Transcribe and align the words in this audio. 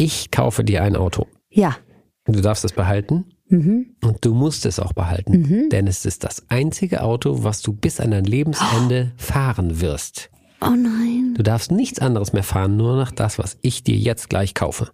Ich 0.00 0.30
kaufe 0.30 0.64
dir 0.64 0.82
ein 0.82 0.96
Auto. 0.96 1.26
Ja. 1.50 1.76
Du 2.24 2.40
darfst 2.40 2.64
es 2.64 2.72
behalten. 2.72 3.34
Mhm. 3.48 3.96
Und 4.02 4.24
du 4.24 4.32
musst 4.32 4.64
es 4.64 4.80
auch 4.80 4.94
behalten. 4.94 5.68
Denn 5.68 5.86
es 5.86 6.06
ist 6.06 6.24
das 6.24 6.48
einzige 6.48 7.02
Auto, 7.02 7.44
was 7.44 7.60
du 7.60 7.74
bis 7.74 8.00
an 8.00 8.12
dein 8.12 8.24
Lebensende 8.24 9.12
fahren 9.18 9.82
wirst. 9.82 10.30
Oh 10.62 10.70
nein. 10.70 11.34
Du 11.36 11.42
darfst 11.42 11.70
nichts 11.70 11.98
anderes 11.98 12.32
mehr 12.32 12.42
fahren, 12.42 12.78
nur 12.78 12.96
noch 12.96 13.10
das, 13.10 13.38
was 13.38 13.58
ich 13.60 13.84
dir 13.84 13.94
jetzt 13.94 14.30
gleich 14.30 14.54
kaufe. 14.54 14.90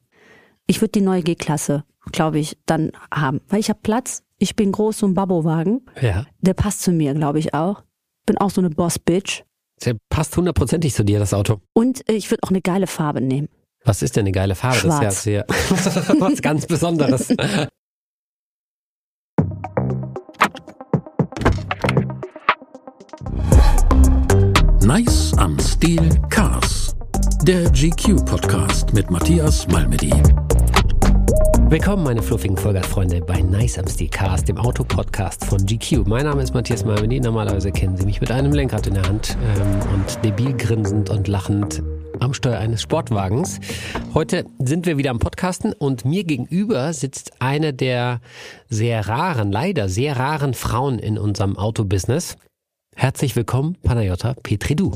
Ich 0.66 0.80
würde 0.80 0.90
die 0.92 1.02
neue 1.02 1.22
G-Klasse, 1.22 1.84
glaube 2.10 2.40
ich, 2.40 2.58
dann 2.66 2.90
haben. 3.14 3.40
Weil 3.48 3.60
ich 3.60 3.68
habe 3.68 3.78
Platz. 3.84 4.24
Ich 4.38 4.56
bin 4.56 4.72
groß, 4.72 4.98
so 4.98 5.06
ein 5.06 5.14
Babbo-Wagen. 5.14 5.82
Ja. 6.00 6.26
Der 6.40 6.54
passt 6.54 6.82
zu 6.82 6.90
mir, 6.90 7.14
glaube 7.14 7.38
ich 7.38 7.54
auch. 7.54 7.84
Bin 8.26 8.38
auch 8.38 8.50
so 8.50 8.60
eine 8.60 8.70
Boss-Bitch. 8.70 9.44
Der 9.84 9.96
passt 10.08 10.36
hundertprozentig 10.36 10.94
zu 10.94 11.04
dir, 11.04 11.20
das 11.20 11.32
Auto. 11.32 11.60
Und 11.74 12.08
äh, 12.08 12.14
ich 12.14 12.28
würde 12.28 12.42
auch 12.42 12.50
eine 12.50 12.60
geile 12.60 12.88
Farbe 12.88 13.20
nehmen. 13.20 13.48
Was 13.86 14.02
ist 14.02 14.16
denn 14.16 14.22
eine 14.22 14.32
geile 14.32 14.56
Farbe? 14.56 14.78
Schwarz. 14.78 15.00
Das 15.00 15.18
ist 15.18 15.26
ja 15.26 15.44
sehr, 15.46 15.46
was 16.18 16.42
ganz 16.42 16.66
Besonderes. 16.66 17.28
Nice 24.82 25.32
am 25.36 25.56
Stil 25.60 26.20
Cars. 26.30 26.96
Der 27.44 27.70
GQ-Podcast 27.70 28.92
mit 28.92 29.08
Matthias 29.08 29.68
Malmedy. 29.68 30.12
Willkommen, 31.68 32.02
meine 32.02 32.24
fluffigen 32.24 32.56
Vollgas-Freunde, 32.56 33.20
bei 33.20 33.40
Nice 33.40 33.78
am 33.78 33.86
Stil 33.86 34.08
Cars, 34.08 34.42
dem 34.42 34.58
Auto-Podcast 34.58 35.44
von 35.44 35.64
GQ. 35.64 36.08
Mein 36.08 36.24
Name 36.24 36.42
ist 36.42 36.52
Matthias 36.54 36.84
Malmedy. 36.84 37.20
Normalerweise 37.20 37.70
kennen 37.70 37.96
Sie 37.96 38.04
mich 38.04 38.20
mit 38.20 38.32
einem 38.32 38.50
Lenkrad 38.50 38.88
in 38.88 38.94
der 38.94 39.04
Hand 39.04 39.36
ähm, 39.56 39.94
und 39.94 40.24
debil 40.24 40.56
grinsend 40.56 41.08
und 41.08 41.28
lachend 41.28 41.84
am 42.20 42.34
Steuer 42.34 42.58
eines 42.58 42.82
Sportwagens. 42.82 43.60
Heute 44.14 44.44
sind 44.58 44.86
wir 44.86 44.98
wieder 44.98 45.10
am 45.10 45.18
Podcasten 45.18 45.72
und 45.72 46.04
mir 46.04 46.24
gegenüber 46.24 46.92
sitzt 46.92 47.40
eine 47.40 47.72
der 47.72 48.20
sehr 48.68 49.08
raren, 49.08 49.52
leider 49.52 49.88
sehr 49.88 50.16
raren 50.16 50.54
Frauen 50.54 50.98
in 50.98 51.18
unserem 51.18 51.56
Autobusiness. 51.56 52.36
Herzlich 52.94 53.36
willkommen, 53.36 53.76
Panayota 53.82 54.34
Petridou. 54.42 54.92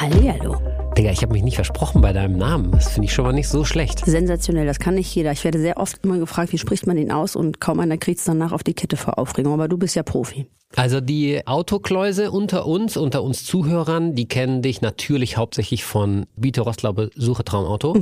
Hallihallo. 0.00 0.56
Digga, 0.96 1.12
ich 1.12 1.22
habe 1.22 1.32
mich 1.32 1.44
nicht 1.44 1.54
versprochen 1.54 2.00
bei 2.00 2.12
deinem 2.12 2.36
Namen. 2.36 2.72
Das 2.72 2.88
finde 2.88 3.06
ich 3.06 3.12
schon 3.12 3.24
mal 3.24 3.32
nicht 3.32 3.48
so 3.48 3.64
schlecht. 3.64 4.04
Sensationell, 4.04 4.66
das 4.66 4.80
kann 4.80 4.94
nicht 4.94 5.14
jeder. 5.14 5.30
Ich 5.30 5.44
werde 5.44 5.60
sehr 5.60 5.76
oft 5.76 6.04
immer 6.04 6.18
gefragt, 6.18 6.52
wie 6.52 6.58
spricht 6.58 6.88
man 6.88 6.96
den 6.96 7.12
aus 7.12 7.36
und 7.36 7.60
kaum 7.60 7.78
einer 7.78 7.98
kriegt 7.98 8.18
es 8.18 8.24
danach 8.24 8.50
auf 8.50 8.64
die 8.64 8.74
Kette 8.74 8.96
vor 8.96 9.18
Aufregung. 9.18 9.52
Aber 9.52 9.68
du 9.68 9.78
bist 9.78 9.94
ja 9.94 10.02
Profi. 10.02 10.48
Also 10.76 11.00
die 11.00 11.46
Autokläuse 11.46 12.30
unter 12.30 12.66
uns, 12.66 12.96
unter 12.96 13.22
uns 13.22 13.44
Zuhörern, 13.44 14.14
die 14.14 14.28
kennen 14.28 14.62
dich 14.62 14.80
natürlich 14.80 15.36
hauptsächlich 15.36 15.84
von 15.84 16.26
Bito 16.36 16.62
Rostlaube 16.62 17.10
Suche 17.14 17.44
Traumauto. 17.44 17.96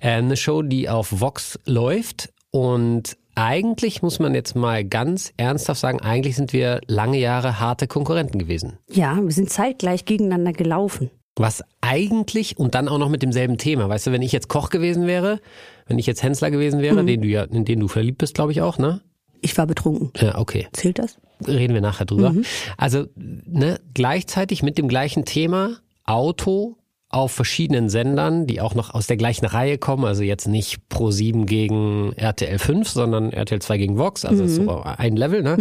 Äh, 0.00 0.10
eine 0.10 0.36
Show, 0.36 0.62
die 0.62 0.88
auf 0.88 1.20
Vox 1.20 1.58
läuft 1.64 2.30
und 2.50 3.16
eigentlich 3.34 4.02
muss 4.02 4.18
man 4.18 4.34
jetzt 4.34 4.54
mal 4.54 4.84
ganz 4.84 5.32
ernsthaft 5.36 5.80
sagen, 5.80 6.00
eigentlich 6.00 6.36
sind 6.36 6.52
wir 6.52 6.80
lange 6.86 7.18
Jahre 7.18 7.58
harte 7.58 7.86
Konkurrenten 7.86 8.38
gewesen. 8.38 8.78
Ja, 8.90 9.18
wir 9.20 9.32
sind 9.32 9.50
zeitgleich 9.50 10.04
gegeneinander 10.04 10.52
gelaufen. 10.52 11.10
Was 11.36 11.64
eigentlich 11.80 12.58
und 12.58 12.76
dann 12.76 12.86
auch 12.88 12.98
noch 12.98 13.08
mit 13.08 13.22
demselben 13.22 13.58
Thema. 13.58 13.88
Weißt 13.88 14.06
du, 14.06 14.12
wenn 14.12 14.22
ich 14.22 14.30
jetzt 14.30 14.48
Koch 14.48 14.70
gewesen 14.70 15.08
wäre, 15.08 15.40
wenn 15.86 15.98
ich 15.98 16.06
jetzt 16.06 16.22
Hensler 16.22 16.52
gewesen 16.52 16.80
wäre, 16.80 17.04
den 17.04 17.22
du 17.22 17.28
ja, 17.28 17.42
in 17.42 17.64
den 17.64 17.80
du 17.80 17.88
verliebt 17.88 18.18
bist, 18.18 18.34
glaube 18.34 18.52
ich 18.52 18.62
auch, 18.62 18.78
ne? 18.78 19.00
Ich 19.40 19.58
war 19.58 19.66
betrunken. 19.66 20.12
Ja, 20.16 20.38
okay. 20.38 20.68
Zählt 20.72 21.00
das? 21.00 21.18
Reden 21.46 21.74
wir 21.74 21.80
nachher 21.80 22.04
drüber. 22.04 22.34
Also 22.76 23.06
ne, 23.16 23.80
gleichzeitig 23.94 24.62
mit 24.62 24.78
dem 24.78 24.88
gleichen 24.88 25.24
Thema 25.24 25.78
Auto 26.04 26.76
auf 27.14 27.30
verschiedenen 27.30 27.88
Sendern, 27.88 28.46
die 28.46 28.60
auch 28.60 28.74
noch 28.74 28.92
aus 28.92 29.06
der 29.06 29.16
gleichen 29.16 29.46
Reihe 29.46 29.78
kommen, 29.78 30.04
also 30.04 30.24
jetzt 30.24 30.48
nicht 30.48 30.88
Pro 30.88 31.12
7 31.12 31.46
gegen 31.46 32.12
RTL 32.16 32.58
5, 32.58 32.88
sondern 32.88 33.32
RTL 33.32 33.62
2 33.62 33.78
gegen 33.78 33.98
Vox, 33.98 34.24
also 34.24 34.42
ist 34.42 34.56
so 34.56 34.82
ein 34.82 35.16
Level, 35.16 35.42
ne? 35.42 35.56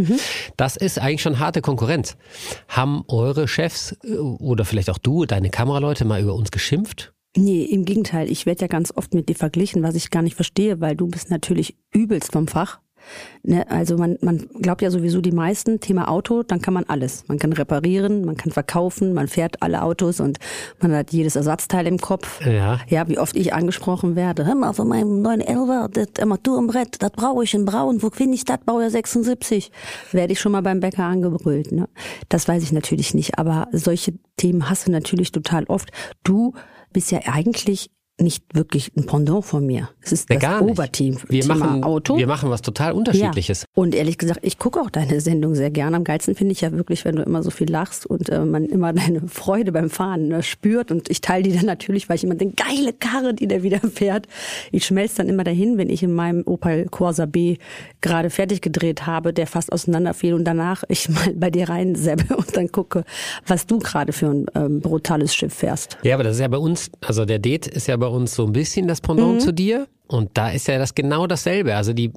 Das 0.58 0.75
ist 0.78 0.98
eigentlich 0.98 1.22
schon 1.22 1.38
harte 1.38 1.62
Konkurrenz. 1.62 2.18
Haben 2.68 3.03
eure 3.08 3.48
Chefs 3.48 3.96
äh, 4.03 4.16
oder 4.16 4.66
vielleicht 4.66 4.90
auch 4.90 4.98
du, 4.98 5.25
deine 5.25 5.52
Kameraleute 5.52 6.06
mal 6.06 6.22
über 6.22 6.34
uns 6.34 6.50
geschimpft? 6.50 7.14
Nee, 7.36 7.64
im 7.64 7.86
Gegenteil. 7.86 8.31
Ich 8.31 8.46
werde 8.46 8.62
ja 8.62 8.68
ganz 8.68 8.92
oft 8.96 9.14
mit 9.14 9.30
dir 9.30 9.36
verglichen, 9.36 9.84
was 9.84 9.96
ich 9.96 10.12
gar 10.12 10.22
nicht 10.22 10.36
verstehe, 10.36 10.81
weil 10.81 10.96
du 10.96 11.08
bist 11.08 11.30
natürlich 11.30 11.75
übelst 11.92 12.31
vom 12.31 12.48
Fach. 12.48 12.80
Ne, 13.46 13.69
also 13.69 13.97
man, 13.97 14.18
man 14.22 14.47
glaubt 14.62 14.81
ja 14.81 14.90
sowieso 14.90 15.19
die 15.19 15.34
meisten, 15.34 15.81
Thema 15.81 16.09
Auto, 16.09 16.44
dann 16.44 16.62
kann 16.62 16.74
man 16.74 16.86
alles. 16.86 17.25
Man 17.28 17.40
kann 17.40 17.52
reparieren, 17.52 18.24
man 18.24 18.38
kann 18.38 18.52
verkaufen, 18.53 19.14
man 19.14 19.28
fährt 19.28 19.62
alle 19.62 19.81
Autos 19.81 20.22
und 20.22 20.40
man 20.80 20.94
hat 20.94 21.12
jedes 21.12 21.36
Ersatzteil 21.36 21.86
im 21.88 21.97
Kopf. 21.97 22.46
Ja. 22.46 22.80
Ja, 22.88 23.08
wie 23.09 23.19
oft 23.19 23.36
ich 23.36 23.53
angesprochen 23.53 24.16
werde. 24.16 24.46
Hör 24.46 24.56
mal, 24.56 24.74
von 24.74 24.88
meinem 24.88 25.22
911, 25.22 25.92
das 25.92 26.22
Armaturenbrett, 26.22 27.02
das 27.02 27.12
brauche 27.12 27.44
ich 27.44 27.53
in 27.53 27.66
Braun. 27.66 28.02
Wo 28.02 28.09
finde 28.09 28.36
ich 28.36 28.46
das? 28.46 28.59
Baujahr 28.66 28.90
76. 28.90 29.72
Werde 30.13 30.34
ich 30.34 30.40
schon 30.40 30.53
mal 30.53 30.62
beim 30.62 30.80
Bäcker 30.80 31.03
angebrüllt. 31.03 31.74
Ne? 31.74 31.90
Das 32.30 32.47
weiß 32.47 32.63
ich 32.63 32.72
natürlich 32.72 33.13
nicht, 33.13 33.38
aber 33.38 33.68
solche 33.74 34.13
Themen 34.38 34.69
hast 34.69 34.88
du 34.88 34.92
natürlich 34.92 35.31
total 35.31 35.66
oft. 35.66 35.92
Du 36.24 36.53
bist 36.94 37.12
ja 37.12 37.19
eigentlich 37.25 37.90
nicht 38.24 38.44
wirklich 38.54 38.92
ein 38.96 39.06
Pendant 39.06 39.46
von 39.46 39.66
mir. 39.66 39.90
Es 40.02 40.12
ist 40.12 40.30
Ja, 40.30 40.60
das. 40.60 40.62
Oberteam. 40.62 41.18
Wir 41.28 41.42
Thema 41.42 41.56
machen, 41.56 41.84
Auto. 41.84 42.18
wir 42.18 42.28
machen 42.28 42.50
was 42.50 42.62
total 42.62 42.94
unterschiedliches. 42.94 43.62
Ja. 43.62 43.68
Und 43.74 43.96
ehrlich 43.96 44.18
gesagt, 44.18 44.40
ich 44.42 44.58
gucke 44.58 44.82
auch 44.82 44.90
deine 44.90 45.22
Sendung 45.22 45.56
sehr 45.56 45.72
gerne. 45.72 45.98
Am 45.98 46.04
geilsten 46.04 46.36
finde 46.36 46.54
ich 46.54 46.62
ja 46.62 46.72
wirklich, 46.72 47.06
wenn 47.06 47.16
du 47.16 47.24
immer 47.24 47.44
so 47.44 47.52
viel 47.52 47.70
lachst 47.70 48.06
und 48.06 48.30
äh, 48.30 48.44
man 48.46 48.66
immer 48.66 48.94
deine 48.94 49.28
Freude 49.28 49.72
beim 49.72 49.90
Fahren 49.90 50.30
ne, 50.30 50.44
spürt. 50.44 50.92
Und 50.92 51.10
ich 51.10 51.22
teile 51.22 51.44
die 51.44 51.54
dann 51.54 51.66
natürlich, 51.66 52.10
weil 52.10 52.16
ich 52.16 52.24
immer 52.24 52.36
denke, 52.36 52.56
geile 52.56 52.94
Karre, 52.94 53.34
die 53.34 53.48
der 53.48 53.64
wieder 53.64 53.80
fährt. 53.80 54.28
Ich 54.72 54.86
schmelze 54.86 55.18
dann 55.18 55.30
immer 55.30 55.44
dahin, 55.44 55.78
wenn 55.78 55.90
ich 55.90 56.04
in 56.04 56.14
meinem 56.14 56.44
Opel 56.46 56.88
Corsa 56.90 57.26
B 57.26 57.58
gerade 58.02 58.30
fertig 58.30 58.62
gedreht 58.62 59.06
habe, 59.06 59.34
der 59.34 59.48
fast 59.48 59.72
auseinanderfiel 59.72 60.34
und 60.34 60.46
danach 60.46 60.84
ich 60.88 61.10
mal 61.10 61.34
bei 61.36 61.50
dir 61.50 61.70
reinseppe 61.70 62.36
und 62.36 62.56
dann 62.56 62.72
gucke, 62.72 63.04
was 63.46 63.68
du 63.68 63.80
gerade 63.80 64.14
für 64.14 64.28
ein 64.28 64.46
ähm, 64.56 64.80
brutales 64.82 65.36
Schiff 65.36 65.54
fährst. 65.54 65.98
Ja, 66.04 66.16
aber 66.16 66.24
das 66.24 66.36
ist 66.36 66.42
ja 66.42 66.48
bei 66.48 66.58
uns, 66.58 66.90
also 67.02 67.26
der 67.26 67.40
Date 67.40 67.68
ist 67.68 67.88
ja 67.88 67.98
bei 67.98 68.08
uns 68.13 68.35
so 68.35 68.46
ein 68.46 68.53
bisschen 68.53 68.88
das 68.88 69.01
Pendant 69.01 69.41
zu 69.41 69.53
dir. 69.53 69.88
Und 70.07 70.31
da 70.38 70.50
ist 70.50 70.68
ja 70.68 70.78
das 70.78 70.96
genau 70.96 71.28
dasselbe. 71.28 71.75
Also 71.75 71.94
die, 71.94 72.12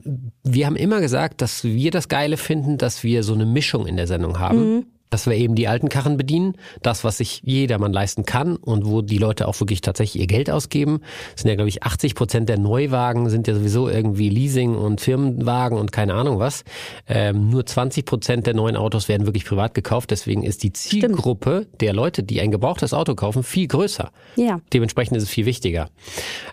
wir 0.44 0.66
haben 0.66 0.76
immer 0.76 1.00
gesagt, 1.00 1.40
dass 1.40 1.64
wir 1.64 1.90
das 1.90 2.08
Geile 2.08 2.36
finden, 2.36 2.78
dass 2.78 3.02
wir 3.02 3.22
so 3.22 3.34
eine 3.34 3.46
Mischung 3.46 3.86
in 3.86 3.96
der 3.96 4.06
Sendung 4.06 4.38
haben. 4.38 4.86
Dass 5.11 5.27
wir 5.27 5.34
eben 5.34 5.55
die 5.55 5.69
alten 5.69 5.89
Karren 5.89 6.17
bedienen, 6.17 6.56
das, 6.83 7.05
was 7.05 7.19
sich 7.19 7.41
jedermann 7.44 7.93
leisten 7.93 8.25
kann 8.25 8.56
und 8.56 8.87
wo 8.87 9.03
die 9.03 9.19
Leute 9.19 9.47
auch 9.47 9.59
wirklich 9.61 9.81
tatsächlich 9.81 10.21
ihr 10.21 10.27
Geld 10.27 10.50
ausgeben. 10.50 11.00
Das 11.33 11.43
sind 11.43 11.49
ja, 11.49 11.55
glaube 11.55 11.69
ich, 11.69 11.83
80 11.83 12.15
Prozent 12.15 12.49
der 12.49 12.59
Neuwagen 12.59 13.31
sind 13.31 13.47
ja 13.47 13.55
sowieso 13.55 13.89
irgendwie 13.89 14.28
Leasing 14.28 14.75
und 14.75 15.00
Firmenwagen 15.00 15.78
und 15.78 15.93
keine 15.93 16.15
Ahnung 16.15 16.39
was. 16.39 16.65
Ähm, 17.09 17.50
nur 17.50 17.65
20 17.65 18.05
Prozent 18.05 18.47
der 18.47 18.55
neuen 18.55 18.77
Autos 18.77 19.09
werden 19.09 19.27
wirklich 19.27 19.44
privat 19.44 19.75
gekauft. 19.75 20.11
Deswegen 20.11 20.43
ist 20.43 20.62
die 20.62 20.72
Zielgruppe 20.72 21.67
der 21.81 21.93
Leute, 21.93 22.23
die 22.23 22.41
ein 22.41 22.50
gebrauchtes 22.50 22.93
Auto 22.93 23.15
kaufen, 23.15 23.43
viel 23.43 23.69
größer. 23.69 24.11
Ja. 24.37 24.61
Dementsprechend 24.73 25.17
ist 25.17 25.25
es 25.25 25.28
viel 25.28 25.47
wichtiger. 25.47 25.88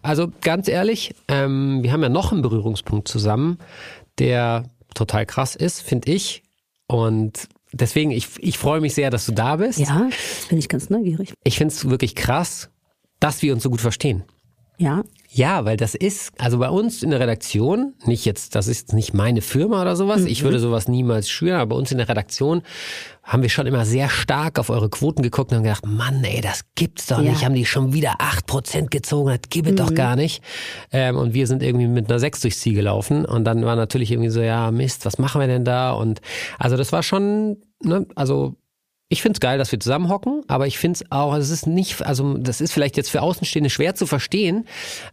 Also 0.02 0.28
ganz 0.42 0.68
ehrlich, 0.68 1.16
ähm, 1.28 1.82
wir 1.82 1.92
haben 1.92 2.04
ja 2.04 2.10
noch 2.10 2.32
einen 2.32 2.42
Berührungspunkt 2.42 3.08
zusammen, 3.08 3.58
der 4.20 4.66
total 4.94 5.26
krass 5.26 5.56
ist, 5.56 5.82
finde 5.82 6.12
ich. 6.12 6.44
Und 6.88 7.48
deswegen, 7.74 8.12
ich, 8.12 8.30
ich 8.40 8.58
freue 8.58 8.82
mich 8.82 8.94
sehr, 8.94 9.10
dass 9.10 9.26
du 9.26 9.32
da 9.32 9.58
bist. 9.58 9.80
Ja, 9.80 10.10
bin 10.50 10.58
ich 10.58 10.70
ganz 10.70 10.90
neugierig. 10.90 11.34
Ich 11.44 11.58
finde 11.58 11.74
es 11.74 11.90
wirklich 11.90 12.16
krass, 12.16 12.70
dass 13.20 13.42
wir 13.42 13.54
uns 13.54 13.64
so 13.64 13.70
gut 13.70 13.82
verstehen. 13.82 14.24
Ja, 14.78 15.04
Ja, 15.36 15.66
weil 15.66 15.78
das 15.78 15.96
ist, 15.96 16.32
also 16.40 16.60
bei 16.60 16.70
uns 16.70 17.02
in 17.02 17.10
der 17.10 17.20
Redaktion, 17.20 17.96
nicht 18.06 18.24
jetzt, 18.24 18.54
das 18.54 18.68
ist 18.68 18.94
nicht 18.94 19.16
meine 19.16 19.42
Firma 19.42 19.82
oder 19.82 19.96
sowas, 19.96 20.26
ich 20.26 20.44
würde 20.44 20.60
sowas 20.60 20.88
niemals 20.88 21.28
schüren, 21.28 21.56
aber 21.60 21.70
bei 21.70 21.76
uns 21.76 21.92
in 21.92 21.98
der 21.98 22.08
Redaktion 22.08 22.62
haben 23.24 23.42
wir 23.42 23.50
schon 23.50 23.66
immer 23.66 23.84
sehr 23.84 24.10
stark 24.10 24.60
auf 24.60 24.70
eure 24.70 24.90
Quoten 24.92 25.24
geguckt 25.24 25.50
und 25.52 25.58
haben 25.58 25.64
gedacht, 25.64 25.88
Mann, 25.88 26.24
ey, 26.24 26.42
das 26.42 26.66
gibt's 26.76 27.08
doch 27.08 27.20
Ja. 27.20 27.32
nicht, 27.32 27.44
haben 27.44 27.56
die 27.56 27.66
schon 27.66 27.94
wieder 27.94 28.18
8% 28.22 28.92
gezogen, 28.92 29.30
das 29.30 29.50
gibt 29.50 29.70
es 29.70 29.76
doch 29.76 29.96
gar 29.96 30.16
nicht. 30.16 30.44
Ähm, 30.92 31.18
und 31.18 31.34
wir 31.34 31.48
sind 31.48 31.64
irgendwie 31.64 31.88
mit 31.88 32.10
einer 32.12 32.20
6 32.20 32.42
durchs 32.42 32.60
Ziel 32.60 32.76
gelaufen 32.76 33.26
und 33.26 33.44
dann 33.46 33.66
war 33.66 33.76
natürlich 33.76 34.12
irgendwie 34.12 34.30
so, 34.30 34.42
ja, 34.42 34.70
Mist, 34.70 35.04
was 35.04 35.18
machen 35.18 35.42
wir 35.42 35.48
denn 35.48 35.66
da? 35.66 35.94
Und 35.94 36.22
also 36.60 36.78
das 36.78 36.92
war 36.92 37.02
schon, 37.02 37.58
ne, 37.82 38.06
also 38.14 38.56
ich 39.14 39.22
find's 39.22 39.40
geil, 39.40 39.58
dass 39.58 39.72
wir 39.72 39.80
zusammenhocken, 39.80 40.42
aber 40.48 40.68
ich 40.68 40.78
find's 40.78 41.04
auch, 41.10 41.36
es 41.36 41.50
ist 41.52 41.68
nicht, 41.68 42.02
also 42.02 42.38
das 42.38 42.62
ist 42.62 42.74
vielleicht 42.74 42.98
jetzt 42.98 43.10
für 43.10 43.22
Außenstehende 43.22 43.70
schwer 43.70 43.96
zu 43.96 44.08
verstehen, 44.08 44.66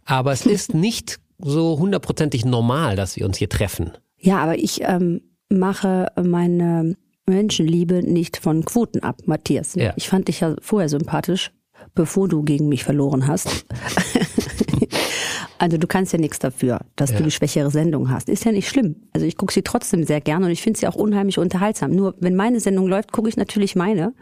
aber 0.05 0.31
es 0.31 0.45
ist 0.45 0.73
nicht 0.75 1.19
so 1.37 1.77
hundertprozentig 1.77 2.43
normal, 2.43 2.95
dass 2.95 3.15
wir 3.15 3.25
uns 3.25 3.37
hier 3.37 3.49
treffen. 3.49 3.91
Ja, 4.17 4.39
aber 4.39 4.57
ich 4.57 4.81
ähm, 4.81 5.21
mache 5.49 6.07
meine 6.21 6.95
Menschenliebe 7.27 8.01
nicht 8.03 8.37
von 8.37 8.65
Quoten 8.65 9.01
ab, 9.01 9.19
Matthias. 9.25 9.75
Ja. 9.75 9.93
Ich 9.95 10.09
fand 10.09 10.27
dich 10.27 10.39
ja 10.39 10.55
vorher 10.61 10.89
sympathisch, 10.89 11.51
bevor 11.93 12.27
du 12.27 12.41
gegen 12.43 12.69
mich 12.69 12.83
verloren 12.83 13.27
hast. 13.27 13.65
Also 15.61 15.77
du 15.77 15.85
kannst 15.85 16.11
ja 16.11 16.17
nichts 16.17 16.39
dafür, 16.39 16.79
dass 16.95 17.11
Ja. 17.11 17.17
du 17.17 17.23
die 17.25 17.29
schwächere 17.29 17.69
Sendung 17.69 18.09
hast. 18.09 18.29
Ist 18.29 18.45
ja 18.45 18.51
nicht 18.51 18.67
schlimm. 18.67 18.95
Also 19.13 19.27
ich 19.27 19.37
gucke 19.37 19.53
sie 19.53 19.61
trotzdem 19.61 20.03
sehr 20.03 20.19
gerne 20.19 20.47
und 20.47 20.51
ich 20.51 20.63
finde 20.63 20.79
sie 20.79 20.87
auch 20.87 20.95
unheimlich 20.95 21.37
unterhaltsam. 21.37 21.91
Nur 21.91 22.15
wenn 22.19 22.35
meine 22.35 22.59
Sendung 22.59 22.87
läuft, 22.87 23.11
gucke 23.11 23.29
ich 23.29 23.37
natürlich 23.37 23.75
meine. 23.75 24.15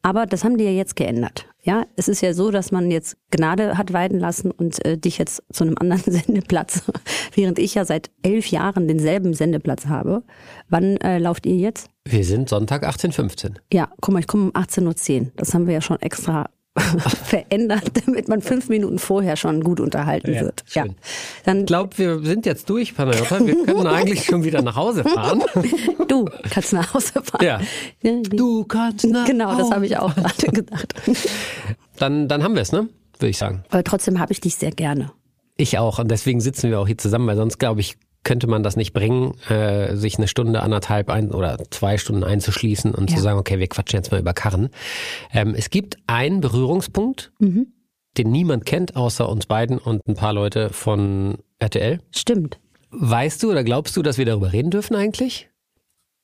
Aber 0.00 0.24
das 0.24 0.44
haben 0.44 0.56
die 0.56 0.64
ja 0.64 0.70
jetzt 0.70 0.96
geändert. 0.96 1.46
Ja, 1.62 1.84
es 1.96 2.08
ist 2.08 2.22
ja 2.22 2.32
so, 2.32 2.50
dass 2.50 2.72
man 2.72 2.90
jetzt 2.90 3.18
Gnade 3.30 3.76
hat 3.76 3.92
weiden 3.92 4.18
lassen 4.18 4.50
und 4.50 4.82
äh, 4.86 4.96
dich 4.96 5.18
jetzt 5.18 5.42
zu 5.52 5.64
einem 5.64 5.76
anderen 5.78 6.00
Sendeplatz, 6.10 6.80
während 7.34 7.58
ich 7.58 7.74
ja 7.74 7.84
seit 7.84 8.10
elf 8.22 8.46
Jahren 8.46 8.88
denselben 8.88 9.34
Sendeplatz 9.34 9.88
habe. 9.88 10.22
Wann 10.70 10.96
äh, 11.02 11.18
lauft 11.18 11.44
ihr 11.44 11.56
jetzt? 11.56 11.90
Wir 12.06 12.24
sind 12.24 12.48
Sonntag 12.48 12.88
18.15 12.88 13.56
Ja, 13.74 13.90
guck 14.00 14.14
mal, 14.14 14.20
ich 14.20 14.26
komme 14.26 14.44
um 14.44 14.52
18.10 14.52 15.20
Uhr. 15.20 15.32
Das 15.36 15.52
haben 15.52 15.66
wir 15.66 15.74
ja 15.74 15.82
schon 15.82 16.00
extra 16.00 16.48
verändert, 17.24 17.90
damit 18.06 18.28
man 18.28 18.42
fünf 18.42 18.68
Minuten 18.68 18.98
vorher 18.98 19.36
schon 19.36 19.62
gut 19.62 19.80
unterhalten 19.80 20.32
Ja, 20.34 20.40
wird. 20.42 20.64
Ja. 20.74 20.84
Dann 21.44 21.60
Ich 21.60 21.66
glaube, 21.66 21.96
wir 21.98 22.20
sind 22.20 22.46
jetzt 22.46 22.68
durch, 22.70 22.94
Panayota. 22.94 23.44
Wir 23.46 23.54
können 23.64 23.86
eigentlich 23.86 24.24
schon 24.24 24.44
wieder 24.44 24.62
nach 24.62 24.76
Hause 24.76 25.04
fahren. 25.04 25.42
Du 26.08 26.24
kannst 26.50 26.72
nach 26.72 26.94
Hause 26.94 27.12
fahren. 27.22 27.44
Ja. 27.44 27.60
Du 28.02 28.64
kannst 28.64 29.06
nach 29.06 29.26
Genau, 29.26 29.56
das 29.58 29.70
habe 29.70 29.84
ich 29.84 29.96
auch 29.98 30.14
gerade 30.14 30.46
gedacht. 30.52 30.94
Dann, 31.98 32.28
dann 32.28 32.42
haben 32.42 32.54
wir 32.54 32.62
es, 32.62 32.72
ne? 32.72 32.88
Würde 33.18 33.28
ich 33.30 33.36
sagen. 33.36 33.62
Aber 33.70 33.84
trotzdem 33.84 34.18
habe 34.18 34.32
ich 34.32 34.40
dich 34.40 34.54
sehr 34.56 34.70
gerne. 34.70 35.10
Ich 35.58 35.76
auch. 35.76 35.98
Und 35.98 36.10
deswegen 36.10 36.40
sitzen 36.40 36.70
wir 36.70 36.80
auch 36.80 36.86
hier 36.86 36.96
zusammen, 36.96 37.26
weil 37.26 37.36
sonst, 37.36 37.58
glaube 37.58 37.80
ich, 37.80 37.96
könnte 38.28 38.46
man 38.46 38.62
das 38.62 38.76
nicht 38.76 38.92
bringen, 38.92 39.32
äh, 39.48 39.96
sich 39.96 40.18
eine 40.18 40.28
Stunde, 40.28 40.62
anderthalb 40.62 41.08
ein, 41.08 41.30
oder 41.30 41.56
zwei 41.70 41.96
Stunden 41.96 42.24
einzuschließen 42.24 42.94
und 42.94 43.08
Ja. 43.10 43.16
zu 43.16 43.22
sagen, 43.22 43.38
okay, 43.38 43.58
wir 43.58 43.68
quatschen 43.68 43.96
jetzt 43.96 44.12
mal 44.12 44.20
über 44.20 44.34
Karren. 44.34 44.68
Ähm, 45.32 45.54
es 45.56 45.70
gibt 45.70 45.96
einen 46.06 46.42
Berührungspunkt, 46.42 47.32
Mhm. 47.38 47.68
den 48.18 48.30
niemand 48.30 48.66
kennt, 48.66 48.96
außer 48.96 49.26
uns 49.30 49.46
beiden 49.46 49.78
und 49.78 50.06
ein 50.06 50.14
paar 50.14 50.34
Leute 50.34 50.68
von 50.68 51.38
RTL. 51.58 52.00
Stimmt. 52.14 52.58
Weißt 52.90 53.42
du 53.42 53.50
oder 53.50 53.64
glaubst 53.64 53.96
du, 53.96 54.02
dass 54.02 54.18
wir 54.18 54.26
darüber 54.26 54.52
reden 54.52 54.70
dürfen 54.70 54.94
eigentlich? 54.94 55.48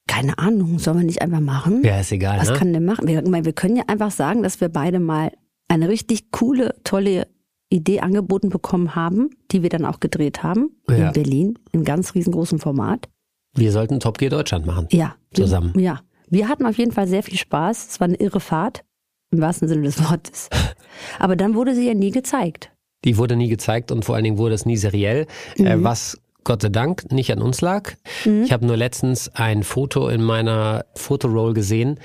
Keine 0.07 0.37
Ahnung, 0.39 0.79
sollen 0.79 0.99
wir 0.99 1.07
nicht 1.07 1.23
einfach 1.23 1.41
machen? 1.41 1.83
Ja, 1.85 2.01
ist 2.01 2.13
egal. 2.13 2.39
Was 2.39 2.51
ne? 2.51 2.57
kann 2.59 2.73
der 2.73 2.83
machen? 2.83 3.09
Wir, 3.09 3.25
wir 3.25 3.53
können 3.55 3.77
ja 3.77 3.85
einfach 3.87 4.11
sagen, 4.11 4.43
dass 4.43 4.61
wir 4.61 4.69
beide 4.69 5.01
mal 5.01 5.33
eine 5.69 5.89
richtig 5.89 6.31
coole, 6.33 6.75
tolle 6.85 7.29
Idee 7.75 8.01
angeboten 8.01 8.49
bekommen 8.49 8.95
haben, 8.95 9.31
die 9.51 9.63
wir 9.63 9.69
dann 9.71 9.85
auch 9.85 10.01
gedreht 10.01 10.43
haben 10.43 10.71
Ja. 10.89 11.09
in 11.09 11.13
Berlin, 11.13 11.59
in 11.73 11.85
ganz 11.85 12.15
riesengroßem 12.15 12.59
Format. 12.59 13.09
Wir 13.57 13.71
sollten 13.73 14.01
Top 14.01 14.19
Gear 14.19 14.31
Deutschland 14.31 14.67
machen. 14.67 14.87
Ja. 14.91 15.15
Zusammen. 15.33 15.79
Ja. 15.79 16.01
Wir 16.29 16.49
hatten 16.49 16.67
auf 16.67 16.77
jeden 16.79 16.93
Fall 16.93 17.07
sehr 17.07 17.23
viel 17.23 17.39
Spaß. 17.39 17.89
Es 17.91 18.01
war 18.01 18.07
eine 18.09 18.17
irre 18.17 18.41
Fahrt, 18.41 18.85
im 19.31 19.41
wahrsten 19.41 19.69
Sinne 19.69 19.83
des 19.83 20.03
Wortes. 20.09 20.49
Aber 21.19 21.37
dann 21.37 21.55
wurde 21.55 21.75
sie 21.75 21.87
ja 21.87 21.95
nie 21.95 22.11
gezeigt. 22.11 22.71
Die 23.05 23.19
wurde 23.19 23.37
nie 23.37 23.49
gezeigt 23.49 23.93
und 23.93 24.05
vor 24.05 24.15
allen 24.15 24.25
Dingen 24.25 24.39
wurde 24.39 24.55
es 24.55 24.65
nie 24.65 24.77
seriell, 24.79 25.27
äh, 25.59 25.77
was 25.79 26.19
Gott 26.43 26.63
sei 26.63 26.69
Dank 26.71 27.13
nicht 27.13 27.31
an 27.33 27.41
uns 27.43 27.61
lag. 27.61 27.93
Ich 28.25 28.53
habe 28.53 28.67
nur 28.67 28.77
letztens 28.77 29.29
ein 29.35 29.63
Foto 29.63 30.09
in 30.09 30.23
meiner 30.23 30.85
Fotoroll 30.95 31.55
gesehen, 31.55 32.01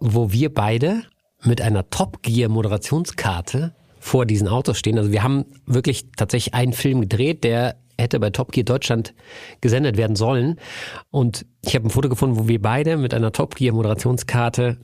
wo 0.00 0.32
wir 0.32 0.52
beide 0.52 1.02
mit 1.42 1.60
einer 1.60 1.90
Top 1.90 2.22
Gear 2.22 2.48
Moderationskarte 2.48 3.74
vor 4.04 4.26
diesen 4.26 4.48
Autos 4.48 4.78
stehen. 4.78 4.98
Also 4.98 5.12
wir 5.12 5.22
haben 5.22 5.46
wirklich 5.64 6.10
tatsächlich 6.14 6.52
einen 6.52 6.74
Film 6.74 7.00
gedreht, 7.00 7.42
der 7.42 7.76
hätte 7.96 8.20
bei 8.20 8.28
Top 8.28 8.52
Gear 8.52 8.64
Deutschland 8.64 9.14
gesendet 9.62 9.96
werden 9.96 10.14
sollen. 10.14 10.60
Und 11.10 11.46
ich 11.62 11.74
habe 11.74 11.86
ein 11.86 11.90
Foto 11.90 12.10
gefunden, 12.10 12.38
wo 12.38 12.46
wir 12.46 12.60
beide 12.60 12.98
mit 12.98 13.14
einer 13.14 13.32
Top 13.32 13.54
Gear 13.54 13.74
Moderationskarte 13.74 14.76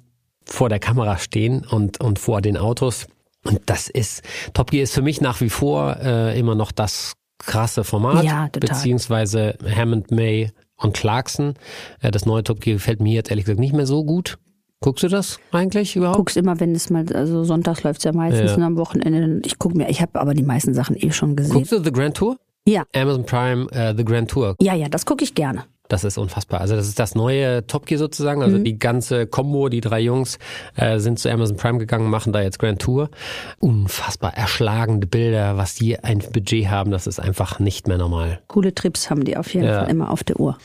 vor 0.46 0.70
der 0.70 0.78
Kamera 0.78 1.19
stehen 1.19 1.67
und, 1.67 2.00
und 2.00 2.19
vor 2.19 2.40
den 2.40 2.56
Autos. 2.56 3.08
Und 3.44 3.61
das 3.67 3.90
ist, 3.90 4.22
Top 4.55 4.70
Gear 4.70 4.84
ist 4.84 4.94
für 4.94 5.02
mich 5.02 5.20
nach 5.20 5.43
wie 5.43 5.50
vor 5.50 5.99
äh, 6.02 6.38
immer 6.38 6.55
noch 6.55 6.72
das 6.72 7.12
krasse 7.37 7.84
Format. 7.84 8.25
Ja, 8.25 8.49
total. 8.49 8.70
Beziehungsweise 8.70 9.58
Hammond, 9.62 10.11
May 10.11 10.50
und 10.78 10.94
Clarkson. 10.94 11.56
Äh, 12.00 12.11
das 12.11 12.25
neue 12.25 12.43
Top 12.43 12.62
Gear 12.62 12.76
gefällt 12.76 13.02
mir 13.02 13.12
jetzt 13.12 13.31
ehrlich 13.31 13.44
gesagt 13.44 13.61
nicht 13.61 13.75
mehr 13.75 13.87
so 13.87 14.02
gut. 14.02 14.38
Guckst 14.82 15.05
du 15.05 15.09
das 15.09 15.38
eigentlich 15.53 15.94
überhaupt? 15.94 16.17
Guck's 16.17 16.37
immer, 16.37 16.59
wenn 16.59 16.75
es 16.75 16.88
mal, 16.88 17.05
also 17.12 17.44
sonntags 17.44 17.82
läuft's 17.82 18.05
ja 18.05 18.12
meistens 18.12 18.50
Ja. 18.53 18.56
und 18.56 18.62
am 18.62 18.77
Wochenende. 18.79 19.43
Ich 19.47 19.59
guck 19.59 19.75
mir, 19.75 19.91
ich 19.91 20.00
habe 20.00 20.19
aber 20.19 20.32
die 20.32 20.43
meisten 20.43 20.73
Sachen 20.73 20.97
eh 20.97 21.12
schon 21.12 21.37
gesehen. 21.37 21.53
Guckst 21.53 21.73
du 21.73 21.82
The 21.85 21.93
Grand 21.93 22.17
Tour? 22.17 22.38
Ja. 22.67 22.85
Amazon 22.94 23.25
Prime, 23.27 23.67
äh, 23.73 23.94
The 23.94 24.05
Grand 24.05 24.31
Tour. 24.31 24.56
Ja, 24.61 24.75
ja, 24.75 24.88
das 24.88 25.05
gucke 25.05 25.23
ich 25.23 25.35
gerne. 25.35 25.65
Das 25.88 26.05
ist 26.05 26.17
unfassbar. 26.19 26.61
Also 26.61 26.77
das 26.77 26.87
ist 26.88 26.99
das 26.99 27.15
neue 27.15 27.67
Top 27.67 27.85
Gear 27.85 27.99
sozusagen. 27.99 28.38
Mhm. 28.41 28.44
Also 28.44 28.59
die 28.59 28.79
ganze 28.79 29.27
Combo, 29.27 29.69
die 29.69 29.81
drei 29.82 30.00
Jungs 30.00 30.38
äh, 30.77 30.99
sind 30.99 31.19
zu 31.19 31.29
Amazon 31.31 31.56
Prime 31.56 31.79
gegangen, 31.79 32.09
machen 32.09 32.32
da 32.32 32.41
jetzt 32.41 32.59
Grand 32.59 32.81
Tour. 32.81 33.11
Unfassbar 33.59 34.35
erschlagende 34.35 35.06
Bilder, 35.06 35.56
was 35.59 35.75
die 35.75 35.99
ein 35.99 36.21
Budget 36.32 36.69
haben, 36.71 36.91
das 36.91 37.06
ist 37.06 37.19
einfach 37.21 37.59
nicht 37.59 37.87
mehr 37.88 37.99
normal. 37.99 38.41
Coole 38.47 38.75
Trips 38.75 39.11
haben 39.11 39.25
die 39.25 39.37
auf 39.37 39.53
jeden 39.53 39.67
Ja. 39.67 39.81
Fall 39.81 39.91
immer 39.91 40.11
auf 40.11 40.23
der 40.25 40.38
Uhr. 40.41 40.56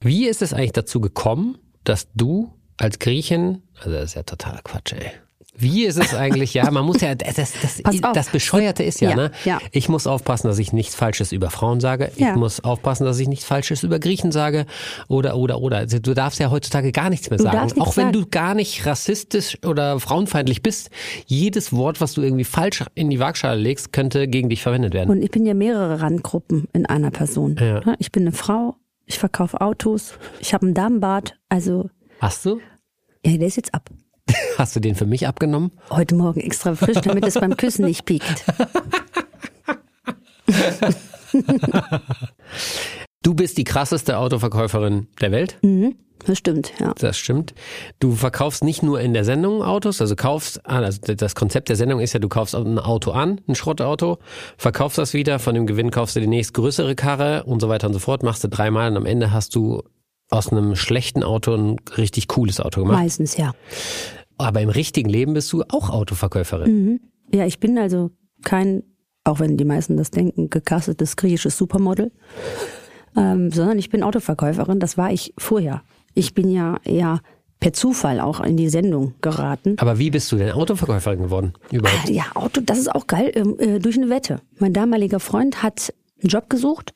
Wie 0.00 0.26
ist 0.26 0.42
es 0.42 0.52
eigentlich 0.52 0.72
dazu 0.72 1.00
gekommen, 1.00 1.58
dass 1.84 2.08
du 2.14 2.50
als 2.78 2.98
Griechin, 2.98 3.62
also 3.78 3.92
das 3.92 4.04
ist 4.10 4.14
ja 4.14 4.22
totaler 4.22 4.60
Quatsch, 4.64 4.92
ey. 4.94 5.10
Wie 5.60 5.86
ist 5.86 5.98
es 5.98 6.14
eigentlich, 6.14 6.54
ja, 6.54 6.70
man 6.70 6.84
muss 6.84 7.00
ja, 7.00 7.16
das, 7.16 7.34
das, 7.34 7.84
auf. 7.84 8.12
das 8.14 8.28
Bescheuerte 8.30 8.84
ist 8.84 9.00
ja, 9.00 9.10
Ja, 9.10 9.16
ne? 9.16 9.30
ja. 9.44 9.58
Ich 9.72 9.88
muss 9.88 10.06
aufpassen, 10.06 10.46
dass 10.46 10.60
ich 10.60 10.72
nichts 10.72 10.94
Falsches 10.94 11.32
über 11.32 11.50
Frauen 11.50 11.80
sage. 11.80 12.12
Ich 12.14 12.20
Ja. 12.20 12.36
muss 12.36 12.60
aufpassen, 12.62 13.04
dass 13.06 13.18
ich 13.18 13.26
nichts 13.26 13.44
Falsches 13.44 13.82
über 13.82 13.98
Griechen 13.98 14.30
sage. 14.30 14.66
Oder, 15.08 15.36
oder, 15.36 15.60
oder. 15.60 15.78
Also 15.78 15.98
du 15.98 16.14
darfst 16.14 16.38
ja 16.38 16.52
heutzutage 16.52 16.92
gar 16.92 17.10
nichts 17.10 17.28
mehr 17.28 17.38
Du 17.38 17.42
sagen. 17.42 17.64
nichts 17.64 17.80
Auch 17.80 17.96
wenn 17.96 18.04
sagen. 18.04 18.12
du 18.12 18.26
gar 18.30 18.54
nicht 18.54 18.86
rassistisch 18.86 19.58
oder 19.66 19.98
frauenfeindlich 19.98 20.62
bist. 20.62 20.90
Jedes 21.26 21.72
Wort, 21.72 22.00
was 22.00 22.12
du 22.12 22.22
irgendwie 22.22 22.44
falsch 22.44 22.84
in 22.94 23.10
die 23.10 23.18
Waagschale 23.18 23.60
legst, 23.60 23.92
könnte 23.92 24.28
gegen 24.28 24.50
dich 24.50 24.62
verwendet 24.62 24.94
werden. 24.94 25.10
Und 25.10 25.22
ich 25.22 25.30
bin 25.32 25.44
ja 25.44 25.54
mehrere 25.54 26.00
Randgruppen 26.00 26.68
in 26.72 26.86
einer 26.86 27.10
Person. 27.10 27.56
Ja. 27.58 27.82
Ich 27.98 28.12
bin 28.12 28.22
eine 28.22 28.32
Frau, 28.32 28.76
ich 29.06 29.18
verkaufe 29.18 29.60
Autos, 29.60 30.12
ich 30.38 30.54
habe 30.54 30.66
einen 30.66 30.74
Damenbart, 30.74 31.34
also 31.48 31.90
Hast 32.20 32.44
du? 32.44 32.60
ja, 33.24 33.36
der 33.36 33.46
ist 33.46 33.56
jetzt 33.56 33.74
ab. 33.74 33.90
Hast 34.58 34.74
du 34.76 34.80
den 34.80 34.94
für 34.94 35.06
mich 35.06 35.26
abgenommen? 35.26 35.72
Heute 35.90 36.14
Morgen 36.14 36.40
extra 36.40 36.74
frisch, 36.74 37.00
damit 37.00 37.24
es 37.26 37.34
beim 37.34 37.56
Küssen 37.56 37.84
nicht 37.84 38.04
piekt. 38.04 38.44
Du 43.22 43.34
bist 43.34 43.58
die 43.58 43.64
krasseste 43.64 44.16
Autoverkäuferin 44.16 45.08
der 45.20 45.32
Welt. 45.32 45.58
Mhm, 45.62 45.96
das 46.24 46.38
stimmt, 46.38 46.72
ja. 46.80 46.94
Das 46.98 47.18
stimmt. 47.18 47.52
Du 47.98 48.12
verkaufst 48.12 48.64
nicht 48.64 48.82
nur 48.82 49.00
in 49.00 49.12
der 49.12 49.24
Sendung 49.24 49.62
Autos, 49.62 50.00
also 50.00 50.16
kaufst, 50.16 50.64
also 50.64 50.98
das 51.02 51.34
Konzept 51.34 51.68
der 51.68 51.76
Sendung 51.76 52.00
ist 52.00 52.14
ja, 52.14 52.20
du 52.20 52.28
kaufst 52.28 52.54
ein 52.54 52.78
Auto 52.78 53.10
an, 53.10 53.40
ein 53.46 53.54
Schrottauto, 53.54 54.18
verkaufst 54.56 54.98
das 54.98 55.12
wieder, 55.14 55.40
von 55.40 55.54
dem 55.54 55.66
Gewinn 55.66 55.90
kaufst 55.90 56.16
du 56.16 56.20
die 56.20 56.26
nächstgrößere 56.26 56.94
Karre 56.94 57.44
und 57.44 57.60
so 57.60 57.68
weiter 57.68 57.88
und 57.88 57.92
so 57.92 57.98
fort, 57.98 58.22
machst 58.22 58.44
du 58.44 58.48
dreimal 58.48 58.90
und 58.90 58.96
am 58.96 59.04
Ende 59.04 59.32
hast 59.32 59.54
du 59.54 59.82
aus 60.30 60.52
einem 60.52 60.76
schlechten 60.76 61.22
Auto 61.22 61.54
ein 61.54 61.76
richtig 61.96 62.28
cooles 62.28 62.60
Auto 62.60 62.82
gemacht. 62.82 62.98
Meistens, 62.98 63.36
ja. 63.36 63.52
Aber 64.36 64.60
im 64.60 64.68
richtigen 64.68 65.08
Leben 65.08 65.34
bist 65.34 65.52
du 65.52 65.62
auch 65.68 65.90
Autoverkäuferin. 65.90 67.00
Ja, 67.32 67.44
ich 67.46 67.58
bin 67.58 67.76
also 67.78 68.10
kein, 68.44 68.82
auch 69.24 69.40
wenn 69.40 69.56
die 69.56 69.64
meisten 69.64 69.96
das 69.96 70.10
denken, 70.10 70.50
gecastetes 70.50 71.16
griechisches 71.16 71.56
Supermodel, 71.58 72.12
ähm, 73.16 73.50
sondern 73.50 73.78
ich 73.78 73.90
bin 73.90 74.02
Autoverkäuferin. 74.02 74.80
Das 74.80 74.96
war 74.96 75.10
ich 75.12 75.34
vorher. 75.38 75.82
Ich 76.14 76.34
bin 76.34 76.50
ja 76.50 76.78
eher 76.84 77.20
per 77.60 77.72
Zufall 77.72 78.20
auch 78.20 78.40
in 78.40 78.56
die 78.56 78.68
Sendung 78.68 79.14
geraten. 79.20 79.74
Aber 79.78 79.98
wie 79.98 80.10
bist 80.10 80.30
du 80.30 80.36
denn 80.36 80.52
Autoverkäuferin 80.52 81.22
geworden? 81.22 81.54
Überhaupt? 81.72 82.04
Ah, 82.06 82.10
Ja, 82.10 82.24
Auto, 82.34 82.60
das 82.60 82.78
ist 82.78 82.94
auch 82.94 83.06
geil, 83.08 83.32
ähm, 83.34 83.56
äh, 83.58 83.78
durch 83.80 83.96
eine 83.96 84.08
Wette. 84.10 84.40
Mein 84.58 84.72
damaliger 84.72 85.18
Freund 85.18 85.62
hat 85.62 85.92
einen 86.22 86.28
Job 86.28 86.48
gesucht 86.48 86.92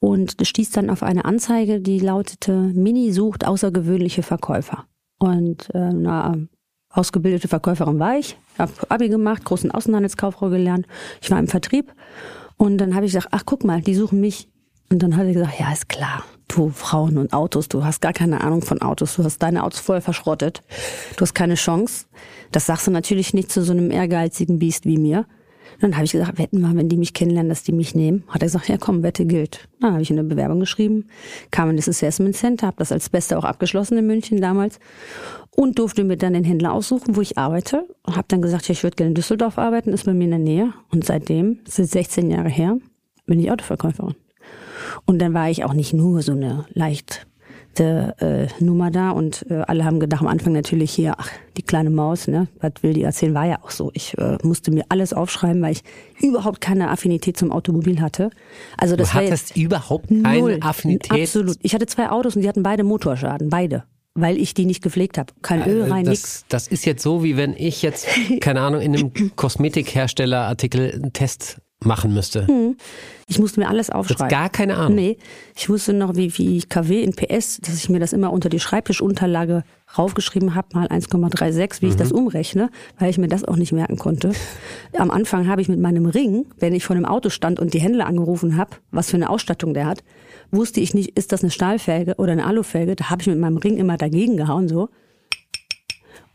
und 0.00 0.36
stieß 0.40 0.70
dann 0.70 0.90
auf 0.90 1.02
eine 1.02 1.24
Anzeige, 1.24 1.80
die 1.80 1.98
lautete, 1.98 2.52
Mini 2.52 3.12
sucht 3.12 3.46
außergewöhnliche 3.46 4.22
Verkäufer. 4.22 4.84
Und 5.18 5.68
äh, 5.74 5.92
na, 5.92 6.36
ausgebildete 6.90 7.48
Verkäuferin 7.48 7.98
war 7.98 8.18
ich, 8.18 8.36
habe 8.58 8.72
Abi 8.88 9.08
gemacht, 9.08 9.44
großen 9.44 9.70
Außenhandelskauffrau 9.70 10.48
gelernt. 10.50 10.86
Ich 11.20 11.30
war 11.30 11.38
im 11.38 11.48
Vertrieb 11.48 11.94
und 12.56 12.78
dann 12.78 12.94
habe 12.94 13.06
ich 13.06 13.12
gesagt, 13.12 13.32
ach 13.32 13.42
guck 13.44 13.64
mal, 13.64 13.80
die 13.80 13.94
suchen 13.94 14.20
mich. 14.20 14.48
Und 14.90 15.02
dann 15.02 15.16
hat 15.16 15.26
er 15.26 15.32
gesagt, 15.32 15.58
ja, 15.58 15.72
ist 15.72 15.88
klar. 15.88 16.24
Du 16.48 16.70
Frauen 16.70 17.18
und 17.18 17.32
Autos, 17.32 17.68
du 17.68 17.84
hast 17.84 18.00
gar 18.00 18.12
keine 18.12 18.40
Ahnung 18.42 18.62
von 18.62 18.80
Autos, 18.80 19.16
du 19.16 19.24
hast 19.24 19.42
deine 19.42 19.64
Autos 19.64 19.80
vorher 19.80 20.02
verschrottet. 20.02 20.62
Du 21.16 21.22
hast 21.22 21.34
keine 21.34 21.56
Chance. 21.56 22.06
Das 22.52 22.66
sagst 22.66 22.86
du 22.86 22.92
natürlich 22.92 23.34
nicht 23.34 23.50
zu 23.50 23.62
so 23.62 23.72
einem 23.72 23.90
ehrgeizigen 23.90 24.60
Biest 24.60 24.84
wie 24.84 24.96
mir. 24.96 25.26
Dann 25.80 25.94
habe 25.94 26.04
ich 26.04 26.12
gesagt, 26.12 26.38
wetten 26.38 26.60
wir, 26.60 26.74
wenn 26.74 26.88
die 26.88 26.96
mich 26.96 27.14
kennenlernen, 27.14 27.48
dass 27.48 27.62
die 27.62 27.72
mich 27.72 27.94
nehmen. 27.94 28.24
Hat 28.28 28.42
er 28.42 28.46
gesagt, 28.46 28.68
ja 28.68 28.76
komm, 28.78 29.02
Wette 29.02 29.26
gilt. 29.26 29.68
Dann 29.80 29.92
habe 29.92 30.02
ich 30.02 30.10
eine 30.10 30.24
Bewerbung 30.24 30.60
geschrieben, 30.60 31.06
kam 31.50 31.70
in 31.70 31.76
das 31.76 31.88
Assessment 31.88 32.36
Center, 32.36 32.68
habe 32.68 32.78
das 32.78 32.92
als 32.92 33.08
Beste 33.08 33.38
auch 33.38 33.44
abgeschlossen 33.44 33.98
in 33.98 34.06
München 34.06 34.40
damals 34.40 34.78
und 35.50 35.78
durfte 35.78 36.04
mir 36.04 36.16
dann 36.16 36.34
den 36.34 36.44
Händler 36.44 36.72
aussuchen, 36.72 37.16
wo 37.16 37.20
ich 37.20 37.38
arbeite. 37.38 37.86
Und 38.04 38.16
habe 38.16 38.26
dann 38.28 38.42
gesagt, 38.42 38.68
ja, 38.68 38.72
ich 38.72 38.82
würde 38.82 38.96
gerne 38.96 39.08
in 39.08 39.14
Düsseldorf 39.14 39.58
arbeiten, 39.58 39.92
ist 39.92 40.04
bei 40.04 40.14
mir 40.14 40.24
in 40.24 40.30
der 40.30 40.38
Nähe. 40.38 40.72
Und 40.90 41.04
seitdem, 41.04 41.60
ist 41.66 41.76
16 41.76 42.30
Jahre 42.30 42.50
her, 42.50 42.78
bin 43.26 43.40
ich 43.40 43.50
Autoverkäuferin. 43.50 44.14
Und 45.04 45.18
dann 45.18 45.34
war 45.34 45.50
ich 45.50 45.64
auch 45.64 45.72
nicht 45.72 45.92
nur 45.92 46.22
so 46.22 46.32
eine 46.32 46.66
leicht 46.72 47.26
äh, 47.84 48.48
Nummer 48.60 48.90
da 48.90 49.10
und 49.10 49.46
äh, 49.50 49.62
alle 49.66 49.84
haben 49.84 50.00
gedacht 50.00 50.20
am 50.20 50.26
Anfang 50.26 50.52
natürlich 50.52 50.92
hier, 50.92 51.14
ach, 51.18 51.30
die 51.56 51.62
kleine 51.62 51.90
Maus, 51.90 52.28
ne, 52.28 52.48
was 52.60 52.72
will 52.82 52.92
die 52.92 53.02
erzählen, 53.02 53.34
war 53.34 53.46
ja 53.46 53.58
auch 53.62 53.70
so. 53.70 53.90
Ich 53.94 54.16
äh, 54.18 54.38
musste 54.42 54.70
mir 54.70 54.84
alles 54.88 55.12
aufschreiben, 55.12 55.62
weil 55.62 55.72
ich 55.72 55.82
überhaupt 56.20 56.60
keine 56.60 56.90
Affinität 56.90 57.36
zum 57.36 57.52
Automobil 57.52 58.00
hatte. 58.00 58.30
Also 58.76 58.96
das 58.96 59.10
du 59.10 59.14
war 59.14 59.22
hattest 59.22 59.50
jetzt 59.50 59.56
überhaupt 59.56 60.08
keine 60.08 60.38
null, 60.38 60.58
Affinität. 60.60 61.22
Absolut. 61.22 61.56
Ich 61.62 61.74
hatte 61.74 61.86
zwei 61.86 62.10
Autos 62.10 62.36
und 62.36 62.42
die 62.42 62.48
hatten 62.48 62.62
beide 62.62 62.84
Motorschaden, 62.84 63.50
beide. 63.50 63.84
Weil 64.18 64.38
ich 64.38 64.54
die 64.54 64.64
nicht 64.64 64.82
gepflegt 64.82 65.18
habe. 65.18 65.34
Kein 65.42 65.66
Öl 65.66 65.90
rein, 65.90 66.06
nix. 66.06 66.22
das, 66.22 66.44
das 66.48 66.68
ist 66.68 66.86
jetzt 66.86 67.02
so, 67.02 67.22
wie 67.22 67.36
wenn 67.36 67.54
ich 67.54 67.82
jetzt, 67.82 68.06
keine 68.40 68.62
Ahnung, 68.62 68.80
in 68.80 68.96
einem 68.96 69.12
Kosmetikherstellerartikel 69.36 70.92
einen 70.94 71.12
Test 71.12 71.58
machen 71.86 72.12
müsste. 72.12 72.46
Ich 73.28 73.38
musste 73.38 73.60
mir 73.60 73.68
alles 73.68 73.90
aufschreiben. 73.90 74.28
gar 74.28 74.48
keine 74.48 74.76
Ahnung. 74.76 74.94
Nee, 74.94 75.18
ich 75.56 75.68
wusste 75.68 75.92
noch, 75.92 76.14
wie, 76.14 76.36
wie 76.38 76.60
KW 76.62 77.02
in 77.02 77.12
PS, 77.12 77.58
dass 77.60 77.74
ich 77.76 77.88
mir 77.88 77.98
das 77.98 78.12
immer 78.12 78.32
unter 78.32 78.48
die 78.48 78.60
Schreibtischunterlage 78.60 79.64
raufgeschrieben 79.96 80.54
habe, 80.54 80.68
mal 80.74 80.86
1,36, 80.88 81.82
wie 81.82 81.88
ich 81.88 81.96
das 81.96 82.12
umrechne, 82.12 82.70
weil 82.98 83.10
ich 83.10 83.18
mir 83.18 83.28
das 83.28 83.44
auch 83.44 83.56
nicht 83.56 83.72
merken 83.72 83.96
konnte. 83.96 84.32
Am 84.98 85.10
Anfang 85.10 85.48
habe 85.48 85.60
ich 85.60 85.68
mit 85.68 85.80
meinem 85.80 86.06
Ring, 86.06 86.46
wenn 86.58 86.74
ich 86.74 86.84
vor 86.84 86.94
einem 86.94 87.04
Auto 87.04 87.30
stand 87.30 87.58
und 87.58 87.74
die 87.74 87.80
Händler 87.80 88.06
angerufen 88.06 88.56
habe, 88.56 88.76
was 88.90 89.10
für 89.10 89.16
eine 89.16 89.30
Ausstattung 89.30 89.74
der 89.74 89.86
hat, 89.86 90.04
wusste 90.50 90.80
ich 90.80 90.94
nicht, 90.94 91.16
ist 91.16 91.32
das 91.32 91.42
eine 91.42 91.50
Stahlfelge 91.50 92.14
oder 92.16 92.32
eine 92.32 92.46
Alufelge. 92.46 92.96
Da 92.96 93.10
habe 93.10 93.22
ich 93.22 93.28
mit 93.28 93.38
meinem 93.38 93.56
Ring 93.56 93.76
immer 93.76 93.96
dagegen 93.96 94.36
gehauen, 94.36 94.68
so. 94.68 94.88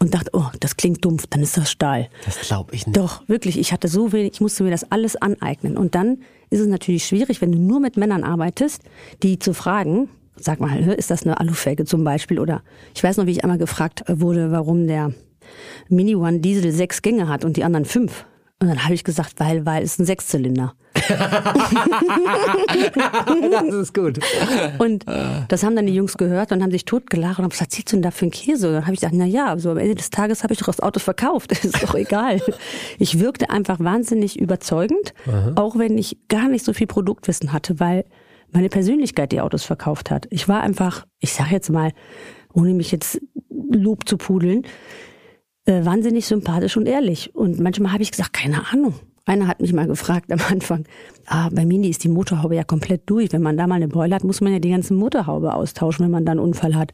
Und 0.02 0.16
dachte, 0.16 0.32
oh, 0.34 0.48
das 0.60 0.78
klingt 0.78 1.06
dumpf, 1.06 1.28
dann 1.30 1.44
ist 1.44 1.58
das 1.58 1.70
Stahl. 1.70 2.10
Das 2.26 2.40
glaube 2.40 2.74
ich 2.74 2.88
nicht. 2.88 2.98
Doch, 2.98 3.22
wirklich. 3.28 3.60
Ich 3.60 3.72
hatte 3.72 3.88
so 3.88 4.12
wenig, 4.12 4.34
ich 4.34 4.42
musste 4.42 4.64
mir 4.64 4.72
das 4.72 4.92
alles 4.92 5.16
aneignen. 5.16 5.78
Und 5.78 5.94
dann 5.94 6.24
ist 6.50 6.60
es 6.60 6.68
natürlich 6.68 7.06
schwierig, 7.06 7.40
wenn 7.40 7.52
du 7.52 7.60
nur 7.60 7.80
mit 7.80 7.98
Männern 7.98 8.24
arbeitest, 8.24 8.82
die 9.22 9.38
zu 9.38 9.54
fragen, 9.54 10.10
sag 10.36 10.60
mal, 10.60 10.76
ist 10.94 11.12
das 11.12 11.22
eine 11.22 11.40
Alufelge 11.40 11.86
zum 11.86 12.04
Beispiel? 12.04 12.40
Oder 12.40 12.64
ich 12.96 13.04
weiß 13.04 13.18
noch, 13.18 13.28
wie 13.28 13.32
ich 13.32 13.44
einmal 13.44 13.60
gefragt 13.60 14.04
wurde, 14.08 14.52
warum 14.52 14.88
der 14.88 15.14
Mini 15.88 16.16
One 16.16 16.40
Diesel 16.40 16.72
sechs 16.72 17.04
Gänge 17.04 17.28
hat 17.28 17.46
und 17.46 17.56
die 17.56 17.64
anderen 17.64 17.86
fünf. 17.86 18.26
Und 18.60 18.70
dann 18.70 18.84
habe 18.84 18.96
ich 18.96 19.04
gesagt, 19.04 19.34
weil, 19.38 19.68
weil 19.68 19.84
es 19.84 20.00
ein 20.00 20.06
Sechszylinder. 20.08 20.74
Das 23.52 23.74
ist 23.74 23.94
gut. 23.94 24.20
Und 24.80 25.06
das 25.48 25.64
haben 25.64 25.76
dann 25.76 25.86
die 25.86 25.94
Jungs 25.94 26.18
gehört 26.18 26.52
und 26.52 26.62
haben 26.62 26.72
sich 26.72 26.86
totgelacht 26.86 27.40
und 27.40 27.46
haben 27.46 27.52
gesagt, 27.52 27.72
was 27.78 27.86
du 27.86 27.92
denn 27.92 28.02
da 28.02 28.12
für 28.12 28.24
einen 28.24 28.32
Käse? 28.32 28.68
Und 28.68 28.74
dann 28.74 28.84
habe 28.84 28.94
ich 28.94 29.00
gesagt, 29.00 29.16
na 29.16 29.26
ja, 29.26 29.58
so 29.58 29.72
am 29.72 29.78
Ende 29.78 29.96
des 29.96 30.10
Tages 30.10 30.44
habe 30.44 30.54
ich 30.54 30.60
doch 30.60 30.68
das 30.68 30.80
Auto 30.80 31.00
verkauft. 31.00 31.52
ist 31.64 31.82
doch 31.84 31.96
egal. 31.96 32.42
Ich 33.00 33.20
wirkte 33.20 33.50
einfach 33.50 33.80
wahnsinnig 33.80 34.40
überzeugend, 34.40 35.14
auch 35.56 35.78
wenn 35.78 35.98
ich 35.98 36.18
gar 36.28 36.50
nicht 36.50 36.66
so 36.66 36.74
viel 36.74 36.88
Produktwissen 36.88 37.54
hatte, 37.54 37.80
weil 37.80 38.06
meine 38.52 38.70
Persönlichkeit 38.70 39.32
die 39.32 39.42
Autos 39.42 39.64
verkauft 39.64 40.12
hat. 40.12 40.28
Ich 40.30 40.48
war 40.48 40.62
einfach, 40.62 41.06
ich 41.20 41.34
sage 41.34 41.52
jetzt 41.52 41.70
mal, 41.70 41.92
ohne 42.54 42.74
mich 42.74 42.92
jetzt 42.92 43.22
Lob 43.50 44.08
zu 44.08 44.18
pudeln, 44.18 44.64
äh, 45.66 45.86
wahnsinnig 45.86 46.26
sympathisch 46.26 46.76
und 46.78 46.88
ehrlich. 46.88 47.36
Und 47.36 47.60
manchmal 47.60 47.94
habe 47.94 48.04
ich 48.04 48.12
gesagt, 48.12 48.34
keine 48.34 48.72
Ahnung. 48.72 48.96
Einer 49.26 49.48
hat 49.48 49.62
mich 49.62 49.72
mal 49.74 49.88
gefragt 49.88 50.32
am 50.32 50.40
Anfang, 50.50 50.86
ah, 51.28 51.50
bei 51.52 51.66
Mini 51.66 51.90
ist 51.90 52.04
die 52.04 52.10
Motorhaube 52.10 52.56
ja 52.56 52.64
komplett 52.64 53.04
durch. 53.10 53.32
Wenn 53.32 53.42
man 53.44 53.56
da 53.58 53.68
mal 53.68 53.76
eine 53.76 53.88
Beule 53.88 54.16
hat, 54.16 54.24
muss 54.24 54.42
man 54.42 54.52
ja 54.54 54.60
die 54.60 54.72
ganze 54.72 54.94
Motorhaube 54.94 55.54
austauschen, 55.54 56.06
wenn 56.06 56.12
man 56.12 56.26
da 56.26 56.32
einen 56.32 56.40
Unfall 56.42 56.76
hat. 56.76 56.94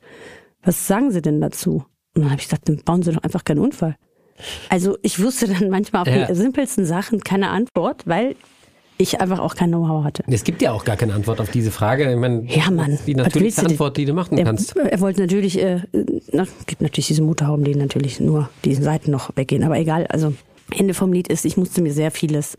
Was 0.63 0.87
sagen 0.87 1.11
Sie 1.11 1.21
denn 1.21 1.39
dazu? 1.39 1.85
Und 2.15 2.23
dann 2.23 2.31
habe 2.31 2.41
ich 2.41 2.47
gesagt, 2.47 2.67
dann 2.67 2.77
bauen 2.83 3.01
Sie 3.03 3.11
doch 3.13 3.23
einfach 3.23 3.43
keinen 3.45 3.59
Unfall. 3.59 3.95
Also 4.69 4.97
ich 5.01 5.21
wusste 5.23 5.47
dann 5.47 5.69
manchmal 5.69 6.01
auf 6.03 6.07
Ja. 6.07 6.25
die 6.27 6.35
simpelsten 6.35 6.85
Sachen 6.85 7.21
keine 7.21 7.49
Antwort, 7.49 8.05
weil 8.05 8.35
ich 8.99 9.21
einfach 9.21 9.39
auch 9.39 9.55
kein 9.55 9.69
Know-how 9.69 10.03
hatte. 10.03 10.23
Es 10.27 10.43
gibt 10.43 10.61
ja 10.61 10.71
auch 10.71 10.83
gar 10.83 10.95
keine 10.97 11.13
Antwort 11.13 11.39
auf 11.39 11.51
diese 11.51 11.69
Frage. 11.71 12.11
Ich 12.11 12.17
meine, 12.17 12.43
Ja, 12.47 12.69
Mann. 12.71 12.97
die 13.05 13.13
natürlichste? 13.15 13.65
Antwort, 13.67 13.95
die 13.97 14.05
du 14.05 14.13
machen 14.13 14.37
er, 14.37 14.45
kannst. 14.45 14.75
Er 14.75 14.99
wollte 15.01 15.21
natürlich, 15.21 15.61
äh, 15.61 15.81
na, 16.33 16.45
gibt 16.65 16.81
natürlich 16.81 17.07
diese 17.07 17.21
Motorhauben, 17.21 17.63
die 17.63 17.75
natürlich 17.75 18.19
nur 18.19 18.49
diesen 18.65 18.83
Seiten 18.83 19.11
noch 19.11 19.29
weggehen. 19.35 19.63
Aber 19.63 19.77
egal, 19.79 20.07
also 20.07 20.33
Ende 20.75 20.93
vom 20.93 21.13
Lied 21.13 21.27
ist, 21.27 21.45
ich 21.45 21.57
musste 21.57 21.81
mir 21.81 21.93
sehr 21.93 22.11
vieles 22.11 22.57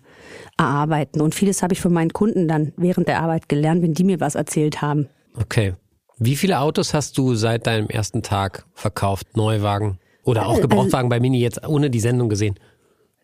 erarbeiten. 0.57 1.21
Und 1.21 1.35
vieles 1.35 1.63
habe 1.63 1.75
ich 1.75 1.81
von 1.81 1.93
meinen 1.93 2.13
Kunden 2.13 2.49
dann 2.49 2.73
während 2.77 3.09
der 3.09 3.21
Arbeit 3.21 3.49
gelernt, 3.49 3.83
wenn 3.83 3.95
die 3.95 4.05
mir 4.05 4.21
was 4.21 4.35
erzählt 4.35 4.83
haben. 4.83 5.09
Okay. 5.41 5.75
Wie 6.19 6.37
viele 6.37 6.59
Autos 6.61 6.95
hast 6.95 7.17
du 7.17 7.35
seit 7.35 7.67
deinem 7.67 7.89
ersten 7.89 8.23
Tag 8.23 8.67
verkauft? 8.75 9.37
Neuwagen? 9.37 9.99
Oder 10.25 10.47
auch 10.47 10.59
Äh, 10.59 10.63
Gebrauchtwagen 10.63 11.09
bei 11.09 11.21
Mini 11.21 11.41
jetzt 11.41 11.67
ohne 11.67 11.91
die 11.91 12.01
Sendung 12.01 12.29
gesehen? 12.29 12.59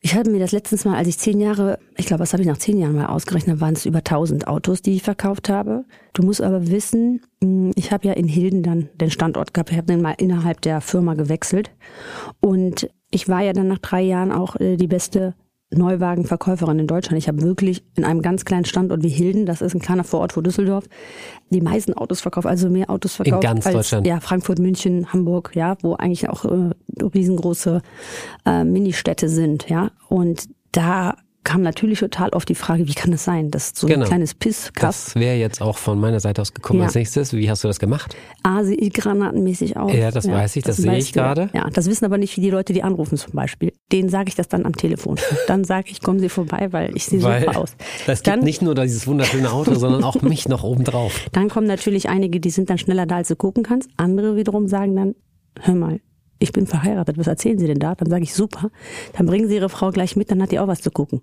Ich 0.07 0.15
hatte 0.15 0.29
mir 0.29 0.39
das 0.39 0.53
letztens 0.53 0.85
mal, 0.85 0.99
als 0.99 1.09
ich 1.09 1.19
zehn 1.19 1.41
Jahre, 1.41 1.79
ich 1.97 2.05
glaube, 2.05 2.21
was 2.21 2.35
habe 2.35 2.43
ich 2.43 2.47
nach 2.47 2.59
zehn 2.59 2.77
Jahren 2.77 2.95
mal 2.95 3.07
ausgerechnet, 3.07 3.63
waren 3.63 3.73
es 3.73 3.87
über 3.87 4.01
1000 4.01 4.47
Autos, 4.47 4.83
die 4.83 4.97
ich 4.97 5.03
verkauft 5.03 5.49
habe. 5.49 5.87
Du 6.13 6.23
musst 6.23 6.43
aber 6.43 6.69
wissen, 6.69 7.23
mh, 7.41 7.73
ich 7.75 7.91
habe 7.91 8.09
ja 8.09 8.13
in 8.13 8.29
Hilden 8.29 8.63
dann 8.63 8.91
den 9.01 9.11
Standort 9.11 9.55
gehabt, 9.55 9.71
ich 9.71 9.79
habe 9.79 9.87
den 9.87 10.03
mal 10.03 10.13
innerhalb 10.19 10.61
der 10.61 10.83
Firma 10.83 11.15
gewechselt 11.15 11.71
und 12.41 12.91
ich 13.11 13.31
war 13.31 13.41
ja 13.41 13.55
dann 13.55 13.69
nach 13.69 13.79
drei 13.79 14.03
Jahren 14.03 14.31
auch 14.31 14.57
äh, 14.57 14.77
die 14.77 14.89
beste 14.89 15.35
Neuwagenverkäuferin 15.77 16.79
in 16.79 16.87
Deutschland. 16.87 17.19
Ich 17.19 17.29
habe 17.29 17.43
wirklich 17.43 17.85
in 17.97 18.05
einem 18.05 18.23
ganz 18.23 18.45
kleinen 18.45 18.65
Standort 18.65 19.03
wie 19.03 19.09
Hilden, 19.09 19.47
das 19.47 19.63
ist 19.63 19.75
ein 19.75 19.81
kleiner 19.81 20.05
Vorort 20.05 20.33
vor 20.33 20.43
Düsseldorf, 20.43 20.85
die 21.51 21.61
meisten 21.61 21.95
Autos 21.95 22.21
verkauft, 22.21 22.47
also 22.47 22.69
mehr 22.71 22.91
Autos 22.91 23.17
verkauft 23.17 23.43
ganz 23.43 23.67
als 23.67 23.75
Deutschland? 23.75 24.07
ja 24.07 24.21
Frankfurt, 24.21 24.59
München, 24.59 25.13
Hamburg, 25.13 25.53
ja, 25.55 25.77
wo 25.83 25.95
eigentlich 25.95 26.29
auch 26.29 26.45
äh, 26.45 26.71
riesengroße 27.03 27.83
äh, 28.47 28.65
Ministädte 28.65 29.29
sind, 29.29 29.69
ja. 29.69 29.91
Und 30.09 30.49
da 30.73 31.17
kam 31.45 31.63
natürlich 31.63 32.01
total 32.01 32.31
oft 32.31 32.49
die 32.49 32.55
Frage, 32.55 32.89
wie 32.89 32.95
kann 32.95 33.11
das 33.11 33.25
sein, 33.25 33.51
dass 33.51 33.73
so 33.75 33.87
Genau. 33.87 34.03
ein 34.03 34.09
kleines 34.09 34.35
Pisskaff 34.35 34.81
Das 34.83 35.15
wäre 35.15 35.37
jetzt 35.37 35.61
auch 35.61 35.77
von 35.79 36.01
meiner 36.01 36.19
Seite 36.21 36.41
aus 36.43 36.55
gekommen 36.55 36.81
Ja. 36.81 36.87
als 36.87 36.95
nächstes. 36.95 37.33
Wie 37.35 37.49
hast 37.51 37.63
du 37.63 37.69
das 37.69 37.79
gemacht? 37.79 38.17
A, 38.43 38.65
sehe 38.65 38.77
ich 38.77 38.93
granatenmäßig 38.93 39.77
aus. 39.77 39.93
Ja, 39.93 40.11
das 40.11 40.27
weiß 40.29 40.57
ich, 40.57 40.65
das 40.65 40.79
sehe 40.79 40.97
ich 40.97 41.13
gerade. 41.13 41.51
Ja, 41.53 41.69
das 41.71 41.87
wissen 41.87 42.05
aber 42.07 42.19
nicht 42.19 42.37
wie 42.37 42.41
die 42.41 42.51
Leute, 42.51 42.73
die 42.73 42.83
anrufen 42.83 43.17
zum 43.19 43.33
Beispiel. 43.35 43.73
Denen 43.93 44.09
sage 44.09 44.29
ich 44.29 44.35
das 44.35 44.49
dann 44.49 44.65
am 44.67 44.75
Telefon. 44.75 45.17
Dann 45.47 45.65
sage 45.65 45.89
ich, 45.91 46.01
kommen 46.01 46.19
Sie 46.21 46.29
vorbei, 46.29 46.69
weil 46.73 46.97
ich 46.97 47.05
sehe 47.05 47.21
super 47.21 47.57
aus. 47.59 47.77
es 48.07 48.23
gibt 48.23 48.27
Dann, 48.37 48.41
nicht 48.45 48.63
nur 48.63 48.75
dieses 48.75 49.07
wunderschöne 49.07 49.53
Auto, 49.53 49.75
sondern 49.75 50.03
auch 50.03 50.21
mich 50.23 50.49
noch 50.49 50.65
obendrauf. 50.65 51.27
dann 51.33 51.49
kommen 51.49 51.67
natürlich 51.67 52.09
einige, 52.09 52.41
die 52.41 52.51
sind 52.51 52.71
dann 52.71 52.79
schneller 52.79 53.07
da, 53.07 53.17
als 53.17 53.29
du 53.29 53.37
gucken 53.37 53.63
kannst. 53.63 53.91
Andere 53.97 54.37
wiederum 54.37 54.67
sagen 54.69 54.97
dann, 54.97 55.15
hör 55.61 55.75
mal, 55.75 56.01
ich 56.45 56.53
bin 56.53 56.67
verheiratet, 56.67 57.19
was 57.19 57.27
erzählen 57.27 57.59
Sie 57.59 57.67
denn 57.67 57.79
da? 57.79 57.95
Dann 57.95 58.09
sage 58.09 58.23
ich, 58.23 58.35
super. 58.35 58.71
Dann 59.17 59.27
bringen 59.27 59.49
Sie 59.49 59.57
Ihre 59.57 59.69
Frau 59.69 59.91
gleich 59.91 60.15
mit, 60.15 60.31
dann 60.31 60.41
hat 60.43 60.53
die 60.53 60.61
auch 60.61 60.69
was 60.69 60.81
zu 60.81 60.91
gucken. 60.91 61.23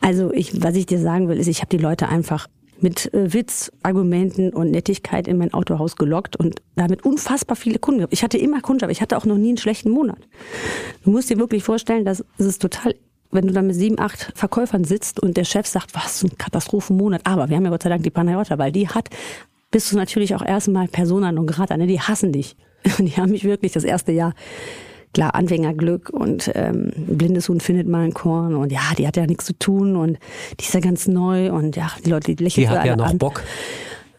Also 0.00 0.32
ich, 0.32 0.62
was 0.62 0.76
ich 0.76 0.86
dir 0.86 1.00
sagen 1.00 1.28
will, 1.28 1.38
ist, 1.38 1.48
ich 1.48 1.60
habe 1.60 1.76
die 1.76 1.82
Leute 1.82 2.08
einfach 2.08 2.48
mit 2.82 3.12
äh, 3.14 3.32
Witz, 3.32 3.72
Argumenten 3.82 4.50
und 4.50 4.70
Nettigkeit 4.70 5.28
in 5.28 5.38
mein 5.38 5.54
Autohaus 5.54 5.96
gelockt 5.96 6.36
und 6.36 6.60
damit 6.74 7.04
unfassbar 7.04 7.56
viele 7.56 7.78
Kunden 7.78 7.98
gehabt. 7.98 8.12
Ich 8.12 8.22
hatte 8.22 8.38
immer 8.38 8.60
Kunden, 8.60 8.84
aber 8.84 8.92
ich 8.92 9.00
hatte 9.00 9.16
auch 9.16 9.24
noch 9.24 9.38
nie 9.38 9.48
einen 9.48 9.58
schlechten 9.58 9.90
Monat. 9.90 10.18
Du 11.04 11.10
musst 11.10 11.30
dir 11.30 11.38
wirklich 11.38 11.64
vorstellen, 11.64 12.04
dass 12.04 12.24
es 12.38 12.46
ist 12.46 12.62
total, 12.62 12.94
wenn 13.30 13.46
du 13.46 13.52
da 13.52 13.62
mit 13.62 13.76
sieben, 13.76 13.98
acht 13.98 14.32
Verkäufern 14.34 14.84
sitzt 14.84 15.20
und 15.20 15.36
der 15.36 15.44
Chef 15.44 15.66
sagt, 15.66 15.94
was 15.94 16.22
ein 16.22 16.36
Katastrophenmonat. 16.36 17.22
Aber 17.24 17.48
wir 17.48 17.56
haben 17.56 17.64
ja 17.64 17.70
Gott 17.70 17.84
sei 17.84 17.88
Dank 17.88 18.02
die 18.02 18.10
Panayota, 18.10 18.58
weil 18.58 18.72
die 18.72 18.88
hat, 18.88 19.08
bist 19.70 19.92
du 19.92 19.96
natürlich 19.96 20.34
auch 20.34 20.44
erstmal 20.44 20.88
Persona 20.88 21.32
non 21.32 21.46
grata, 21.46 21.76
ne? 21.76 21.86
Die 21.86 22.00
hassen 22.00 22.32
dich. 22.32 22.56
Die 22.98 23.16
haben 23.16 23.30
mich 23.30 23.44
wirklich 23.44 23.72
das 23.72 23.84
erste 23.84 24.12
Jahr 24.12 24.34
klar, 25.12 25.34
Anfängerglück 25.34 26.10
und 26.10 26.50
ähm, 26.54 26.90
ein 26.96 27.18
blindes 27.18 27.48
Huhn 27.48 27.60
findet 27.60 27.88
mal 27.88 28.04
ein 28.04 28.14
Korn 28.14 28.54
und 28.54 28.72
ja, 28.72 28.80
die 28.96 29.06
hat 29.06 29.16
ja 29.16 29.26
nichts 29.26 29.44
zu 29.44 29.58
tun 29.58 29.96
und 29.96 30.18
die 30.58 30.64
ist 30.64 30.74
ja 30.74 30.80
ganz 30.80 31.06
neu 31.06 31.52
und 31.52 31.76
ja, 31.76 31.90
die 32.04 32.10
Leute, 32.10 32.34
die 32.34 32.42
lächeln 32.42 32.66
Die 32.66 32.68
hat 32.68 32.86
ja 32.86 32.96
noch 32.96 33.06
an. 33.06 33.18
Bock. 33.18 33.42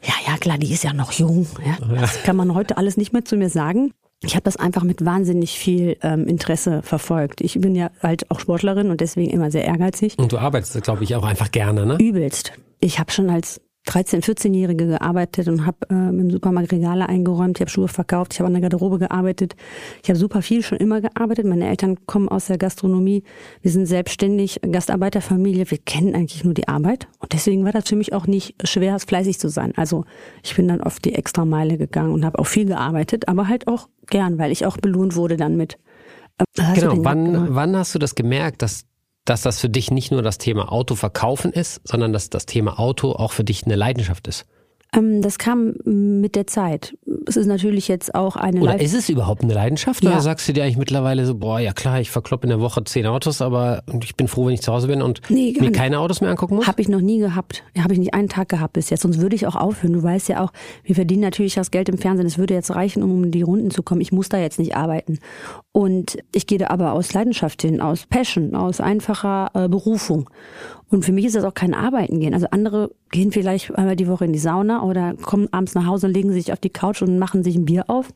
Ja, 0.04 0.14
ja, 0.28 0.38
klar, 0.38 0.58
die 0.58 0.72
ist 0.72 0.84
ja 0.84 0.94
noch 0.94 1.14
jung. 1.14 1.48
Ja. 1.66 1.78
Das 2.00 2.24
kann 2.24 2.36
man 2.36 2.54
heute 2.54 2.78
alles 2.78 2.98
nicht 2.98 3.14
mehr 3.14 3.24
zu 3.24 3.38
mir 3.38 3.50
sagen. 3.50 3.92
Ich 4.22 4.36
habe 4.36 4.44
das 4.44 4.56
einfach 4.58 4.84
mit 4.84 5.04
wahnsinnig 5.04 5.58
viel 5.58 5.98
ähm, 6.02 6.28
Interesse 6.28 6.82
verfolgt. 6.82 7.42
Ich 7.42 7.60
bin 7.60 7.76
ja 7.76 7.90
halt 8.02 8.30
auch 8.32 8.40
Sportlerin 8.40 8.90
und 8.90 9.02
deswegen 9.02 9.30
immer 9.30 9.52
sehr 9.52 9.66
ehrgeizig. 9.66 10.18
Und 10.18 10.32
du 10.32 10.38
arbeitest, 10.38 10.82
glaube 10.84 11.04
ich, 11.04 11.16
auch 11.16 11.24
einfach 11.24 11.52
gerne, 11.52 11.86
ne? 11.86 11.98
Übelst. 12.00 12.54
Ich 12.80 13.00
habe 13.00 13.12
schon 13.12 13.30
als 13.30 13.60
13-, 13.88 14.24
14-Jährige 14.24 14.88
gearbeitet 14.88 15.48
und 15.50 15.66
habe 15.66 15.78
ähm, 15.90 16.20
im 16.20 16.32
Supermarkt 16.32 16.72
Regale 16.72 17.08
eingeräumt, 17.10 17.58
ich 17.58 17.62
habe 17.62 17.70
Schuhe 17.70 17.88
verkauft, 17.88 18.34
ich 18.34 18.40
habe 18.40 18.48
an 18.48 18.54
der 18.54 18.62
Garderobe 18.62 18.98
gearbeitet. 19.00 19.56
Ich 20.02 20.10
habe 20.10 20.18
super 20.18 20.42
viel 20.42 20.64
schon 20.64 20.78
immer 20.78 21.02
gearbeitet. 21.02 21.46
Meine 21.46 21.68
Eltern 21.68 21.98
kommen 22.06 22.30
aus 22.30 22.48
der 22.48 22.58
Gastronomie. 22.58 23.24
Wir 23.62 23.72
sind 23.72 23.86
selbstständig, 23.86 24.62
Gastarbeiterfamilie. 24.62 25.70
Wir 25.70 25.78
kennen 25.80 26.16
eigentlich 26.16 26.44
nur 26.44 26.54
die 26.54 26.68
Arbeit. 26.68 27.08
Und 27.20 27.34
deswegen 27.34 27.66
war 27.66 27.72
das 27.74 27.90
für 27.90 27.96
mich 27.96 28.14
auch 28.14 28.26
nicht 28.28 28.56
schwer, 28.68 28.98
fleißig 29.00 29.40
zu 29.40 29.50
sein. 29.50 29.74
Also 29.76 30.06
ich 30.44 30.56
bin 30.56 30.68
dann 30.68 30.82
oft 30.82 31.04
die 31.04 31.16
Extrameile 31.16 31.78
gegangen 31.78 32.14
und 32.14 32.24
habe 32.24 32.40
auch 32.40 32.48
viel 32.48 32.66
gearbeitet, 32.66 33.28
aber 33.28 33.48
halt 33.48 33.68
auch 33.68 33.90
gern, 34.08 34.38
weil 34.38 34.52
ich 34.52 34.66
auch 34.66 34.78
belohnt 34.78 35.16
wurde 35.16 35.36
dann 35.38 35.58
mit. 35.58 35.78
äh, 36.58 36.80
Genau. 36.80 37.04
Wann, 37.04 37.54
wann 37.56 37.76
hast 37.76 37.94
du 37.96 38.00
das 38.00 38.16
gemerkt, 38.16 38.62
dass, 38.62 38.86
dass 39.26 39.42
das 39.42 39.60
für 39.60 39.70
dich 39.70 39.92
nicht 39.92 40.12
nur 40.12 40.22
das 40.22 40.38
Thema 40.38 40.72
Auto 40.72 40.96
verkaufen 40.96 41.54
ist, 41.54 41.82
sondern 41.86 42.14
dass 42.14 42.30
das 42.30 42.46
Thema 42.46 42.80
Auto 42.80 43.12
auch 43.14 43.32
für 43.32 43.44
dich 43.44 43.66
eine 43.66 43.76
Leidenschaft 43.76 44.28
ist? 44.28 44.46
Ähm, 44.96 45.22
das 45.22 45.38
kam 45.40 45.74
mit 45.86 46.36
der 46.36 46.46
Zeit. 46.48 46.96
Es 47.26 47.36
ist 47.38 47.48
natürlich 47.48 47.88
jetzt 47.88 48.14
auch 48.14 48.36
eine 48.36 48.60
Oder 48.62 48.74
Live- 48.74 48.82
ist 48.82 48.94
es 48.94 49.10
überhaupt 49.10 49.44
eine 49.44 49.54
Leidenschaft? 49.54 50.04
Ja. 50.04 50.12
Oder 50.12 50.20
sagst 50.22 50.48
du 50.48 50.54
dir 50.54 50.64
eigentlich 50.64 50.78
mittlerweile 50.78 51.26
so, 51.26 51.36
boah, 51.36 51.60
ja 51.60 51.74
klar, 51.74 52.00
ich 52.00 52.12
verkloppe 52.12 52.44
in 52.44 52.50
der 52.50 52.60
Woche 52.60 52.84
zehn 52.84 53.06
Autos, 53.08 53.42
aber 53.42 53.84
ich 54.04 54.16
bin 54.16 54.28
froh, 54.28 54.46
wenn 54.46 54.54
ich 54.54 54.62
zu 54.62 54.72
Hause 54.72 54.88
bin 54.88 55.02
und 55.02 55.22
Nee, 55.30 55.56
mir 55.60 55.72
keine 55.72 56.00
Autos 56.00 56.22
mehr 56.22 56.30
angucken 56.30 56.56
muss? 56.56 56.68
Habe 56.68 56.82
ich 56.82 56.90
noch 56.90 57.02
nie 57.02 57.18
gehabt. 57.18 57.64
Habe 57.78 57.94
ich 57.94 58.00
nicht 58.00 58.14
einen 58.14 58.30
Tag 58.30 58.50
gehabt 58.50 58.74
bis 58.74 58.90
jetzt. 58.90 59.02
Sonst 59.02 59.20
würde 59.20 59.36
ich 59.36 59.48
auch 59.48 59.56
aufhören. 59.56 59.94
Du 59.94 60.04
weißt 60.04 60.30
ja 60.30 60.44
auch, 60.44 60.52
wir 60.84 60.96
verdienen 60.96 61.22
natürlich 61.22 61.56
das 61.56 61.72
Geld 61.72 61.90
im 61.90 61.98
Fernsehen. 61.98 62.28
Es 62.28 62.38
würde 62.38 62.54
jetzt 62.54 62.74
reichen, 62.76 63.02
um 63.04 63.24
in 63.24 63.32
die 63.32 63.42
Runden 63.42 63.72
zu 63.72 63.82
kommen. 63.84 64.02
Ich 64.02 64.12
muss 64.12 64.30
da 64.30 64.38
jetzt 64.38 64.60
nicht 64.60 64.76
arbeiten. 64.76 65.20
Und 65.72 66.18
ich 66.34 66.46
gehe 66.46 66.60
da 66.60 66.68
aber 66.68 66.94
aus 66.94 67.14
Leidenschaft 67.14 67.62
hin, 67.64 67.82
aus 67.82 68.06
Passion, 68.06 68.56
aus 68.56 68.80
einfacher 68.80 69.50
äh, 69.56 69.68
Berufung. 69.68 70.30
Und 70.90 71.06
für 71.06 71.12
mich 71.12 71.26
ist 71.26 71.36
das 71.36 71.44
auch 71.44 71.54
kein 71.54 71.74
Arbeiten 71.74 72.20
gehen. 72.20 72.34
Also 72.34 72.48
andere 72.52 72.92
gehen 73.12 73.32
vielleicht 73.32 73.74
einmal 73.76 73.96
die 73.96 74.08
Woche 74.08 74.26
in 74.26 74.34
die 74.34 74.40
Sauna 74.40 74.84
oder 74.84 75.16
kommen 75.16 75.48
abends 75.52 75.76
nach 75.76 75.86
Hause 75.86 76.08
und 76.08 76.14
legen 76.14 76.32
sich 76.32 76.52
auf 76.54 76.60
die 76.60 76.70
Couch 76.70 77.02
und 77.02 77.18
machen 77.20 77.44
sich 77.44 77.56
ein 77.56 77.66
Bier 77.66 77.90
auf. 77.90 78.10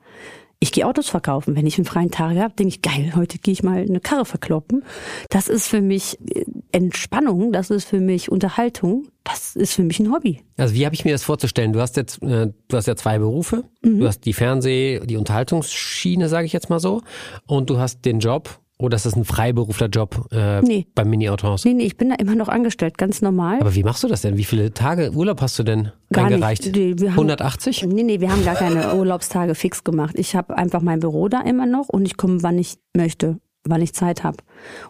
Ich 0.59 0.71
gehe 0.71 0.87
Autos 0.87 1.07
verkaufen. 1.07 1.55
Wenn 1.55 1.67
ich 1.67 1.77
einen 1.77 1.85
freien 1.85 2.09
Tag 2.09 2.35
habe, 2.37 2.53
denke 2.55 2.69
ich, 2.69 2.81
geil, 2.81 3.13
heute 3.15 3.37
gehe 3.37 3.51
ich 3.51 3.61
mal 3.61 3.79
eine 3.79 3.99
Karre 3.99 4.25
verkloppen. 4.25 4.83
Das 5.29 5.49
ist 5.49 5.67
für 5.67 5.81
mich 5.81 6.17
äh, 6.33 6.45
Entspannung, 6.71 7.51
das 7.51 7.69
ist 7.69 7.85
für 7.85 7.99
mich 7.99 8.31
Unterhaltung, 8.31 9.07
das 9.23 9.55
ist 9.55 9.73
für 9.73 9.83
mich 9.83 9.99
ein 9.99 10.11
Hobby. 10.11 10.41
Also 10.57 10.73
wie 10.73 10.85
habe 10.85 10.95
ich 10.95 11.05
mir 11.05 11.11
das 11.11 11.23
vorzustellen? 11.23 11.73
Du 11.73 11.79
hast 11.79 11.95
jetzt, 11.95 12.23
äh, 12.23 12.51
du 12.67 12.77
hast 12.77 12.87
ja 12.87 12.95
zwei 12.95 13.19
Berufe. 13.19 13.65
Mhm. 13.83 13.99
Du 13.99 14.07
hast 14.07 14.21
die 14.21 14.33
Fernseh-, 14.33 15.05
die 15.05 15.17
Unterhaltungsschiene, 15.17 16.27
sage 16.27 16.47
ich 16.47 16.53
jetzt 16.53 16.71
mal 16.71 16.79
so, 16.79 17.03
und 17.45 17.69
du 17.69 17.77
hast 17.77 18.05
den 18.05 18.19
Job. 18.19 18.59
Oder 18.79 18.95
ist 18.95 19.07
das 19.07 19.15
ein 19.15 19.25
Freiberuflerjob 19.25 20.27
äh, 20.31 20.61
Nee. 20.61 20.85
beim 20.93 21.09
Mini-Autohaus? 21.09 21.65
Nee, 21.65 21.73
nee, 21.73 21.85
ich 21.85 21.97
bin 21.97 22.09
da 22.09 22.15
immer 22.15 22.35
noch 22.35 22.47
angestellt, 22.47 22.97
ganz 22.99 23.23
normal. 23.23 23.59
Aber 23.59 23.73
wie 23.73 23.83
machst 23.83 24.03
du 24.03 24.07
das 24.07 24.21
denn? 24.21 24.37
Wie 24.37 24.43
viele 24.43 24.71
Tage 24.71 25.11
Urlaub 25.13 25.41
hast 25.41 25.57
du 25.57 25.63
denn 25.63 25.91
Gar 26.13 26.25
nicht. 26.25 26.33
eingereicht? 26.35 26.75
Wir 26.75 27.09
haben- 27.11 27.15
180? 27.17 27.83
Nee, 27.87 28.03
nee, 28.03 28.19
wir 28.19 28.31
haben 28.31 28.45
gar 28.45 28.53
keine 28.55 28.93
Urlaubstage 28.95 29.55
fix 29.55 29.83
gemacht. 29.83 30.13
Ich 30.19 30.35
habe 30.35 30.55
einfach 30.57 30.81
mein 30.81 30.99
Büro 30.99 31.27
da 31.27 31.41
immer 31.41 31.65
noch 31.65 31.89
und 31.89 32.05
ich 32.05 32.17
komme, 32.17 32.43
wann 32.43 32.59
ich 32.59 32.75
möchte, 32.95 33.39
wann 33.63 33.81
ich 33.81 33.93
Zeit 33.95 34.23
habe. 34.23 34.37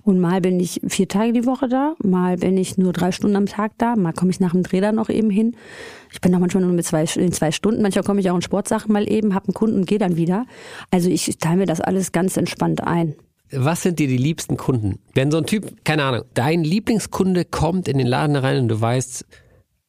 Und 0.04 0.20
mal 0.20 0.42
bin 0.42 0.60
ich 0.60 0.82
vier 0.90 1.08
Tage 1.08 1.32
die 1.32 1.46
Woche 1.46 1.70
da, 1.70 1.94
mal 2.04 2.36
bin 2.36 2.58
ich 2.58 2.78
nur 2.78 2.92
drei 2.92 3.14
Stunden 3.14 3.38
am 3.38 3.46
Tag 3.46 3.72
da, 3.78 3.96
mal 3.96 4.12
komme 4.12 4.32
ich 4.32 4.42
nach 4.42 4.52
dem 4.52 4.64
Dreh 4.64 4.82
da 4.82 4.92
noch 4.92 5.08
eben 5.08 5.30
hin. 5.30 5.56
Ich 6.12 6.20
bin 6.20 6.36
auch 6.36 6.40
manchmal 6.40 6.64
nur 6.64 6.74
mit 6.74 6.86
zwei, 6.86 7.06
in 7.16 7.32
zwei 7.32 7.52
Stunden, 7.54 7.82
manchmal 7.82 8.04
komme 8.04 8.20
ich 8.20 8.30
auch 8.30 8.36
in 8.36 8.42
Sportsachen 8.42 8.92
mal 8.92 9.10
eben, 9.10 9.34
habe 9.34 9.48
einen 9.48 9.54
Kunden 9.54 9.78
und 9.78 9.86
gehe 9.88 9.98
dann 9.98 10.18
wieder. 10.18 10.46
Also 10.92 11.10
ich 11.10 11.38
teile 11.38 11.56
mir 11.58 11.66
das 11.68 11.80
alles 11.80 12.12
ganz 12.12 12.36
entspannt 12.36 12.84
ein. 12.84 13.16
Was 13.52 13.82
sind 13.84 14.00
dir 14.00 14.08
die 14.08 14.18
liebsten 14.18 14.58
Kunden? 14.58 15.00
Wenn 15.14 15.32
so 15.32 15.38
ein 15.38 15.46
Typ, 15.46 15.86
keine 15.86 16.04
Ahnung, 16.04 16.24
dein 16.34 16.64
Lieblingskunde 16.64 17.46
kommt 17.46 17.88
in 17.88 17.98
den 17.98 18.08
Laden 18.08 18.36
rein 18.36 18.62
und 18.62 18.68
du 18.68 18.80
weißt, 18.80 19.26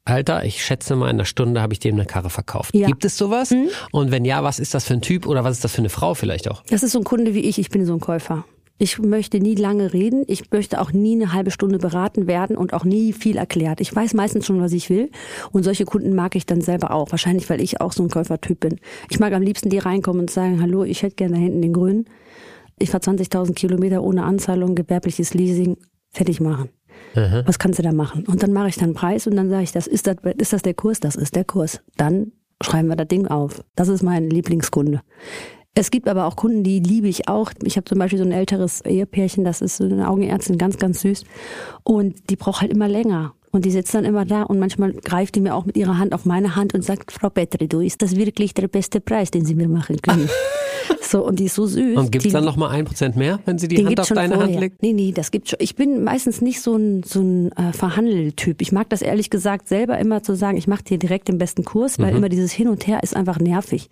Alter, 0.05 0.45
ich 0.45 0.65
schätze 0.65 0.97
mal, 0.97 1.07
in 1.07 1.17
einer 1.17 1.25
Stunde 1.27 1.61
habe 1.61 1.75
ich 1.75 1.81
dem 1.81 1.95
eine 1.95 2.07
Karre 2.07 2.31
verkauft. 2.31 2.75
Ja. 2.75 2.87
Mhm. 2.87 2.93
Gibt 2.93 3.05
es 3.05 3.19
sowas? 3.19 3.55
Und 3.93 4.11
wenn 4.11 4.25
ja, 4.25 4.43
was 4.43 4.59
ist 4.59 4.75
das 4.75 4.85
für 4.85 4.95
ein 4.95 5.03
Typ 5.03 5.27
oder 5.27 5.45
was 5.45 5.57
ist 5.57 5.65
das 5.65 5.73
für 5.73 5.79
eine 5.79 5.91
Frau 5.91 6.15
vielleicht 6.15 6.51
auch? 6.51 6.63
Das 6.71 6.83
ist 6.83 6.93
so 6.93 6.99
ein 6.99 7.05
Kunde 7.05 7.35
wie 7.35 7.41
ich, 7.41 7.59
ich 7.59 7.69
bin 7.69 7.85
so 7.85 7.93
ein 7.93 8.01
Käufer. 8.01 8.45
Ich 8.81 9.01
möchte 9.01 9.41
nie 9.41 9.57
lange 9.57 9.93
reden, 9.93 10.23
ich 10.29 10.53
möchte 10.53 10.81
auch 10.81 10.93
nie 10.93 11.17
eine 11.17 11.33
halbe 11.33 11.51
Stunde 11.51 11.79
beraten 11.79 12.29
werden 12.29 12.57
und 12.57 12.73
auch 12.73 12.85
nie 12.85 13.13
viel 13.13 13.37
erklärt. 13.37 13.81
Ich 13.81 13.95
weiß 13.95 14.15
meistens 14.15 14.47
schon, 14.47 14.61
was 14.61 14.73
ich 14.73 14.89
will 14.89 15.11
und 15.51 15.65
solche 15.65 15.85
Kunden 15.85 16.15
mag 16.15 16.37
ich 16.37 16.47
dann 16.47 16.61
selber 16.61 16.93
auch. 16.93 17.11
Wahrscheinlich, 17.11 17.51
weil 17.51 17.61
ich 17.61 17.81
auch 17.81 17.93
so 17.93 18.05
ein 18.05 18.09
Käufertyp 18.09 18.61
bin. 18.61 18.79
Ich 19.11 19.19
mag 19.19 19.33
am 19.33 19.43
liebsten 19.43 19.69
die 19.69 19.79
reinkommen 19.79 20.21
und 20.21 20.31
sagen, 20.31 20.63
hallo, 20.63 20.85
ich 20.85 21.03
hätte 21.03 21.17
gerne 21.17 21.35
da 21.35 21.41
hinten 21.41 21.61
den 21.61 21.73
Grünen. 21.73 22.05
Ich 22.79 22.91
fahre 22.91 23.03
20.000 23.03 23.55
Kilometer 23.55 24.03
ohne 24.03 24.25
Anzahlung, 24.25 24.75
gewerbliches 24.75 25.35
Leasing, 25.35 25.77
fertig 26.11 26.41
machen. 26.41 26.71
Was 27.15 27.59
kannst 27.59 27.79
du 27.79 27.83
da 27.83 27.93
machen? 27.93 28.25
Und 28.27 28.43
dann 28.43 28.53
mache 28.53 28.69
ich 28.69 28.77
dann 28.77 28.95
Preis 28.95 29.27
und 29.27 29.37
dann 29.37 29.51
sage 29.51 29.65
ich, 29.65 29.73
das 29.73 29.87
ist, 29.87 30.07
das, 30.07 30.17
ist 30.37 30.53
das 30.53 30.63
der 30.63 30.75
Kurs? 30.75 31.01
Das 31.01 31.17
ist 31.17 31.35
der 31.35 31.45
Kurs. 31.45 31.81
Dann 31.97 32.33
schreiben 32.63 32.89
wir 32.89 32.97
das 32.97 33.09
Ding 33.09 33.27
auf. 33.27 33.63
Das 33.77 33.89
ist 33.89 34.03
mein 34.03 34.29
Lieblingskunde. 34.31 35.01
Es 35.75 35.91
gibt 35.91 36.09
aber 36.09 36.27
auch 36.27 36.37
Kunden, 36.37 36.65
die 36.65 36.81
liebe 36.81 37.09
ich 37.09 37.29
auch. 37.29 37.53
Ich 37.63 37.77
habe 37.77 37.85
zum 37.85 37.99
Beispiel 37.99 38.19
so 38.19 38.25
ein 38.25 38.33
älteres 38.33 38.81
Ehepärchen, 38.81 39.45
das 39.45 39.61
ist 39.61 39.77
so 39.77 39.85
eine 39.85 40.09
Augenärztin, 40.09 40.59
ganz, 40.59 40.77
ganz 40.77 41.03
süß. 41.03 41.25
Und 41.85 42.31
die 42.31 42.37
braucht 42.37 42.63
halt 42.63 42.73
immer 42.73 42.89
länger. 42.89 43.35
Und 43.51 43.65
die 43.65 43.71
sitzt 43.71 43.95
dann 43.95 44.05
immer 44.05 44.25
da 44.25 44.43
und 44.43 44.59
manchmal 44.59 44.93
greift 44.93 45.35
die 45.35 45.41
mir 45.41 45.55
auch 45.55 45.65
mit 45.65 45.77
ihrer 45.77 45.99
Hand 45.99 46.13
auf 46.13 46.25
meine 46.25 46.57
Hand 46.57 46.75
und 46.75 46.83
sagt, 46.83 47.13
Frau 47.13 47.31
Petri, 47.31 47.69
du, 47.69 47.81
ist 47.81 48.03
das 48.03 48.17
wirklich 48.17 48.55
der 48.55 48.69
beste 48.69 49.01
Preis, 49.01 49.31
den 49.31 49.45
Sie 49.45 49.55
mir 49.55 49.69
machen 49.69 50.03
können? 50.03 50.29
so, 51.01 51.25
und 51.25 51.39
die 51.39 51.45
ist 51.45 51.55
so 51.55 51.67
süß. 51.67 51.97
Und 51.97 52.13
gibt 52.13 52.25
es 52.25 52.29
Die- 52.29 52.33
dann 52.33 52.45
nochmal 52.45 52.71
ein 52.71 52.85
Prozent 52.85 53.17
mehr, 53.17 53.41
wenn 53.47 53.59
sie 53.59 53.69
die 53.69 53.79
Hand 53.79 53.89
gibt's 53.89 54.11
auf 54.11 54.15
deine 54.17 54.35
vorher. 54.35 54.51
Hand 54.53 54.61
legt? 54.61 54.83
Nee, 54.83 54.93
nee, 54.93 55.13
das 55.13 55.31
gibt 55.31 55.49
schon. 55.49 55.59
Ich 55.61 55.75
bin 55.77 56.05
meistens 56.05 56.41
nicht 56.41 56.61
so 56.61 56.77
ein, 56.77 57.03
so 57.03 57.21
ein 57.21 57.53
äh, 57.53 57.73
Verhandeltyp. 57.73 58.61
Ich 58.61 58.73
mag 58.73 58.89
das 58.91 59.03
ehrlich 59.03 59.31
gesagt 59.31 59.69
selber 59.69 59.99
immer 59.99 60.23
zu 60.23 60.35
sagen, 60.35 60.57
ich 60.59 60.67
mache 60.69 60.83
dir 60.85 60.99
direkt 60.99 61.29
den 61.29 61.39
besten 61.39 61.65
Kurs, 61.65 61.99
Mhm. 61.99 62.03
weil 62.03 62.17
immer 62.17 62.29
dieses 62.29 62.53
Hin 62.53 62.69
und 62.69 62.87
Her 62.87 63.03
ist 63.03 63.17
einfach 63.17 63.39
nervig. 63.39 63.89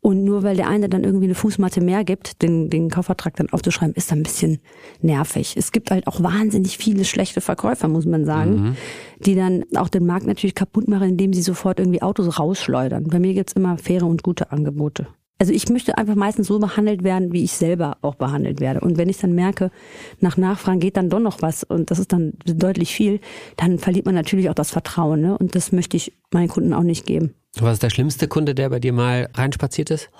Und 0.00 0.24
nur 0.24 0.42
weil 0.42 0.56
der 0.56 0.68
eine 0.68 0.88
dann 0.88 1.04
irgendwie 1.04 1.26
eine 1.26 1.34
Fußmatte 1.34 1.80
mehr 1.80 2.04
gibt, 2.04 2.42
den, 2.42 2.70
den 2.70 2.90
Kaufvertrag 2.90 3.36
dann 3.36 3.48
aufzuschreiben, 3.50 3.94
ist 3.94 4.10
dann 4.10 4.20
ein 4.20 4.24
bisschen 4.24 4.58
nervig. 5.02 5.54
Es 5.56 5.72
gibt 5.72 5.90
halt 5.90 6.06
auch 6.06 6.22
wahnsinnig 6.22 6.76
viele 6.78 7.04
schlechte 7.04 7.40
Verkäufer, 7.40 7.88
muss 7.88 8.06
man 8.06 8.24
sagen, 8.24 8.50
Mhm. 8.62 8.76
die 9.24 9.34
dann 9.34 9.64
auch 9.76 9.88
den 9.88 10.06
Markt 10.06 10.26
natürlich 10.26 10.54
kaputt 10.54 10.88
machen, 10.88 11.10
indem 11.10 11.32
sie 11.32 11.42
sofort 11.42 11.78
irgendwie 11.78 12.02
Autos 12.02 12.38
rausschleudern. 12.38 13.04
Bei 13.08 13.18
mir 13.18 13.34
gibt's 13.34 13.52
immer 13.54 13.78
faire 13.78 14.06
und 14.06 14.22
gute 14.22 14.52
Angebote. 14.52 15.06
Also 15.40 15.54
ich 15.54 15.70
möchte 15.70 15.96
einfach 15.96 16.16
meistens 16.16 16.48
so 16.48 16.58
behandelt 16.58 17.02
werden, 17.02 17.32
wie 17.32 17.42
ich 17.42 17.52
selber 17.52 17.96
auch 18.02 18.14
behandelt 18.14 18.60
werde. 18.60 18.80
Und 18.80 18.98
wenn 18.98 19.08
ich 19.08 19.16
dann 19.16 19.34
merke, 19.34 19.70
nach 20.20 20.36
Nachfragen 20.36 20.80
geht 20.80 20.98
dann 20.98 21.08
doch 21.08 21.18
noch 21.18 21.40
was 21.40 21.64
und 21.64 21.90
das 21.90 21.98
ist 21.98 22.12
dann 22.12 22.34
deutlich 22.44 22.94
viel, 22.94 23.20
dann 23.56 23.78
verliert 23.78 24.04
man 24.04 24.14
natürlich 24.14 24.50
auch 24.50 24.54
das 24.54 24.70
Vertrauen. 24.70 25.22
Ne? 25.22 25.38
Und 25.38 25.54
das 25.54 25.72
möchte 25.72 25.96
ich 25.96 26.12
meinen 26.30 26.48
Kunden 26.48 26.74
auch 26.74 26.82
nicht 26.82 27.06
geben. 27.06 27.32
Was 27.58 27.74
ist 27.74 27.82
der 27.82 27.88
schlimmste 27.88 28.28
Kunde, 28.28 28.54
der 28.54 28.68
bei 28.68 28.80
dir 28.80 28.92
mal 28.92 29.30
reinspaziert 29.32 29.90
ist? 29.90 30.10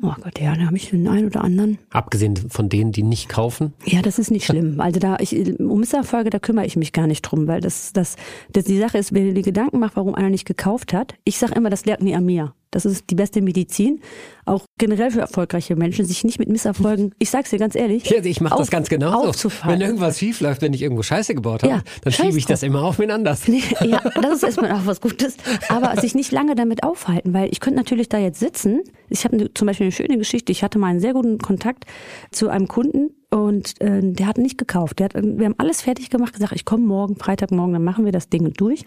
Oh 0.00 0.12
Gott, 0.22 0.38
ja, 0.38 0.54
da 0.54 0.66
habe 0.66 0.76
ich 0.76 0.90
den 0.90 1.08
einen 1.08 1.26
oder 1.26 1.42
anderen. 1.42 1.78
Abgesehen 1.90 2.36
von 2.36 2.68
denen, 2.68 2.92
die 2.92 3.02
nicht 3.02 3.28
kaufen. 3.28 3.72
Ja, 3.84 4.00
das 4.00 4.20
ist 4.20 4.30
nicht 4.30 4.44
schlimm. 4.44 4.78
Also 4.78 5.00
da 5.00 5.16
ich 5.18 5.58
um 5.58 5.80
Misserfolge, 5.80 6.30
da 6.30 6.38
kümmere 6.38 6.66
ich 6.66 6.76
mich 6.76 6.92
gar 6.92 7.08
nicht 7.08 7.22
drum, 7.22 7.48
weil 7.48 7.60
das 7.60 7.92
das, 7.94 8.14
das 8.52 8.64
die 8.64 8.78
Sache 8.78 8.98
ist, 8.98 9.12
wenn 9.12 9.26
du 9.26 9.34
dir 9.34 9.42
Gedanken 9.42 9.80
machst, 9.80 9.96
warum 9.96 10.14
einer 10.14 10.30
nicht 10.30 10.46
gekauft 10.46 10.92
hat. 10.92 11.14
Ich 11.24 11.38
sage 11.38 11.54
immer, 11.54 11.70
das 11.70 11.84
lernt 11.86 12.02
nie 12.02 12.14
an 12.14 12.26
mir. 12.26 12.54
Das 12.76 12.84
ist 12.84 13.08
die 13.08 13.14
beste 13.14 13.40
Medizin, 13.40 14.00
auch 14.44 14.66
generell 14.78 15.10
für 15.10 15.20
erfolgreiche 15.20 15.76
Menschen, 15.76 16.04
sich 16.04 16.24
nicht 16.24 16.38
mit 16.38 16.50
Misserfolgen, 16.50 17.14
ich 17.18 17.30
sag's 17.30 17.48
dir 17.48 17.58
ganz 17.58 17.74
ehrlich, 17.74 18.04
Ja, 18.04 18.22
ich 18.22 18.42
mache 18.42 18.58
das 18.58 18.70
ganz 18.70 18.92
aufzufallen. 18.92 19.80
Wenn 19.80 19.86
irgendwas 19.86 20.18
schief 20.18 20.42
läuft, 20.42 20.60
wenn 20.60 20.74
ich 20.74 20.82
irgendwo 20.82 21.02
Scheiße 21.02 21.34
gebaut 21.34 21.62
habe, 21.62 21.72
Ja, 21.72 21.82
dann 22.02 22.12
schiebe 22.12 22.36
ich 22.36 22.44
das 22.44 22.62
immer 22.62 22.82
auf 22.82 22.98
wen 22.98 23.10
anders. 23.10 23.48
Nee, 23.48 23.62
ja, 23.82 24.02
das 24.20 24.34
ist 24.34 24.42
erstmal 24.42 24.72
auch 24.72 24.84
was 24.84 25.00
Gutes. 25.00 25.38
Aber 25.70 25.98
sich 25.98 26.14
nicht 26.14 26.32
lange 26.32 26.54
damit 26.54 26.82
aufhalten, 26.82 27.32
weil 27.32 27.50
ich 27.50 27.60
könnte 27.60 27.78
natürlich 27.78 28.10
da 28.10 28.18
jetzt 28.18 28.40
sitzen. 28.40 28.82
Ich 29.08 29.24
habe 29.24 29.36
ne- 29.38 29.54
zum 29.54 29.68
Beispiel 29.68 29.86
eine 29.86 29.92
schöne 29.92 30.18
Geschichte. 30.18 30.52
Ich 30.52 30.62
hatte 30.62 30.78
mal 30.78 30.88
einen 30.88 31.00
sehr 31.00 31.14
guten 31.14 31.38
Kontakt 31.38 31.86
zu 32.30 32.50
einem 32.50 32.68
Kunden 32.68 33.08
und 33.30 33.80
äh, 33.80 34.00
der 34.02 34.26
hat 34.26 34.36
nicht 34.36 34.58
gekauft. 34.58 34.98
Der 34.98 35.06
hat, 35.06 35.14
wir 35.14 35.46
haben 35.46 35.54
alles 35.56 35.80
fertig 35.80 36.10
gemacht, 36.10 36.34
gesagt, 36.34 36.52
ich 36.54 36.66
komme 36.66 36.84
morgen, 36.84 37.16
Freitagmorgen, 37.16 37.72
dann 37.72 37.84
machen 37.84 38.04
wir 38.04 38.12
das 38.12 38.28
Ding 38.28 38.52
durch. 38.52 38.80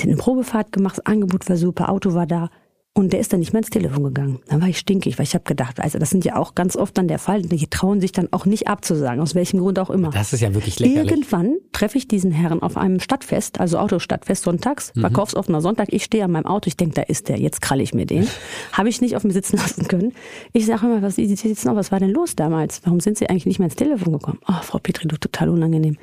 Hat 0.00 0.06
eine 0.06 0.16
Probefahrt 0.16 0.70
gemacht, 0.70 0.98
das 0.98 1.06
Angebot 1.06 1.48
war 1.48 1.56
super, 1.56 1.88
Auto 1.88 2.14
war 2.14 2.26
da. 2.28 2.50
Und 2.92 3.12
der 3.12 3.20
ist 3.20 3.32
dann 3.32 3.38
nicht 3.38 3.52
mehr 3.52 3.60
ins 3.60 3.70
Telefon 3.70 4.02
gegangen. 4.02 4.40
Dann 4.48 4.60
war 4.60 4.68
ich 4.68 4.76
stinkig, 4.78 5.16
weil 5.16 5.22
ich 5.24 5.34
habe 5.34 5.44
gedacht, 5.44 5.78
also 5.80 5.98
das 6.00 6.10
sind 6.10 6.24
ja 6.24 6.34
auch 6.36 6.56
ganz 6.56 6.74
oft 6.74 6.98
dann 6.98 7.06
der 7.06 7.20
Fall. 7.20 7.42
Die 7.42 7.66
trauen 7.68 8.00
sich 8.00 8.10
dann 8.10 8.28
auch 8.32 8.46
nicht 8.46 8.66
abzusagen, 8.66 9.22
aus 9.22 9.36
welchem 9.36 9.60
Grund 9.60 9.78
auch 9.78 9.90
immer. 9.90 10.10
Das 10.10 10.32
ist 10.32 10.40
ja 10.40 10.52
wirklich 10.54 10.80
lächerlich. 10.80 11.08
Irgendwann 11.08 11.56
treffe 11.70 11.96
ich 11.98 12.08
diesen 12.08 12.32
Herrn 12.32 12.60
auf 12.62 12.76
einem 12.76 12.98
Stadtfest, 12.98 13.60
also 13.60 13.78
Autostadtfest 13.78 14.42
sonntags, 14.42 14.92
Mhm. 14.96 15.02
verkaufsoffener 15.02 15.60
Sonntag. 15.60 15.92
Ich 15.92 16.02
stehe 16.02 16.24
an 16.24 16.32
meinem 16.32 16.46
Auto, 16.46 16.66
ich 16.66 16.76
denke, 16.76 16.96
da 16.96 17.02
ist 17.02 17.28
der, 17.28 17.38
jetzt 17.38 17.62
kralle 17.62 17.84
ich 17.84 17.94
mir 17.94 18.06
den. 18.06 18.26
Habe 18.72 18.88
ich 18.88 19.00
nicht 19.00 19.14
auf 19.14 19.22
mir 19.22 19.32
sitzen 19.32 19.56
lassen 19.58 19.86
können. 19.86 20.12
Ich 20.52 20.66
sage 20.66 20.86
immer, 20.86 21.00
was, 21.00 21.14
Sie 21.14 21.26
sitzen 21.36 21.68
noch, 21.68 21.76
was 21.76 21.92
war 21.92 22.00
denn 22.00 22.10
los 22.10 22.34
damals? 22.34 22.80
Warum 22.84 22.98
sind 22.98 23.18
Sie 23.18 23.30
eigentlich 23.30 23.46
nicht 23.46 23.60
mehr 23.60 23.66
ins 23.66 23.76
Telefon 23.76 24.14
gekommen? 24.14 24.40
Oh, 24.48 24.62
Frau 24.62 24.78
Petri, 24.78 25.06
du 25.06 25.16
total 25.16 25.48
unangenehm. 25.50 25.96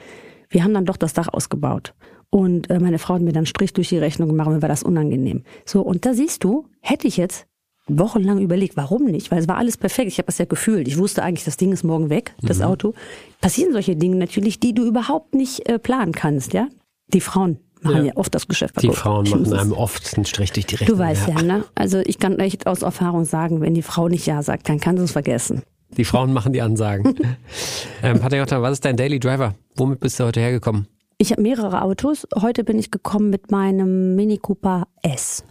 Wir 0.50 0.64
haben 0.64 0.74
dann 0.74 0.86
doch 0.86 0.98
das 0.98 1.14
Dach 1.14 1.28
ausgebaut. 1.32 1.94
Und 2.30 2.70
äh, 2.70 2.80
meine 2.80 3.00
Frau 3.00 3.16
hat 3.16 3.22
mir 3.22 3.32
dann 3.34 3.46
Strich 3.46 3.74
durch 3.74 3.90
die 3.90 3.98
Rechnung 3.98 4.28
gemacht, 4.30 4.50
mir 4.50 4.62
war 4.62 4.70
das 4.70 4.84
unangenehm. 4.84 5.44
So, 5.66 5.82
und 5.82 6.06
da 6.06 6.14
siehst 6.14 6.44
du, 6.44 6.66
hätte 6.82 7.08
ich 7.08 7.18
jetzt 7.18 7.48
wochenlang 7.88 8.40
überlegt, 8.40 8.76
warum 8.76 9.06
nicht? 9.06 9.32
Weil 9.32 9.40
es 9.40 9.48
war 9.48 9.56
alles 9.56 9.78
perfekt. 9.78 10.10
Ich 10.10 10.18
habe 10.18 10.26
das 10.26 10.38
ja 10.38 10.46
gefühlt. 10.46 10.88
Ich 10.90 10.98
wusste 10.98 11.24
eigentlich, 11.24 11.46
das 11.46 11.56
Ding 11.56 11.72
ist 11.72 11.84
morgen 11.84 12.10
weg, 12.10 12.36
das 12.42 12.62
Auto. 12.62 12.94
Passieren 13.40 13.72
solche 13.72 13.96
Dinge 13.96 14.18
natürlich, 14.18 14.60
die 14.60 14.74
du 14.74 14.86
überhaupt 14.86 15.34
nicht 15.36 15.70
äh, 15.70 15.80
planen 15.80 16.12
kannst, 16.12 16.54
ja? 16.54 16.68
Die 17.14 17.22
Frauen 17.22 17.60
machen 17.82 17.98
ja, 18.00 18.04
Ja. 18.08 18.12
oft 18.18 18.36
das 18.36 18.48
Geschäft. 18.50 18.82
Die. 18.82 18.90
Frauen 18.90 19.30
machen 19.30 19.54
einem 19.54 19.72
oft 19.72 20.16
einen 20.16 20.26
Strich 20.26 20.52
durch 20.52 20.66
die 20.66 20.76
Rechnung. 20.76 20.98
Du 20.98 21.04
weißt 21.04 21.30
ja. 21.30 21.42
ne? 21.42 21.64
Also 21.76 22.00
ich 22.00 22.20
kann 22.20 22.38
echt 22.40 22.68
aus 22.68 22.82
Erfahrung 22.82 23.24
sagen, 23.24 23.62
wenn 23.62 23.74
die 23.74 23.82
Frau 23.84 24.10
nicht 24.10 24.26
Ja 24.26 24.44
sagt, 24.44 24.68
dann 24.68 24.82
kann 24.82 24.98
sie 24.98 25.04
es 25.06 25.12
vergessen. 25.14 25.62
Die 25.96 26.06
Frauen 26.06 26.34
machen 26.34 26.54
die 26.54 26.62
Ansagen. 26.62 27.16
ähm, 28.04 28.20
Patriota, 28.20 28.62
was 28.62 28.74
ist 28.74 28.86
dein 28.86 28.98
Daily 28.98 29.20
Driver? 29.20 29.56
Womit 29.76 30.00
bist 30.00 30.20
du 30.20 30.26
heute 30.26 30.40
hergekommen? 30.40 30.88
Ich 31.18 31.32
habe 31.32 31.42
mehrere 31.42 31.82
Autos. 31.82 32.28
Heute 32.40 32.64
bin 32.64 32.78
ich 32.78 32.92
gekommen 32.92 33.30
mit 33.30 33.50
meinem 33.52 34.16
Mini 34.16 34.38
Cooper 34.38 34.88
S. 35.02 35.44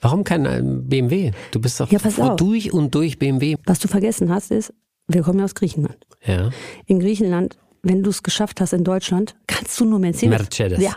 Warum 0.00 0.24
kein 0.24 0.44
ähm, 0.44 0.88
BMW? 0.88 1.32
Du 1.50 1.60
bist 1.60 1.80
doch 1.80 1.90
Ja, 1.90 1.98
durch 2.36 2.72
und 2.72 2.94
durch 2.94 3.18
BMW. 3.18 3.56
Was 3.64 3.78
du 3.78 3.88
vergessen 3.88 4.32
hast, 4.32 4.50
ist, 4.50 4.72
wir 5.08 5.22
kommen 5.22 5.38
ja 5.38 5.44
aus 5.44 5.54
Griechenland. 5.54 6.06
Ja. 6.24 6.50
In 6.86 7.00
Griechenland, 7.00 7.56
wenn 7.82 8.02
du 8.02 8.10
es 8.10 8.22
geschafft 8.22 8.60
hast 8.60 8.72
in 8.72 8.84
Deutschland, 8.84 9.34
kannst 9.46 9.80
du 9.80 9.86
nur 9.86 9.98
Mercedes. 9.98 10.38
Mercedes. 10.38 10.80
Ja. 10.80 10.92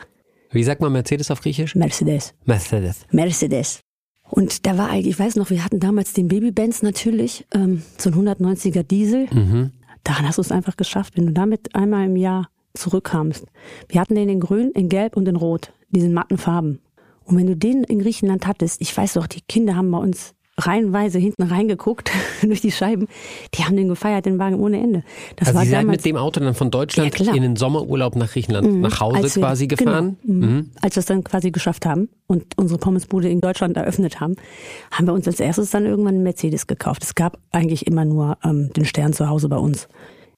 Wie 0.51 0.63
sagt 0.63 0.81
man 0.81 0.91
Mercedes 0.91 1.31
auf 1.31 1.41
Griechisch? 1.41 1.75
Mercedes. 1.75 2.33
Mercedes. 2.45 3.05
Mercedes. 3.11 3.79
Und 4.31 4.65
da 4.65 4.77
war 4.77 4.89
eigentlich, 4.89 5.15
ich 5.15 5.19
weiß 5.19 5.35
noch, 5.35 5.49
wir 5.49 5.63
hatten 5.63 5.79
damals 5.79 6.13
den 6.13 6.29
Baby-Benz 6.29 6.81
natürlich, 6.83 7.45
ähm, 7.53 7.83
so 7.97 8.09
ein 8.09 8.15
190er 8.15 8.81
Diesel. 8.81 9.27
Mhm. 9.31 9.71
Daran 10.03 10.27
hast 10.27 10.37
du 10.37 10.41
es 10.41 10.51
einfach 10.51 10.77
geschafft, 10.77 11.17
wenn 11.17 11.27
du 11.27 11.33
damit 11.33 11.75
einmal 11.75 12.05
im 12.05 12.15
Jahr 12.15 12.49
zurückkamst. 12.73 13.45
Wir 13.89 13.99
hatten 13.99 14.15
den 14.15 14.29
in 14.29 14.39
grün, 14.39 14.71
in 14.71 14.87
gelb 14.87 15.17
und 15.17 15.27
in 15.27 15.35
rot, 15.35 15.73
diesen 15.89 16.13
matten 16.13 16.37
Farben. 16.37 16.79
Und 17.25 17.37
wenn 17.37 17.47
du 17.47 17.57
den 17.57 17.83
in 17.83 17.99
Griechenland 17.99 18.47
hattest, 18.47 18.81
ich 18.81 18.95
weiß 18.95 19.13
doch, 19.13 19.27
die 19.27 19.41
Kinder 19.41 19.75
haben 19.75 19.91
bei 19.91 19.97
uns 19.97 20.33
reihenweise 20.65 21.19
hinten 21.19 21.43
reingeguckt 21.43 22.11
durch 22.41 22.61
die 22.61 22.71
Scheiben. 22.71 23.07
Die 23.53 23.63
haben 23.65 23.75
den 23.75 23.87
gefeiert, 23.87 24.25
den 24.25 24.39
Wagen 24.39 24.59
ohne 24.59 24.79
Ende. 24.81 25.03
Das 25.35 25.49
also 25.49 25.57
war 25.59 25.65
Sie 25.65 25.71
seid 25.71 25.81
damals, 25.83 25.97
mit 25.97 26.05
dem 26.05 26.17
Auto 26.17 26.39
dann 26.39 26.53
von 26.53 26.71
Deutschland 26.71 27.17
Ja, 27.19 27.33
in 27.33 27.41
den 27.41 27.55
Sommerurlaub 27.55 28.15
nach 28.15 28.31
Griechenland 28.31 28.81
nach 28.81 28.99
Hause 28.99 29.23
wir- 29.23 29.29
quasi 29.41 29.67
gefahren? 29.67 30.17
Genau, 30.25 30.45
Mhm. 30.47 30.53
mhm. 30.55 30.69
Als 30.81 30.95
wir 30.95 30.99
es 31.01 31.05
dann 31.05 31.23
quasi 31.23 31.51
geschafft 31.51 31.85
haben 31.85 32.09
und 32.27 32.57
unsere 32.57 32.79
Pommesbude 32.79 33.29
in 33.29 33.41
Deutschland 33.41 33.77
eröffnet 33.77 34.19
haben, 34.19 34.35
haben 34.91 35.07
wir 35.07 35.13
uns 35.13 35.27
als 35.27 35.39
erstes 35.39 35.71
dann 35.71 35.85
irgendwann 35.85 36.15
einen 36.15 36.23
Mercedes 36.23 36.67
gekauft. 36.67 37.03
Es 37.03 37.15
gab 37.15 37.37
eigentlich 37.51 37.87
immer 37.87 38.05
nur 38.05 38.37
ähm, 38.43 38.71
den 38.73 38.85
Stern 38.85 39.13
zu 39.13 39.27
Hause 39.29 39.49
bei 39.49 39.57
uns. 39.57 39.87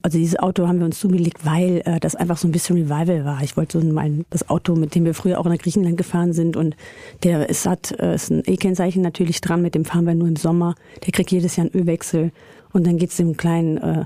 Also 0.04 0.18
dieses 0.18 0.38
Auto 0.38 0.68
haben 0.68 0.80
wir 0.80 0.86
uns 0.86 1.00
zugelegt, 1.00 1.46
weil 1.46 1.82
äh, 1.86 1.98
das 2.02 2.14
einfach 2.14 2.36
so 2.36 2.46
ein 2.46 2.52
bisschen 2.52 2.76
Revival 2.76 3.24
war. 3.24 3.42
Ich 3.42 3.56
wollte 3.56 3.80
so 3.80 3.88
mein, 3.88 4.26
das 4.30 4.50
Auto, 4.50 4.76
mit 4.76 4.96
dem 4.96 5.06
wir 5.06 5.14
früher 5.14 5.40
auch 5.40 5.46
nach 5.46 5.58
Griechenland 5.58 5.96
gefahren 5.96 6.34
sind 6.34 6.58
und 6.58 6.76
der 7.24 7.50
ist, 7.50 7.66
hat 7.66 7.98
äh, 8.00 8.16
ist 8.16 8.30
ein 8.30 8.44
E-Kennzeichen 8.46 9.02
natürlich 9.02 9.40
dran, 9.40 9.62
mit 9.62 9.76
dem 9.76 9.86
fahren 9.86 10.06
wir 10.06 10.14
nur 10.14 10.28
im 10.28 10.36
Sommer. 10.36 10.76
Der 11.06 11.14
kriegt 11.14 11.32
jedes 11.32 11.56
Jahr 11.56 11.68
einen 11.68 11.82
Ölwechsel 11.82 12.32
und 12.74 12.86
dann 12.86 12.98
geht's 12.98 13.16
dem 13.16 13.38
kleinen 13.38 13.78
äh, 13.78 14.06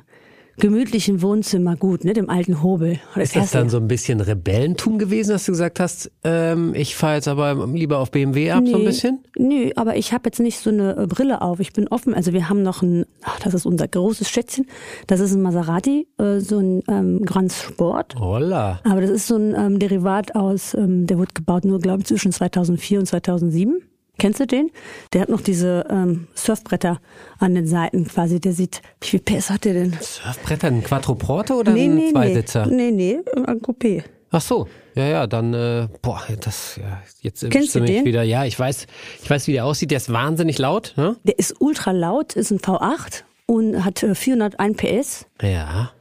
gemütlichen 0.60 1.22
Wohnzimmer 1.22 1.76
gut, 1.76 2.04
ne, 2.04 2.14
dem 2.14 2.30
alten 2.30 2.64
Hobel. 2.64 3.00
Das 3.16 3.26
Ist 3.26 3.36
das 3.36 3.52
dann 3.52 3.70
so 3.70 3.78
ein 3.78 3.88
bisschen 3.88 4.20
Rebellentum 4.22 4.98
gewesen, 4.98 5.32
dass 5.32 5.46
du 5.46 5.52
gesagt 5.52 5.80
hast, 5.80 6.12
ähm, 6.24 6.74
ich 6.76 6.96
fahre 6.96 7.16
jetzt 7.16 7.28
aber 7.28 7.68
lieber 7.68 8.00
auf 8.00 8.12
BMW 8.12 8.52
ab, 8.52 8.64
so 8.66 8.76
ein 8.76 8.80
Nee, 8.82 8.86
bisschen? 8.86 9.20
Nö, 9.38 9.70
aber 9.76 9.96
ich 9.98 10.14
habe 10.14 10.24
jetzt 10.26 10.40
nicht 10.40 10.60
so 10.60 10.70
eine 10.70 10.98
äh, 10.98 11.08
Brille 11.08 11.42
auf. 11.42 11.60
Ich 11.60 11.74
bin 11.74 11.88
offen. 11.88 12.14
Also 12.14 12.34
wir 12.34 12.50
haben 12.50 12.64
noch 12.64 12.82
ein, 12.82 13.06
ach, 13.24 13.40
das 13.40 13.54
ist 13.54 13.66
unser 13.66 13.88
großes 13.88 14.30
Schätzchen. 14.30 14.66
Das 15.06 15.20
ist 15.20 15.34
ein 15.34 15.42
Maserati, 15.42 16.08
äh, 16.18 16.40
so 16.40 16.58
ein 16.60 16.84
ähm, 16.88 17.24
Grand 17.24 17.52
Sport. 17.52 18.16
Holla. 18.20 18.80
Aber 18.84 19.02
das 19.02 19.12
ist 19.12 19.28
so 19.28 19.36
ein 19.36 19.54
ähm, 19.56 19.80
Derivat 19.80 20.36
aus, 20.36 20.74
ähm, 20.74 21.06
der 21.08 21.18
wurde 21.18 21.34
gebaut 21.34 21.66
nur, 21.66 21.80
glaube 21.80 22.02
ich, 22.02 22.08
zwischen 22.08 22.32
2004 22.32 23.00
und 23.00 23.06
2007. 23.06 23.82
Kennst 24.18 24.40
du 24.40 24.48
den? 24.48 24.72
Der 25.14 25.22
hat 25.22 25.30
noch 25.30 25.42
diese 25.42 25.86
ähm, 25.90 26.28
Surfbretter 26.34 27.00
an 27.40 27.56
den 27.56 27.68
Seiten 27.68 28.08
quasi. 28.08 28.40
Der 28.40 28.54
sieht, 28.54 28.82
wie 29.02 29.08
viel 29.08 29.20
PS 29.20 29.50
hat 29.50 29.66
der 29.66 29.74
denn? 29.74 29.94
Surfbretter, 30.00 30.68
ein 30.68 30.84
Quattroporte 30.84 31.54
oder 31.54 31.74
ein 31.74 32.10
Zweisitzer? 32.12 32.66
nee, 32.66 32.92
nee, 32.92 33.20
ein 33.46 33.62
Coupé. 33.62 34.04
Ach 34.30 34.42
so, 34.42 34.68
ja, 34.96 35.08
ja, 35.08 35.28
dann, 35.28 35.54
äh, 35.54 35.88
boah, 36.02 36.22
das, 36.42 36.78
ja, 36.78 37.02
jetzt 37.22 37.50
Kennst 37.50 37.76
du 37.76 37.80
mich 37.80 37.92
den? 37.92 38.06
wieder. 38.06 38.24
Ja, 38.24 38.44
ich 38.46 38.60
weiß, 38.60 38.88
ich 39.24 39.30
weiß, 39.30 39.48
wie 39.48 39.54
der 39.54 39.66
aussieht. 39.66 39.92
Der 39.92 39.98
ist 39.98 40.12
wahnsinnig 40.12 40.58
laut, 40.58 40.94
ne? 40.98 41.16
Der 41.24 41.40
ist 41.40 41.56
ultra 41.60 41.92
laut, 41.92 42.36
ist 42.36 42.52
ein 42.52 42.60
V8 42.60 43.24
und 43.46 43.86
hat 43.86 44.04
äh, 44.04 44.16
401 44.16 44.78
PS. 44.78 45.26
Ja. 45.42 45.92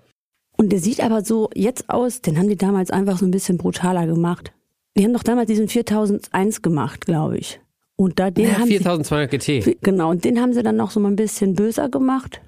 Und 0.56 0.70
der 0.72 0.80
sieht 0.80 1.00
aber 1.02 1.24
so 1.24 1.50
jetzt 1.54 1.88
aus, 1.88 2.22
den 2.22 2.38
haben 2.38 2.48
die 2.48 2.56
damals 2.56 2.90
einfach 2.90 3.18
so 3.18 3.26
ein 3.26 3.30
bisschen 3.30 3.58
brutaler 3.58 4.06
gemacht. 4.06 4.52
Die 4.96 5.04
haben 5.04 5.12
doch 5.12 5.22
damals 5.22 5.48
diesen 5.48 5.68
4001 5.68 6.62
gemacht, 6.62 7.04
glaube 7.04 7.38
ich. 7.38 7.60
Und 7.96 8.18
da 8.18 8.30
den 8.30 8.46
ja 8.46 8.58
haben 8.58 8.68
4200 8.68 9.30
GT. 9.30 9.62
sie, 9.62 9.78
genau, 9.80 10.10
und 10.10 10.24
den 10.24 10.40
haben 10.40 10.52
sie 10.52 10.62
dann 10.62 10.76
noch 10.76 10.90
so 10.90 11.00
mal 11.00 11.08
ein 11.08 11.16
bisschen 11.16 11.54
böser 11.54 11.88
gemacht, 11.88 12.40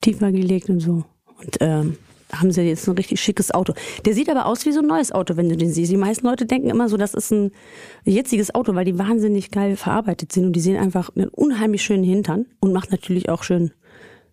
tiefer 0.00 0.32
gelegt 0.32 0.68
und 0.68 0.80
so. 0.80 1.04
Und 1.40 1.56
ähm, 1.60 1.96
haben 2.32 2.50
sie 2.50 2.62
jetzt 2.62 2.86
ein 2.88 2.96
richtig 2.96 3.20
schickes 3.20 3.52
Auto. 3.52 3.74
Der 4.04 4.14
sieht 4.14 4.28
aber 4.28 4.46
aus 4.46 4.66
wie 4.66 4.72
so 4.72 4.80
ein 4.80 4.86
neues 4.86 5.12
Auto, 5.12 5.36
wenn 5.36 5.48
du 5.48 5.56
den 5.56 5.72
siehst. 5.72 5.90
Die 5.90 5.96
meisten 5.96 6.26
Leute 6.26 6.46
denken 6.46 6.68
immer 6.68 6.88
so, 6.88 6.96
das 6.96 7.14
ist 7.14 7.30
ein 7.30 7.52
jetziges 8.04 8.54
Auto, 8.54 8.74
weil 8.74 8.84
die 8.84 8.98
wahnsinnig 8.98 9.50
geil 9.50 9.76
verarbeitet 9.76 10.32
sind 10.32 10.46
und 10.46 10.52
die 10.52 10.60
sehen 10.60 10.76
einfach 10.76 11.10
einen 11.14 11.28
unheimlich 11.28 11.82
schönen 11.82 12.04
Hintern 12.04 12.46
und 12.60 12.72
macht 12.72 12.90
natürlich 12.90 13.28
auch 13.28 13.42
schön 13.42 13.72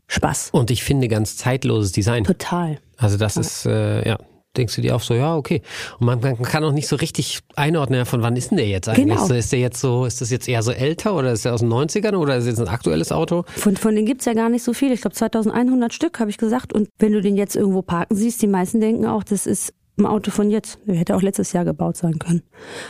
Spaß. 0.07 0.49
Und 0.51 0.71
ich 0.71 0.83
finde 0.83 1.07
ganz 1.07 1.37
zeitloses 1.37 1.91
Design. 1.91 2.23
Total. 2.23 2.79
Also 2.97 3.17
das 3.17 3.37
ist, 3.37 3.65
äh, 3.65 4.07
ja, 4.07 4.17
denkst 4.57 4.75
du 4.75 4.81
dir 4.81 4.95
auch 4.95 5.01
so, 5.01 5.13
ja, 5.13 5.35
okay. 5.35 5.61
Und 5.99 6.05
man, 6.05 6.19
man 6.19 6.41
kann 6.41 6.63
auch 6.63 6.71
nicht 6.71 6.87
so 6.87 6.95
richtig 6.95 7.39
einordnen, 7.55 7.99
ja, 7.99 8.05
von 8.05 8.21
wann 8.21 8.35
ist 8.35 8.51
denn 8.51 8.57
der 8.57 8.67
jetzt 8.67 8.89
eigentlich? 8.89 9.17
Genau. 9.17 9.33
Ist 9.33 9.51
der 9.51 9.59
jetzt 9.59 9.79
so, 9.79 10.05
ist 10.05 10.21
das 10.21 10.29
jetzt 10.29 10.47
eher 10.47 10.63
so 10.63 10.71
älter 10.71 11.15
oder 11.15 11.31
ist 11.31 11.45
der 11.45 11.53
aus 11.53 11.61
den 11.61 11.71
90ern 11.71 12.15
oder 12.15 12.37
ist 12.37 12.47
jetzt 12.47 12.59
ein 12.59 12.67
aktuelles 12.67 13.11
Auto? 13.11 13.43
Von, 13.55 13.77
von 13.77 13.95
denen 13.95 14.05
gibt's 14.07 14.25
ja 14.25 14.33
gar 14.33 14.49
nicht 14.49 14.63
so 14.63 14.73
viel. 14.73 14.91
Ich 14.91 15.01
glaube 15.01 15.15
2100 15.15 15.93
Stück, 15.93 16.19
habe 16.19 16.29
ich 16.29 16.37
gesagt. 16.37 16.73
Und 16.73 16.89
wenn 16.99 17.11
du 17.11 17.21
den 17.21 17.35
jetzt 17.35 17.55
irgendwo 17.55 17.81
parken 17.81 18.15
siehst, 18.15 18.41
die 18.41 18.47
meisten 18.47 18.81
denken 18.81 19.05
auch, 19.05 19.23
das 19.23 19.45
ist 19.45 19.73
ein 19.97 20.05
Auto 20.05 20.31
von 20.31 20.49
jetzt. 20.49 20.79
Der 20.85 20.95
hätte 20.95 21.15
auch 21.15 21.21
letztes 21.21 21.53
Jahr 21.53 21.65
gebaut 21.65 21.97
sein 21.97 22.19
können. 22.19 22.43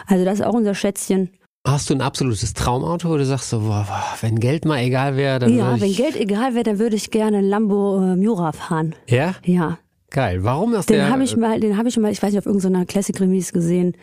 Also 0.07 0.25
das 0.25 0.39
ist 0.39 0.45
auch 0.45 0.53
unser 0.53 0.75
Schätzchen. 0.75 1.29
Hast 1.67 1.89
du 1.89 1.95
ein 1.95 2.01
absolutes 2.01 2.53
Traumauto, 2.53 3.09
wo 3.09 3.17
du 3.17 3.25
sagst 3.25 3.49
so, 3.49 3.61
boah, 3.61 3.87
wenn 4.21 4.39
Geld 4.39 4.65
mal 4.65 4.79
egal 4.83 5.17
wäre, 5.17 5.39
dann 5.39 5.57
Ja, 5.57 5.79
wenn 5.81 5.93
Geld 5.93 6.15
egal 6.15 6.53
wäre, 6.53 6.63
dann 6.63 6.77
würde 6.77 6.95
ich 6.95 7.09
gerne 7.09 7.39
einen 7.39 7.49
Lambo 7.49 7.97
äh, 8.03 8.15
Miura 8.15 8.51
fahren. 8.51 8.93
Ja? 9.07 9.33
Ja, 9.43 9.79
Geil. 10.15 10.45
Warum 10.45 10.73
ist 10.73 10.89
den 10.89 10.95
der? 10.95 11.09
habe 11.09 11.25
ich 11.25 11.35
mal, 11.35 11.59
den 11.59 11.75
habe 11.75 11.89
ich 11.89 11.97
mal, 11.97 12.09
ich 12.09 12.23
weiß 12.23 12.31
nicht, 12.31 12.39
auf 12.39 12.45
irgendeiner 12.45 12.85
Classic 12.85 13.19
Remise 13.19 13.51
gesehen. 13.51 13.97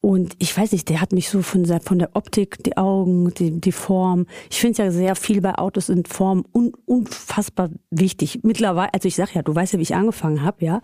Und 0.00 0.32
ich 0.38 0.56
weiß 0.56 0.72
nicht, 0.72 0.88
der 0.88 1.02
hat 1.02 1.12
mich 1.12 1.28
so 1.28 1.42
von 1.42 1.64
der, 1.64 1.82
von 1.82 1.98
der 1.98 2.16
Optik, 2.16 2.64
die 2.64 2.78
Augen, 2.78 3.34
die, 3.34 3.60
die 3.60 3.72
Form. 3.72 4.24
Ich 4.48 4.60
finde 4.60 4.82
ja 4.82 4.90
sehr 4.90 5.14
viel 5.14 5.42
bei 5.42 5.56
Autos 5.56 5.88
sind 5.88 6.08
Form 6.08 6.46
un, 6.54 6.72
unfassbar 6.86 7.68
wichtig. 7.90 8.40
Mittlerweile, 8.44 8.94
also 8.94 9.08
ich 9.08 9.16
sag 9.16 9.34
ja, 9.34 9.42
du 9.42 9.54
weißt 9.54 9.74
ja, 9.74 9.78
wie 9.78 9.82
ich 9.82 9.94
angefangen 9.94 10.42
habe, 10.42 10.64
ja. 10.64 10.80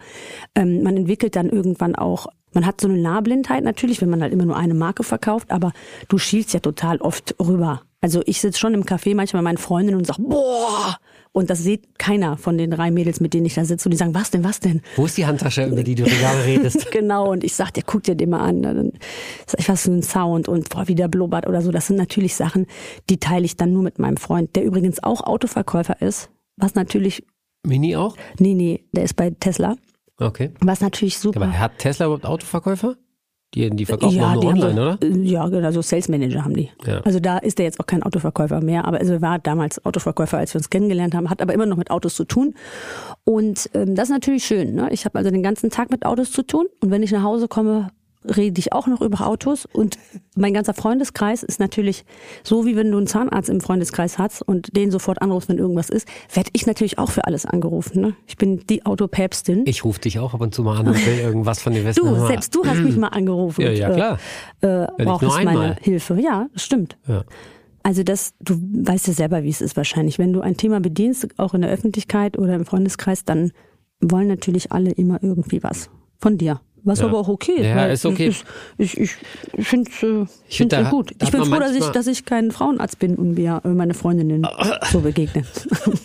Ähm, 0.55 0.83
man 0.83 0.99
entwickelt 0.99 1.35
dann 1.35 1.49
irgendwann 1.49 1.95
auch, 1.95 2.27
man 2.53 2.67
hat 2.67 2.79
so 2.79 2.87
eine 2.87 2.99
Nahblindheit 2.99 3.65
natürlich, 3.65 4.03
wenn 4.03 4.11
man 4.11 4.21
halt 4.21 4.35
immer 4.35 4.45
nur 4.45 4.57
eine 4.57 4.75
Marke 4.75 5.03
verkauft, 5.03 5.51
aber 5.51 5.73
du 6.09 6.19
schielst 6.19 6.53
ja 6.53 6.61
total 6.61 6.99
oft 6.99 7.35
rüber. 7.41 7.81
Also 8.03 8.21
ich 8.27 8.39
sitze 8.39 8.59
schon 8.59 8.75
im 8.75 8.85
Café 8.85 9.15
manchmal 9.15 9.41
mit 9.41 9.45
meinen 9.45 9.59
Freundinnen 9.59 9.97
und 9.97 10.07
sag, 10.07 10.19
boah! 10.19 10.99
Und 11.37 11.51
das 11.51 11.65
sieht 11.65 11.99
keiner 11.99 12.37
von 12.37 12.57
den 12.57 12.71
drei 12.71 12.93
Mädels, 12.93 13.19
mit 13.19 13.35
denen 13.35 13.45
ich 13.45 13.55
da 13.55 13.65
sitze. 13.65 13.89
Und 13.89 13.91
die 13.91 13.97
sagen, 13.97 14.15
was 14.15 14.31
denn, 14.31 14.45
was 14.45 14.61
denn? 14.61 14.83
Wo 14.95 15.07
ist 15.07 15.19
die 15.19 15.27
Handtasche, 15.27 15.67
über 15.67 15.83
die 15.83 15.97
du 15.97 16.05
gerade 16.05 16.45
redest? 16.45 16.91
Genau, 16.93 17.33
und 17.33 17.43
ich 17.43 17.55
sag 17.55 17.73
dir, 17.73 17.83
guck 17.85 18.05
dir 18.05 18.15
den 18.15 18.31
mal 18.31 18.39
an. 18.39 18.63
Dann 18.63 18.93
sag 19.45 19.59
ich, 19.59 19.69
was 19.69 19.83
für 19.83 19.91
ein 19.91 20.03
Sound 20.05 20.47
und 20.47 20.69
boah, 20.69 20.87
wie 20.87 20.95
der 20.95 21.09
blubbert 21.09 21.49
oder 21.49 21.61
so. 21.61 21.73
Das 21.73 21.89
sind 21.89 21.97
natürlich 21.97 22.37
Sachen, 22.37 22.67
die 23.11 23.19
teile 23.19 23.45
ich 23.45 23.57
dann 23.57 23.73
nur 23.73 23.83
mit 23.83 23.99
meinem 23.99 24.17
Freund, 24.17 24.55
der 24.55 24.63
übrigens 24.63 25.03
auch 25.03 25.23
Autoverkäufer 25.23 26.01
ist. 26.01 26.31
Was 26.57 26.77
natürlich, 26.77 27.27
Mini 27.67 27.97
auch? 27.97 28.17
nee, 28.39 28.55
nee, 28.55 28.85
der 28.93 29.03
ist 29.03 29.15
bei 29.15 29.31
Tesla. 29.31 29.75
Okay. 30.19 30.53
Was 30.61 30.81
natürlich 30.81 31.19
super. 31.19 31.43
Aber 31.43 31.59
hat 31.59 31.79
Tesla 31.79 32.07
überhaupt 32.07 32.27
Autoverkäufer? 32.27 32.95
Die, 33.55 33.71
die 33.71 33.87
verkaufen 33.87 34.21
auch 34.21 34.35
nur 34.35 34.41
die 34.41 34.47
online, 34.49 34.81
haben 34.81 34.97
oder? 34.99 35.07
Ja, 35.23 35.47
genau, 35.49 35.71
so 35.71 35.81
Sales 35.81 36.09
Manager 36.09 36.45
haben 36.45 36.55
die. 36.55 36.71
Ja. 36.87 37.01
Also 37.03 37.21
da 37.21 37.39
ist 37.39 37.61
er 37.61 37.67
jetzt 37.67 37.79
auch 37.79 37.87
kein 37.87 38.03
Autoverkäufer 38.03 38.61
mehr, 38.61 38.85
aber 38.85 38.99
also 38.99 39.15
er 39.15 39.23
war 39.23 39.39
damals 39.39 39.85
Autoverkäufer, 39.85 40.39
als 40.39 40.55
wir 40.55 40.59
uns 40.59 40.71
kennengelernt 40.71 41.15
haben, 41.15 41.31
hat 41.31 41.41
aber 41.41 41.55
immer 41.55 41.67
noch 41.67 41.77
mit 41.77 41.91
Autos 41.91 42.17
zu 42.17 42.25
tun. 42.25 42.55
Und 43.23 43.71
ähm, 43.75 43.95
das 43.95 44.09
ist 44.09 44.13
natürlich 44.13 44.45
schön. 44.45 44.75
Ne? 44.75 44.89
Ich 44.91 45.05
habe 45.05 45.19
also 45.19 45.31
den 45.31 45.43
ganzen 45.43 45.71
Tag 45.71 45.91
mit 45.91 46.05
Autos 46.05 46.33
zu 46.33 46.43
tun 46.43 46.67
und 46.81 46.91
wenn 46.91 47.03
ich 47.03 47.13
nach 47.13 47.23
Hause 47.23 47.47
komme, 47.47 47.89
rede 48.25 48.59
ich 48.59 48.73
auch 48.73 48.87
noch 48.87 49.01
über 49.01 49.27
Autos 49.27 49.67
und 49.67 49.99
mein 50.37 50.55
ganzer 50.55 50.75
Freundeskreis 50.75 51.43
ist 51.43 51.61
natürlich 51.61 52.05
so, 52.43 52.67
wie 52.67 52.77
wenn 52.77 52.91
du 52.91 52.99
einen 52.99 53.07
Zahnarzt 53.07 53.51
im 53.51 53.61
Freundeskreis 53.61 54.19
hast 54.19 54.43
und 54.43 54.77
den 54.77 54.91
sofort 54.91 55.21
anrufst, 55.23 55.49
wenn 55.49 55.59
irgendwas 55.59 55.91
ist, 55.91 56.09
werde 56.33 56.51
ich 56.53 56.67
natürlich 56.67 56.99
auch 56.99 57.11
für 57.11 57.25
alles 57.27 57.47
angerufen. 57.47 58.01
Ne? 58.01 58.15
Ich 58.27 58.37
bin 58.37 58.65
die 58.69 58.87
Autopäpstin. 58.87 59.63
Ich 59.67 59.85
rufe 59.85 60.01
dich 60.01 60.19
auch 60.19 60.35
ab 60.35 60.41
und 60.41 60.55
zu 60.55 60.63
mal 60.63 60.79
an 60.79 60.89
und 60.89 61.07
will 61.07 61.19
irgendwas 61.19 61.63
von 61.63 61.73
dir 61.73 61.85
wissen. 61.85 62.01
Du, 62.05 62.11
mal. 62.11 62.27
selbst 62.27 62.55
du 62.55 62.65
hast 62.65 62.79
mich 62.79 62.97
mal 62.97 63.09
angerufen. 63.09 63.61
Ja, 63.61 63.71
ja, 63.71 63.89
und, 63.89 63.95
klar. 63.95 64.19
Äh, 64.63 64.85
äh, 64.85 65.05
brauchst 65.05 65.29
meine 65.29 65.51
einmal. 65.51 65.77
Hilfe. 65.81 66.19
Ja, 66.21 66.49
das 66.53 66.65
stimmt. 66.65 66.97
Ja. 67.07 67.25
Also 67.83 68.03
das, 68.03 68.35
du 68.41 68.55
weißt 68.55 69.09
ja 69.09 69.13
selber, 69.13 69.43
wie 69.43 69.51
es 69.51 69.61
ist 69.61 69.77
wahrscheinlich. 69.77 70.19
Wenn 70.19 70.33
du 70.33 70.41
ein 70.41 70.57
Thema 70.57 70.81
bedienst, 70.81 71.29
auch 71.37 71.53
in 71.53 71.61
der 71.61 71.71
Öffentlichkeit 71.71 72.39
oder 72.39 72.55
im 72.55 72.65
Freundeskreis, 72.65 73.25
dann 73.25 73.53
wollen 74.01 74.29
natürlich 74.29 74.73
alle 74.73 74.91
immer 74.91 75.23
irgendwie 75.23 75.63
was 75.63 75.91
von 76.19 76.39
dir. 76.39 76.61
Was 76.87 77.01
Ja. 77.01 77.07
aber 77.07 77.19
auch 77.19 77.29
okay 77.29 77.53
ist. 77.53 77.65
Ja, 77.67 77.77
weil 77.77 77.93
ist 77.93 78.05
okay. 78.05 78.29
Ich, 78.29 78.45
ich, 78.99 79.17
ich, 79.57 79.67
finde 79.67 79.91
es 79.91 80.03
äh, 80.03 80.27
Ich 80.49 80.59
find, 80.59 80.73
da- 80.73 80.83
gut. 80.91 81.13
Ich 81.23 81.31
bin 81.31 81.45
froh, 81.45 81.59
dass 81.59 81.75
ich, 81.75 81.85
dass 81.87 82.07
ich 82.07 82.25
kein 82.27 82.51
Frauenarzt 82.53 82.99
bin 82.99 83.17
und 83.17 83.35
mir 83.35 83.63
äh, 83.65 83.69
meine 83.69 83.95
Freundinnen 83.95 84.47
so 84.93 85.01
begegne. 85.01 85.45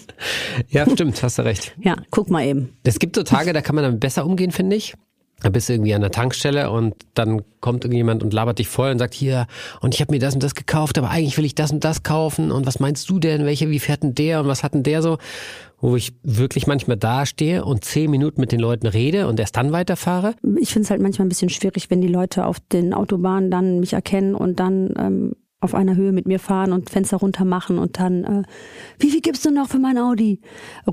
ja, 0.70 0.90
stimmt, 0.90 1.22
hast 1.22 1.38
du 1.38 1.44
recht. 1.44 1.76
ja, 1.82 1.96
guck 2.12 2.30
mal 2.30 2.46
eben. 2.46 2.70
Es 2.84 3.00
gibt 3.00 3.16
so 3.16 3.24
Tage, 3.24 3.54
da 3.54 3.62
kann 3.62 3.76
man 3.76 3.84
damit 3.84 4.00
besser 4.00 4.26
umgehen, 4.26 4.52
finde 4.52 4.76
ich. 4.76 4.94
Da 5.42 5.48
bist 5.50 5.70
du 5.70 5.74
irgendwie 5.74 5.94
an 5.94 6.02
der 6.02 6.12
Tankstelle 6.12 6.70
und 6.70 6.96
dann 7.14 7.42
kommt 7.62 7.86
irgendjemand 7.86 8.24
und 8.24 8.34
labert 8.34 8.60
dich 8.60 8.68
voll 8.68 8.92
und 8.92 9.00
sagt, 9.00 9.14
hier, 9.14 9.48
und 9.80 9.96
ich 9.96 10.02
habe 10.02 10.12
mir 10.12 10.20
das 10.20 10.34
und 10.34 10.44
das 10.44 10.54
gekauft, 10.54 10.98
aber 10.98 11.10
eigentlich 11.10 11.38
will 11.38 11.46
ich 11.46 11.56
das 11.56 11.72
und 11.72 11.86
das 11.86 12.04
kaufen 12.04 12.52
und 12.52 12.66
was 12.68 12.82
meinst 12.82 13.10
du 13.10 13.20
denn, 13.20 13.46
welche, 13.46 13.70
wie 13.70 13.80
fährt 13.80 14.04
denn 14.04 14.14
der 14.16 14.42
und 14.42 14.48
was 14.48 14.64
hat 14.64 14.74
denn 14.74 14.84
der 14.84 15.02
so? 15.02 15.18
Wo 15.82 15.96
ich 15.96 16.14
wirklich 16.24 16.68
manchmal 16.68 16.98
dastehe 16.98 17.64
und 17.64 17.86
zehn 17.86 18.12
Minuten 18.12 18.42
mit 18.42 18.52
den 18.52 18.60
Leuten 18.60 18.88
rede 18.88 19.28
und 19.28 19.40
erst 19.40 19.56
dann 19.56 19.72
weiterfahre. 19.72 20.36
Ich 20.60 20.74
finde 20.74 20.86
es 20.86 20.92
halt 20.92 21.02
manchmal 21.02 21.26
ein 21.26 21.30
bisschen 21.30 21.50
schwierig, 21.50 21.90
wenn 21.90 22.02
die 22.02 22.08
Leute 22.08 22.46
auf 22.46 22.60
den 22.60 22.94
Autobahnen 22.94 23.50
dann 23.50 23.80
mich 23.80 23.94
erkennen 23.94 24.36
und 24.36 24.60
dann 24.60 24.94
ähm, 24.98 25.36
auf 25.62 25.76
einer 25.76 25.96
Höhe 25.96 26.14
mit 26.14 26.26
mir 26.26 26.40
fahren 26.40 26.72
und 26.72 26.90
Fenster 26.90 27.18
runter 27.18 27.44
machen 27.44 27.80
und 27.80 28.00
dann, 28.00 28.24
äh, 28.24 28.44
wie 28.98 29.10
viel 29.12 29.20
gibst 29.20 29.46
du 29.46 29.52
noch 29.52 29.68
für 29.68 29.78
mein 29.80 29.98
Audi? 29.98 30.40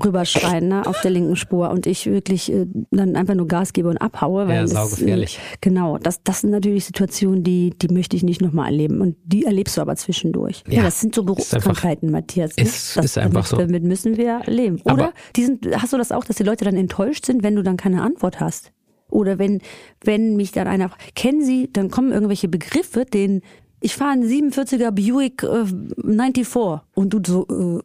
Rüberschreien, 0.03 0.67
ne, 0.67 0.85
auf 0.85 0.99
der 1.01 1.11
linken 1.11 1.35
Spur 1.37 1.69
und 1.69 1.87
ich 1.87 2.05
wirklich 2.05 2.51
äh, 2.51 2.65
dann 2.91 3.15
einfach 3.15 3.33
nur 3.35 3.47
Gas 3.47 3.71
gebe 3.73 3.87
und 3.89 3.97
abhaue. 3.97 4.47
Weil 4.47 4.55
Ja, 4.55 4.61
das, 4.63 4.71
saugefährlich. 4.71 5.37
Äh, 5.53 5.57
genau, 5.61 5.97
das, 5.97 6.21
das 6.23 6.41
sind 6.41 6.49
natürlich 6.51 6.85
Situationen, 6.85 7.43
die, 7.43 7.71
die 7.81 7.87
möchte 7.93 8.15
ich 8.17 8.23
nicht 8.23 8.41
nochmal 8.41 8.67
erleben 8.67 8.99
und 9.01 9.15
die 9.23 9.45
erlebst 9.45 9.77
du 9.77 9.81
aber 9.81 9.95
zwischendurch. 9.95 10.63
Ja, 10.67 10.77
Ja, 10.79 10.83
das 10.83 10.99
sind 10.99 11.15
so 11.15 11.23
Berufskrankheiten, 11.23 12.11
Matthias. 12.11 12.55
ne? 12.57 12.63
Ist- 12.63 12.97
das, 12.97 13.05
ist 13.05 13.17
einfach 13.17 13.47
damit, 13.47 13.47
so. 13.47 13.57
Damit 13.57 13.83
müssen 13.83 14.17
wir 14.17 14.41
leben. 14.47 14.81
Aber- 14.85 14.93
Oder 14.93 15.13
die 15.37 15.45
sind, 15.45 15.65
hast 15.81 15.93
du 15.93 15.97
das 15.97 16.11
auch, 16.11 16.25
dass 16.25 16.35
die 16.35 16.43
Leute 16.43 16.65
dann 16.65 16.75
enttäuscht 16.75 17.25
sind, 17.25 17.41
wenn 17.41 17.55
du 17.55 17.63
dann 17.63 17.77
keine 17.77 18.01
Antwort 18.01 18.39
hast? 18.41 18.73
Oder 19.09 19.39
wenn, 19.39 19.61
wenn 20.03 20.35
mich 20.35 20.51
dann 20.51 20.67
einer, 20.67 20.91
kennen 21.15 21.41
Sie, 21.41 21.69
dann 21.71 21.89
kommen 21.89 22.11
irgendwelche 22.11 22.49
Begriffe, 22.49 23.05
den, 23.05 23.41
ich 23.81 23.95
fahre 23.95 24.11
einen 24.11 24.23
47er 24.23 24.91
Buick 24.91 25.43
äh, 25.43 25.65
94 25.65 26.47
und 26.95 27.13
du 27.13 27.19
so, 27.25 27.81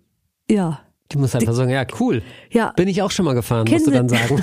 äh, 0.49 0.55
ja. 0.55 0.81
Die 1.11 1.19
muss 1.19 1.35
einfach 1.35 1.53
sagen, 1.53 1.71
ja, 1.71 1.85
cool. 2.01 2.23
Ja. 2.51 2.73
Bin 2.73 2.89
ich 2.89 3.03
auch 3.03 3.11
schon 3.11 3.27
mal 3.27 3.35
gefahren, 3.35 3.67
musst 3.71 3.85
Kennen 3.85 3.85
du 3.85 3.91
Sie- 4.09 4.17
dann 4.17 4.43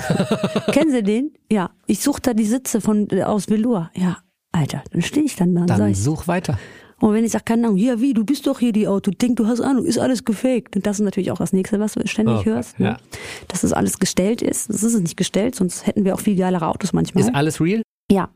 Kennen 0.72 0.90
Sie 0.92 1.02
den? 1.02 1.32
Ja. 1.50 1.70
Ich 1.86 2.00
suche 2.00 2.20
da 2.22 2.32
die 2.34 2.44
Sitze 2.44 2.80
von, 2.80 3.08
äh, 3.10 3.22
aus 3.24 3.48
Velour. 3.48 3.90
Ja. 3.94 4.18
Alter, 4.52 4.82
dann 4.92 5.02
stehe 5.02 5.26
ich 5.26 5.36
dann 5.36 5.54
da 5.54 5.64
Dann 5.66 5.94
such 5.94 6.26
weiter. 6.28 6.58
Und 7.00 7.14
wenn 7.14 7.24
ich 7.24 7.32
sage, 7.32 7.44
keine 7.44 7.66
Ahnung, 7.68 7.78
ja 7.78 8.00
wie, 8.00 8.12
du 8.12 8.24
bist 8.24 8.46
doch 8.46 8.58
hier 8.58 8.72
die 8.72 8.86
Auto, 8.86 9.10
denk, 9.10 9.36
du 9.36 9.46
hast 9.46 9.60
Ahnung, 9.60 9.84
ist 9.86 9.98
alles 9.98 10.24
gefaked. 10.24 10.76
Und 10.76 10.86
das 10.86 10.98
ist 11.00 11.04
natürlich 11.04 11.30
auch 11.32 11.38
das 11.38 11.52
Nächste, 11.52 11.80
was 11.80 11.94
du 11.94 12.06
ständig 12.06 12.40
Oh, 12.40 12.44
hörst. 12.44 12.78
Ne? 12.78 12.86
ja. 12.86 12.96
Dass 13.48 13.62
das 13.62 13.72
alles 13.72 13.98
gestellt 13.98 14.42
ist. 14.42 14.68
Das 14.68 14.82
ist 14.82 14.94
es 14.94 15.00
nicht 15.00 15.16
gestellt, 15.16 15.54
sonst 15.54 15.86
hätten 15.86 16.04
wir 16.04 16.14
auch 16.14 16.20
viel 16.20 16.36
geilere 16.36 16.66
Autos 16.68 16.92
manchmal. 16.92 17.24
Ist 17.24 17.34
alles 17.34 17.60
real? 17.60 17.82
ja. 18.10 18.28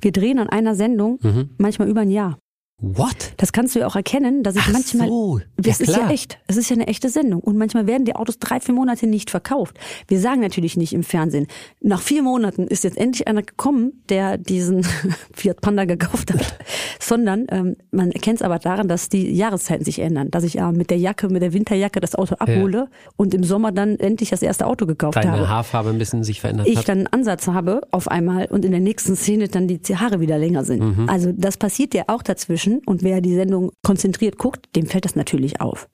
Wir 0.00 0.12
drehen 0.12 0.38
an 0.38 0.48
einer 0.48 0.76
Sendung 0.76 1.18
Mhm. 1.22 1.50
manchmal 1.58 1.88
über 1.88 2.02
ein 2.02 2.10
Jahr. 2.10 2.38
What? 2.82 3.32
Das 3.36 3.52
kannst 3.52 3.74
du 3.74 3.78
ja 3.78 3.86
auch 3.86 3.94
erkennen, 3.96 4.42
dass 4.42 4.56
ich 4.56 4.62
Ach 4.66 4.72
manchmal. 4.72 5.08
so. 5.08 5.40
Das 5.56 5.78
Ja, 5.78 5.84
ist 5.86 5.96
ja 5.96 6.10
echt. 6.10 6.38
Es 6.48 6.56
ist 6.56 6.68
ja 6.68 6.74
eine 6.74 6.88
echte 6.88 7.08
Sendung. 7.08 7.40
Und 7.40 7.56
manchmal 7.56 7.86
werden 7.86 8.04
die 8.04 8.16
Autos 8.16 8.38
drei, 8.40 8.58
vier 8.60 8.74
Monate 8.74 9.06
nicht 9.06 9.30
verkauft. 9.30 9.78
Wir 10.08 10.18
sagen 10.20 10.40
natürlich 10.40 10.76
nicht 10.76 10.92
im 10.92 11.04
Fernsehen. 11.04 11.46
Nach 11.80 12.00
vier 12.00 12.22
Monaten 12.24 12.66
ist 12.66 12.82
jetzt 12.84 12.98
endlich 12.98 13.28
einer 13.28 13.42
gekommen, 13.42 14.02
der 14.08 14.36
diesen 14.36 14.84
Fiat 15.32 15.60
Panda 15.60 15.84
gekauft 15.84 16.32
hat. 16.34 16.40
Sondern 17.00 17.46
ähm, 17.50 17.76
man 17.92 18.10
erkennt 18.10 18.40
es 18.40 18.42
aber 18.42 18.58
daran, 18.58 18.88
dass 18.88 19.08
die 19.08 19.30
Jahreszeiten 19.32 19.84
sich 19.84 20.00
ändern. 20.00 20.30
Dass 20.30 20.42
ich 20.44 20.58
äh, 20.58 20.72
mit 20.72 20.90
der 20.90 20.98
Jacke, 20.98 21.28
mit 21.28 21.42
der 21.42 21.52
Winterjacke 21.52 22.00
das 22.00 22.14
Auto 22.16 22.34
abhole 22.36 22.88
und 23.16 23.32
im 23.34 23.44
Sommer 23.44 23.70
dann 23.72 23.96
endlich 23.98 24.30
das 24.30 24.42
erste 24.42 24.66
Auto 24.66 24.86
gekauft 24.86 25.16
Deine 25.16 25.32
habe. 25.32 25.48
Haarfarbe 25.48 25.90
ein 25.90 25.98
bisschen 25.98 26.24
sich 26.24 26.40
verändert 26.40 26.66
ich 26.66 26.78
hat. 26.78 26.88
dann 26.88 26.98
einen 26.98 27.06
Ansatz 27.08 27.46
habe 27.46 27.82
auf 27.92 28.08
einmal 28.08 28.46
und 28.46 28.64
in 28.64 28.70
der 28.72 28.80
nächsten 28.80 29.14
Szene 29.16 29.48
dann 29.48 29.68
die 29.68 29.80
Haare 29.96 30.20
wieder 30.20 30.38
länger 30.38 30.64
sind. 30.64 30.80
Mhm. 30.98 31.08
Also 31.08 31.32
das 31.32 31.56
passiert 31.56 31.94
ja 31.94 32.04
auch 32.08 32.22
dazwischen 32.22 32.71
und 32.80 33.02
wer 33.02 33.20
die 33.20 33.34
Sendung 33.34 33.72
konzentriert 33.82 34.38
guckt, 34.38 34.74
dem 34.76 34.86
fällt 34.86 35.04
das 35.04 35.16
natürlich 35.16 35.60
auf. 35.60 35.88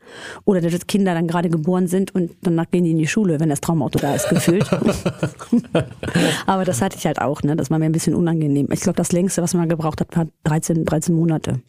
Oder 0.44 0.60
dass 0.60 0.86
Kinder 0.86 1.14
dann 1.14 1.26
gerade 1.26 1.48
geboren 1.50 1.86
sind 1.86 2.14
und 2.14 2.30
danach 2.42 2.70
gehen 2.70 2.84
die 2.84 2.90
in 2.92 2.98
die 2.98 3.06
Schule, 3.06 3.40
wenn 3.40 3.48
das 3.48 3.60
Traumauto 3.60 3.98
da 3.98 4.14
ist, 4.14 4.28
gefühlt. 4.28 4.68
Aber 6.46 6.64
das 6.64 6.80
hatte 6.82 6.96
ich 6.98 7.06
halt 7.06 7.20
auch, 7.20 7.42
ne? 7.42 7.56
Das 7.56 7.70
war 7.70 7.78
mir 7.78 7.86
ein 7.86 7.92
bisschen 7.92 8.14
unangenehm. 8.14 8.68
Ich 8.72 8.80
glaube, 8.80 8.96
das 8.96 9.12
längste, 9.12 9.42
was 9.42 9.54
man 9.54 9.68
gebraucht 9.68 10.00
hat, 10.00 10.16
war 10.16 10.26
13, 10.44 10.84
13 10.84 11.14
Monate. 11.14 11.60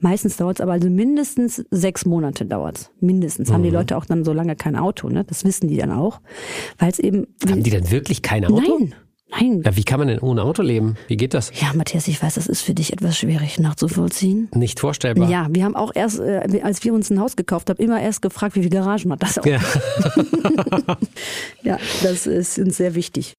Meistens 0.00 0.36
dauert 0.36 0.58
es 0.58 0.60
aber 0.60 0.72
also 0.72 0.88
mindestens 0.90 1.64
sechs 1.70 2.04
Monate 2.06 2.44
dauert's. 2.46 2.90
Mindestens. 3.00 3.52
Haben 3.52 3.62
die 3.62 3.70
Mhm. 3.70 3.74
Leute 3.76 3.96
auch 3.96 4.04
dann 4.06 4.24
so 4.24 4.32
lange 4.32 4.56
kein 4.56 4.76
Auto, 4.76 5.08
ne? 5.08 5.24
Das 5.24 5.44
wissen 5.44 5.68
die 5.68 5.76
dann 5.76 5.90
auch. 5.92 6.20
Weil 6.78 6.90
es 6.90 6.98
eben. 6.98 7.26
Haben 7.48 7.62
die 7.62 7.70
denn 7.70 7.90
wirklich 7.90 8.22
kein 8.22 8.44
Auto? 8.44 8.78
Nein, 8.78 8.94
nein. 9.40 9.62
Ja, 9.64 9.76
wie 9.76 9.84
kann 9.84 9.98
man 9.98 10.08
denn 10.08 10.18
ohne 10.20 10.42
Auto 10.42 10.62
leben? 10.62 10.96
Wie 11.08 11.16
geht 11.16 11.34
das? 11.34 11.52
Ja, 11.60 11.72
Matthias, 11.74 12.08
ich 12.08 12.22
weiß, 12.22 12.34
das 12.34 12.46
ist 12.46 12.62
für 12.62 12.74
dich 12.74 12.92
etwas 12.92 13.18
schwierig 13.18 13.58
nachzuvollziehen. 13.58 14.48
Nicht 14.54 14.80
vorstellbar. 14.80 15.28
Ja, 15.28 15.46
wir 15.50 15.64
haben 15.64 15.76
auch 15.76 15.92
erst, 15.94 16.20
äh, 16.20 16.60
als 16.62 16.82
wir 16.84 16.94
uns 16.94 17.10
ein 17.10 17.20
Haus 17.20 17.36
gekauft 17.36 17.70
haben, 17.70 17.82
immer 17.82 18.00
erst 18.00 18.22
gefragt, 18.22 18.56
wie 18.56 18.62
viel 18.62 18.70
Garagen 18.70 19.12
hat 19.12 19.22
das 19.22 19.38
Auto. 19.38 19.48
Ja. 19.48 19.60
ja, 21.62 21.78
das 22.02 22.26
ist 22.26 22.58
uns 22.58 22.76
sehr 22.76 22.94
wichtig. 22.94 23.34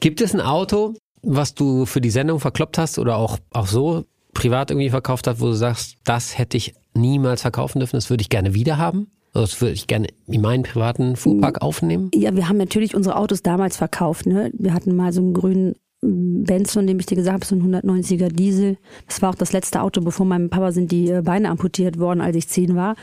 Gibt 0.00 0.20
es 0.20 0.34
ein 0.34 0.40
Auto, 0.40 0.94
was 1.22 1.54
du 1.54 1.86
für 1.86 2.00
die 2.00 2.10
Sendung 2.10 2.40
verkloppt 2.40 2.78
hast 2.78 2.98
oder 2.98 3.16
auch, 3.16 3.38
auch 3.50 3.66
so 3.66 4.04
privat 4.32 4.70
irgendwie 4.70 4.90
verkauft 4.90 5.26
hast, 5.26 5.40
wo 5.40 5.46
du 5.46 5.52
sagst, 5.52 5.96
das 6.04 6.38
hätte 6.38 6.56
ich 6.56 6.74
niemals 6.94 7.42
verkaufen 7.42 7.80
dürfen, 7.80 7.96
das 7.96 8.10
würde 8.10 8.22
ich 8.22 8.28
gerne 8.28 8.54
wieder 8.54 8.78
haben? 8.78 9.10
Das 9.32 9.60
würde 9.60 9.74
ich 9.74 9.86
gerne 9.86 10.08
in 10.26 10.40
meinen 10.40 10.64
privaten 10.64 11.16
Fuhrpark 11.16 11.62
aufnehmen? 11.62 12.10
Ja, 12.14 12.34
wir 12.34 12.48
haben 12.48 12.56
natürlich 12.56 12.94
unsere 12.94 13.16
Autos 13.16 13.42
damals 13.42 13.76
verkauft. 13.76 14.26
Ne? 14.26 14.50
Wir 14.54 14.74
hatten 14.74 14.96
mal 14.96 15.12
so 15.12 15.20
einen 15.20 15.34
grünen 15.34 15.76
Benz, 16.02 16.72
von 16.72 16.86
dem 16.86 16.98
ich 16.98 17.04
dir 17.04 17.16
gesagt 17.16 17.34
habe, 17.34 17.44
so 17.44 17.54
ein 17.54 17.82
190er 17.82 18.28
Diesel. 18.28 18.78
Das 19.06 19.20
war 19.20 19.30
auch 19.30 19.34
das 19.34 19.52
letzte 19.52 19.82
Auto, 19.82 20.00
bevor 20.00 20.24
meinem 20.24 20.48
Papa 20.48 20.72
sind 20.72 20.90
die 20.90 21.10
äh, 21.10 21.20
Beine 21.20 21.50
amputiert 21.50 21.98
worden, 21.98 22.22
als 22.22 22.36
ich 22.36 22.48
zehn 22.48 22.74
war. 22.74 22.96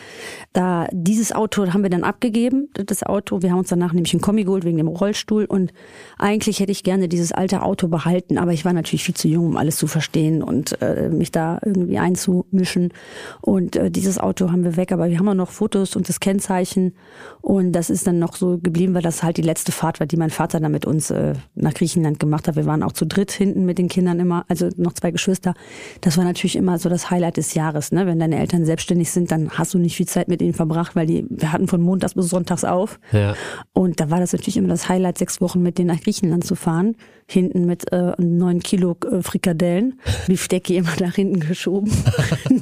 Da 0.54 0.88
dieses 0.92 1.32
Auto 1.32 1.72
haben 1.74 1.84
wir 1.84 1.92
dann 1.92 2.04
abgegeben, 2.04 2.70
das 2.74 3.04
Auto. 3.04 3.44
Wir 3.44 3.52
haben 3.52 3.60
uns 3.60 3.70
danach 3.70 3.94
nämlich 3.94 4.16
ein 4.16 4.22
Kombi 4.22 4.46
geholt 4.46 4.66
wegen 4.66 4.78
dem 4.78 4.88
Rollstuhl 4.88 5.46
und 5.46 5.74
eigentlich 6.18 6.60
hätte 6.60 6.72
ich 6.72 6.84
gerne 6.84 7.08
dieses 7.08 7.32
alte 7.32 7.62
Auto 7.62 7.88
behalten, 7.88 8.40
aber 8.40 8.54
ich 8.54 8.66
war 8.66 8.74
natürlich 8.74 9.04
viel 9.04 9.16
zu 9.16 9.28
jung, 9.28 9.46
um 9.46 9.58
alles 9.58 9.78
zu 9.78 9.86
verstehen 9.86 10.42
und 10.42 10.82
äh, 10.82 11.10
mich 11.10 11.32
da 11.32 11.60
irgendwie 11.64 12.00
einzumischen. 12.00 12.94
Und 13.42 13.76
äh, 13.76 13.92
dieses 13.92 14.18
Auto 14.18 14.52
haben 14.52 14.64
wir 14.64 14.76
weg, 14.76 14.92
aber 14.92 15.08
wir 15.10 15.20
haben 15.20 15.30
auch 15.30 15.36
noch 15.36 15.52
Fotos 15.52 15.96
und 15.96 16.10
das 16.10 16.20
Kennzeichen 16.20 16.96
und 17.42 17.74
das 17.74 17.92
ist 17.92 18.08
dann 18.08 18.18
noch 18.18 18.36
so 18.36 18.58
geblieben, 18.58 18.96
weil 18.96 19.04
das 19.04 19.22
halt 19.22 19.38
die 19.38 19.44
letzte 19.44 19.72
Fahrt 19.72 20.00
war, 20.00 20.08
die 20.08 20.18
mein 20.18 20.32
Vater 20.32 20.60
dann 20.60 20.72
mit 20.72 20.86
uns 20.86 21.12
äh, 21.12 21.34
nach 21.54 21.76
Griechenland 21.76 22.20
gemacht 22.20 22.48
hat. 22.48 22.56
Wir 22.56 22.66
waren 22.66 22.87
auch 22.88 22.94
zu 22.94 23.06
dritt 23.06 23.32
hinten 23.32 23.66
mit 23.66 23.78
den 23.78 23.90
Kindern 23.90 24.20
immer, 24.20 24.46
also 24.48 24.70
noch 24.78 24.94
zwei 24.94 25.12
Geschwister. 25.12 25.54
Das 26.02 26.18
war 26.18 26.24
natürlich 26.24 26.56
immer 26.56 26.80
so 26.80 26.90
das 26.90 27.12
Highlight 27.12 27.38
des 27.38 27.54
Jahres, 27.54 27.92
ne? 27.92 28.06
Wenn 28.08 28.20
deine 28.20 28.40
Eltern 28.40 28.66
selbstständig 28.66 29.12
sind, 29.12 29.32
dann 29.32 29.52
hast 29.52 29.74
du 29.74 29.80
nicht 29.80 29.96
viel 29.96 30.08
Zeit 30.08 30.28
mit 30.28 30.42
ihnen 30.42 30.54
verbracht, 30.54 30.96
weil 30.96 31.06
die 31.06 31.26
wir 31.30 31.52
hatten 31.52 31.68
von 31.68 31.82
Montags 31.82 32.16
bis 32.16 32.30
Sonntags 32.30 32.64
auf. 32.64 33.00
Ja. 33.12 33.36
Und 33.74 34.00
da 34.00 34.10
war 34.10 34.20
das 34.20 34.34
natürlich 34.34 34.58
immer 34.58 34.70
das 34.70 34.90
Highlight, 34.90 35.18
sechs 35.18 35.42
Wochen 35.42 35.62
mit 35.62 35.78
denen 35.78 35.88
nach 35.88 36.02
Griechenland 36.02 36.46
zu 36.46 36.56
fahren. 36.56 36.96
Hinten 37.30 37.66
mit 37.66 37.92
äh, 37.92 38.14
neun 38.20 38.62
Kilo 38.62 38.96
äh, 39.12 39.22
Frikadellen, 39.22 40.00
Beefstecki 40.28 40.78
immer 40.78 40.94
nach 41.02 41.16
hinten 41.16 41.42
geschoben. 41.42 41.92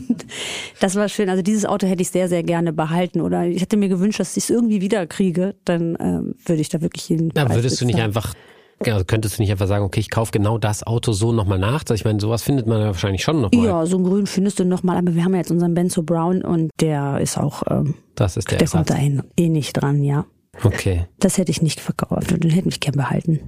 das 0.80 0.96
war 0.96 1.08
schön. 1.08 1.30
Also 1.30 1.44
dieses 1.44 1.66
Auto 1.66 1.86
hätte 1.86 2.02
ich 2.02 2.10
sehr, 2.10 2.30
sehr 2.30 2.42
gerne 2.42 2.74
behalten. 2.74 3.22
Oder 3.22 3.46
ich 3.46 3.62
hätte 3.62 3.78
mir 3.78 3.90
gewünscht, 3.90 4.20
dass 4.20 4.36
ich 4.38 4.46
es 4.46 4.50
irgendwie 4.50 4.82
wieder 4.82 5.06
kriege. 5.06 5.56
Dann 5.66 5.96
ähm, 6.00 6.36
würde 6.46 6.62
ich 6.62 6.70
da 6.70 6.82
wirklich 6.82 7.08
jeden 7.10 7.32
Ja, 7.36 7.46
Preis 7.46 7.58
würdest 7.58 7.80
du 7.80 7.86
nicht 7.86 8.00
einfach, 8.00 8.34
ja, 8.86 9.04
könntest 9.04 9.38
du 9.38 9.42
nicht 9.44 9.52
einfach 9.52 9.68
sagen, 9.68 9.86
okay, 9.86 10.00
ich 10.00 10.10
kaufe 10.10 10.32
genau 10.32 10.58
das 10.58 10.86
Auto 10.86 11.12
so 11.14 11.32
nochmal 11.32 11.60
nach? 11.60 11.84
Ich 11.94 12.04
meine, 12.06 12.20
sowas 12.20 12.42
findet 12.44 12.68
man 12.68 12.80
ja 12.82 12.88
wahrscheinlich 12.88 13.24
schon 13.24 13.42
nochmal. 13.42 13.66
Ja, 13.66 13.86
so 13.86 13.98
ein 13.98 14.04
Grün 14.04 14.26
findest 14.28 14.60
du 14.60 14.66
nochmal. 14.66 14.98
Aber 14.98 15.16
wir 15.16 15.24
haben 15.24 15.32
ja 15.34 15.38
jetzt 15.40 15.52
unseren 15.52 15.74
Benzo 15.74 16.04
Brown 16.04 16.42
und 16.42 16.72
der 16.82 17.20
ist 17.20 17.38
auch, 17.38 17.64
ähm, 17.70 17.96
Das 18.16 18.38
ist 18.38 18.52
der, 18.52 18.58
der 18.58 18.68
kommt 18.68 18.90
Ersatz. 18.90 18.98
da 18.98 19.02
hin, 19.02 19.24
eh 19.38 19.50
nicht 19.50 19.74
dran, 19.74 20.04
ja. 20.04 20.26
Okay. 20.64 21.06
Das 21.20 21.38
hätte 21.38 21.52
ich 21.52 21.62
nicht 21.62 21.80
verkauft 21.80 22.32
und 22.32 22.44
den 22.44 22.52
hätte 22.52 22.70
ich 22.70 22.80
gern 22.80 22.96
behalten. 22.96 23.40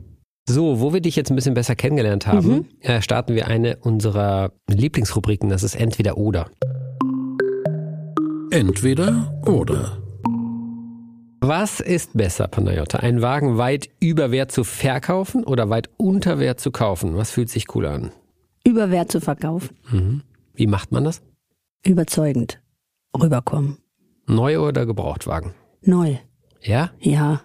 So, 0.50 0.80
wo 0.80 0.94
wir 0.94 1.02
dich 1.02 1.16
jetzt 1.18 1.30
ein 1.30 1.36
bisschen 1.36 1.54
besser 1.56 1.76
kennengelernt 1.76 2.26
haben, 2.26 2.48
Mhm. 2.48 2.66
äh, 2.82 3.02
starten 3.02 3.36
wir 3.36 3.48
eine 3.48 3.78
unserer 3.82 4.52
Lieblingsrubriken. 4.70 5.50
Das 5.50 5.64
ist 5.64 5.76
entweder 5.76 6.18
oder. 6.18 6.48
Entweder 8.52 9.34
oder. 9.46 9.98
Was 11.40 11.80
ist 11.80 12.18
besser, 12.18 12.48
Panayota? 12.48 13.00
Einen 13.00 13.22
Wagen 13.22 13.58
weit 13.58 13.90
über 14.00 14.32
Wert 14.32 14.52
zu 14.52 14.64
verkaufen 14.64 15.44
oder 15.44 15.70
weit 15.70 15.90
unter 15.98 16.40
Wert 16.40 16.60
zu 16.60 16.72
kaufen? 16.72 17.16
Was 17.16 17.30
fühlt 17.32 17.50
sich 17.50 17.68
cooler 17.68 17.92
an? 17.92 18.12
Über 18.64 18.90
Wert 18.90 19.12
zu 19.12 19.22
verkaufen. 19.22 20.24
Wie 20.56 20.68
macht 20.68 20.92
man 20.92 21.04
das? 21.04 21.22
Überzeugend. 21.86 22.60
Rüberkommen. 23.16 23.78
Neu 24.26 24.60
oder 24.60 24.86
Gebrauchtwagen? 24.86 25.54
Neu. 25.84 26.16
Ja? 26.62 26.92
Ja. 27.00 27.42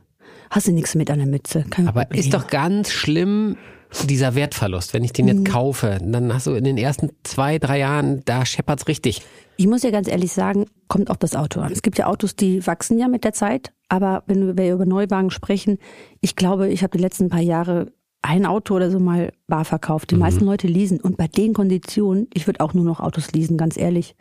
Hast 0.51 0.69
du 0.69 0.73
nichts 0.73 0.95
mit 0.95 1.11
an 1.11 1.19
der 1.19 1.29
Mütze? 1.29 1.65
Kein 1.71 1.87
Aber 1.87 2.03
Problem. 2.03 2.21
ist 2.21 2.35
doch 2.35 2.47
ganz 2.49 2.91
schlimm 2.91 3.57
dieser 4.05 4.35
Wertverlust. 4.35 4.95
Wenn 4.95 5.05
ich 5.05 5.13
den 5.13 5.29
jetzt 5.29 5.41
Mhm. 5.41 5.45
kaufe, 5.45 5.99
dann 6.03 6.33
hast 6.33 6.47
du 6.47 6.55
in 6.55 6.65
den 6.65 6.79
ersten 6.79 7.11
zwei, 7.25 7.59
drei 7.59 7.79
Jahren, 7.81 8.23
da 8.25 8.45
scheppert's 8.47 8.89
richtig. 8.89 9.23
Ich 9.59 9.67
muss 9.67 9.83
ja 9.83 9.91
ganz 9.91 10.09
ehrlich 10.09 10.33
sagen, 10.33 10.65
kommt 10.93 11.09
auf 11.09 11.17
das 11.17 11.35
Auto 11.35 11.63
an. 11.63 11.73
Es 11.73 11.81
gibt 11.81 11.97
ja 11.97 12.07
Autos, 12.07 12.37
die 12.37 12.67
wachsen 12.67 12.99
ja 12.99 13.09
mit 13.09 13.25
der 13.25 13.33
Zeit. 13.33 13.73
Aber 13.89 14.25
wenn 14.27 14.59
wir 14.59 14.75
über 14.75 14.85
Neuwagen 14.85 15.31
sprechen, 15.31 15.79
ich 16.21 16.37
glaube, 16.37 16.69
ich 16.69 16.83
habe 16.83 16.95
die 16.95 17.03
letzten 17.03 17.31
paar 17.31 17.41
Jahre 17.41 17.93
ein 18.21 18.45
Auto 18.45 18.77
oder 18.77 18.91
so 18.91 19.01
mal 19.01 19.33
bar 19.47 19.65
verkauft. 19.65 20.11
Die 20.11 20.17
meisten 20.17 20.45
Leute 20.45 20.67
leasen. 20.67 21.01
Und 21.01 21.17
bei 21.17 21.29
den 21.29 21.55
Konditionen, 21.55 22.29
ich 22.35 22.47
würde 22.47 22.61
auch 22.61 22.75
nur 22.75 22.85
noch 22.85 23.01
Autos 23.01 23.33
leasen, 23.33 23.57
ganz 23.57 23.79
ehrlich. 23.79 24.17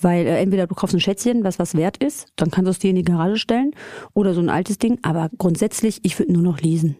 Weil 0.00 0.26
äh, 0.26 0.40
entweder 0.40 0.66
du 0.66 0.74
kaufst 0.74 0.96
ein 0.96 1.00
Schätzchen, 1.00 1.44
was 1.44 1.58
was 1.58 1.74
wert 1.74 1.98
ist, 1.98 2.28
dann 2.36 2.50
kannst 2.50 2.68
du 2.68 2.70
es 2.70 2.78
dir 2.78 2.88
in 2.88 2.96
die 2.96 3.02
Garage 3.02 3.36
stellen. 3.36 3.72
Oder 4.14 4.32
so 4.32 4.40
ein 4.40 4.48
altes 4.48 4.78
Ding. 4.78 4.98
Aber 5.02 5.28
grundsätzlich, 5.36 6.00
ich 6.04 6.18
würde 6.18 6.32
nur 6.32 6.42
noch 6.42 6.62
leasen. 6.62 6.96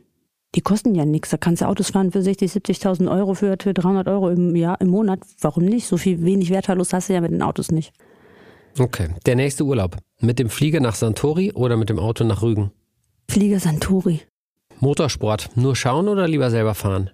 Die 0.55 0.61
kosten 0.61 0.95
ja 0.95 1.07
nichts. 1.07 1.31
Da 1.31 1.39
kannst 1.39 1.63
du 1.63 1.67
Autos 1.67 1.93
fahren 1.93 2.13
für 2.13 2.21
60, 2.21 2.53
70.000 2.53 3.11
Euro, 3.11 3.33
für, 3.33 3.57
für 3.59 3.73
300 3.73 4.07
Euro 4.07 4.29
im 4.29 4.55
Jahr, 4.55 4.79
im 4.83 4.89
Monat. 4.89 5.21
Warum 5.41 5.65
nicht? 5.65 5.87
So 5.87 5.97
viel 5.97 6.23
wenig 6.23 6.51
Wertverlust 6.51 6.93
hast 6.93 7.09
du 7.09 7.15
ja 7.15 7.23
mit 7.23 7.33
den 7.33 7.41
Autos 7.41 7.73
nicht. 7.73 7.95
Okay. 8.79 9.09
Der 9.27 9.37
nächste 9.37 9.65
Urlaub. 9.65 9.97
Mit 10.21 10.39
dem 10.39 10.51
Flieger 10.51 10.81
nach 10.81 10.95
Santori 10.95 11.53
oder 11.53 11.77
mit 11.77 11.91
dem 11.91 11.99
Auto 11.99 12.25
nach 12.25 12.43
Rügen? 12.43 12.73
Flieger 13.29 13.61
Santori. 13.61 14.23
Motorsport. 14.81 15.51
Nur 15.55 15.77
schauen 15.77 16.09
oder 16.09 16.27
lieber 16.29 16.51
selber 16.51 16.75
fahren? 16.75 17.11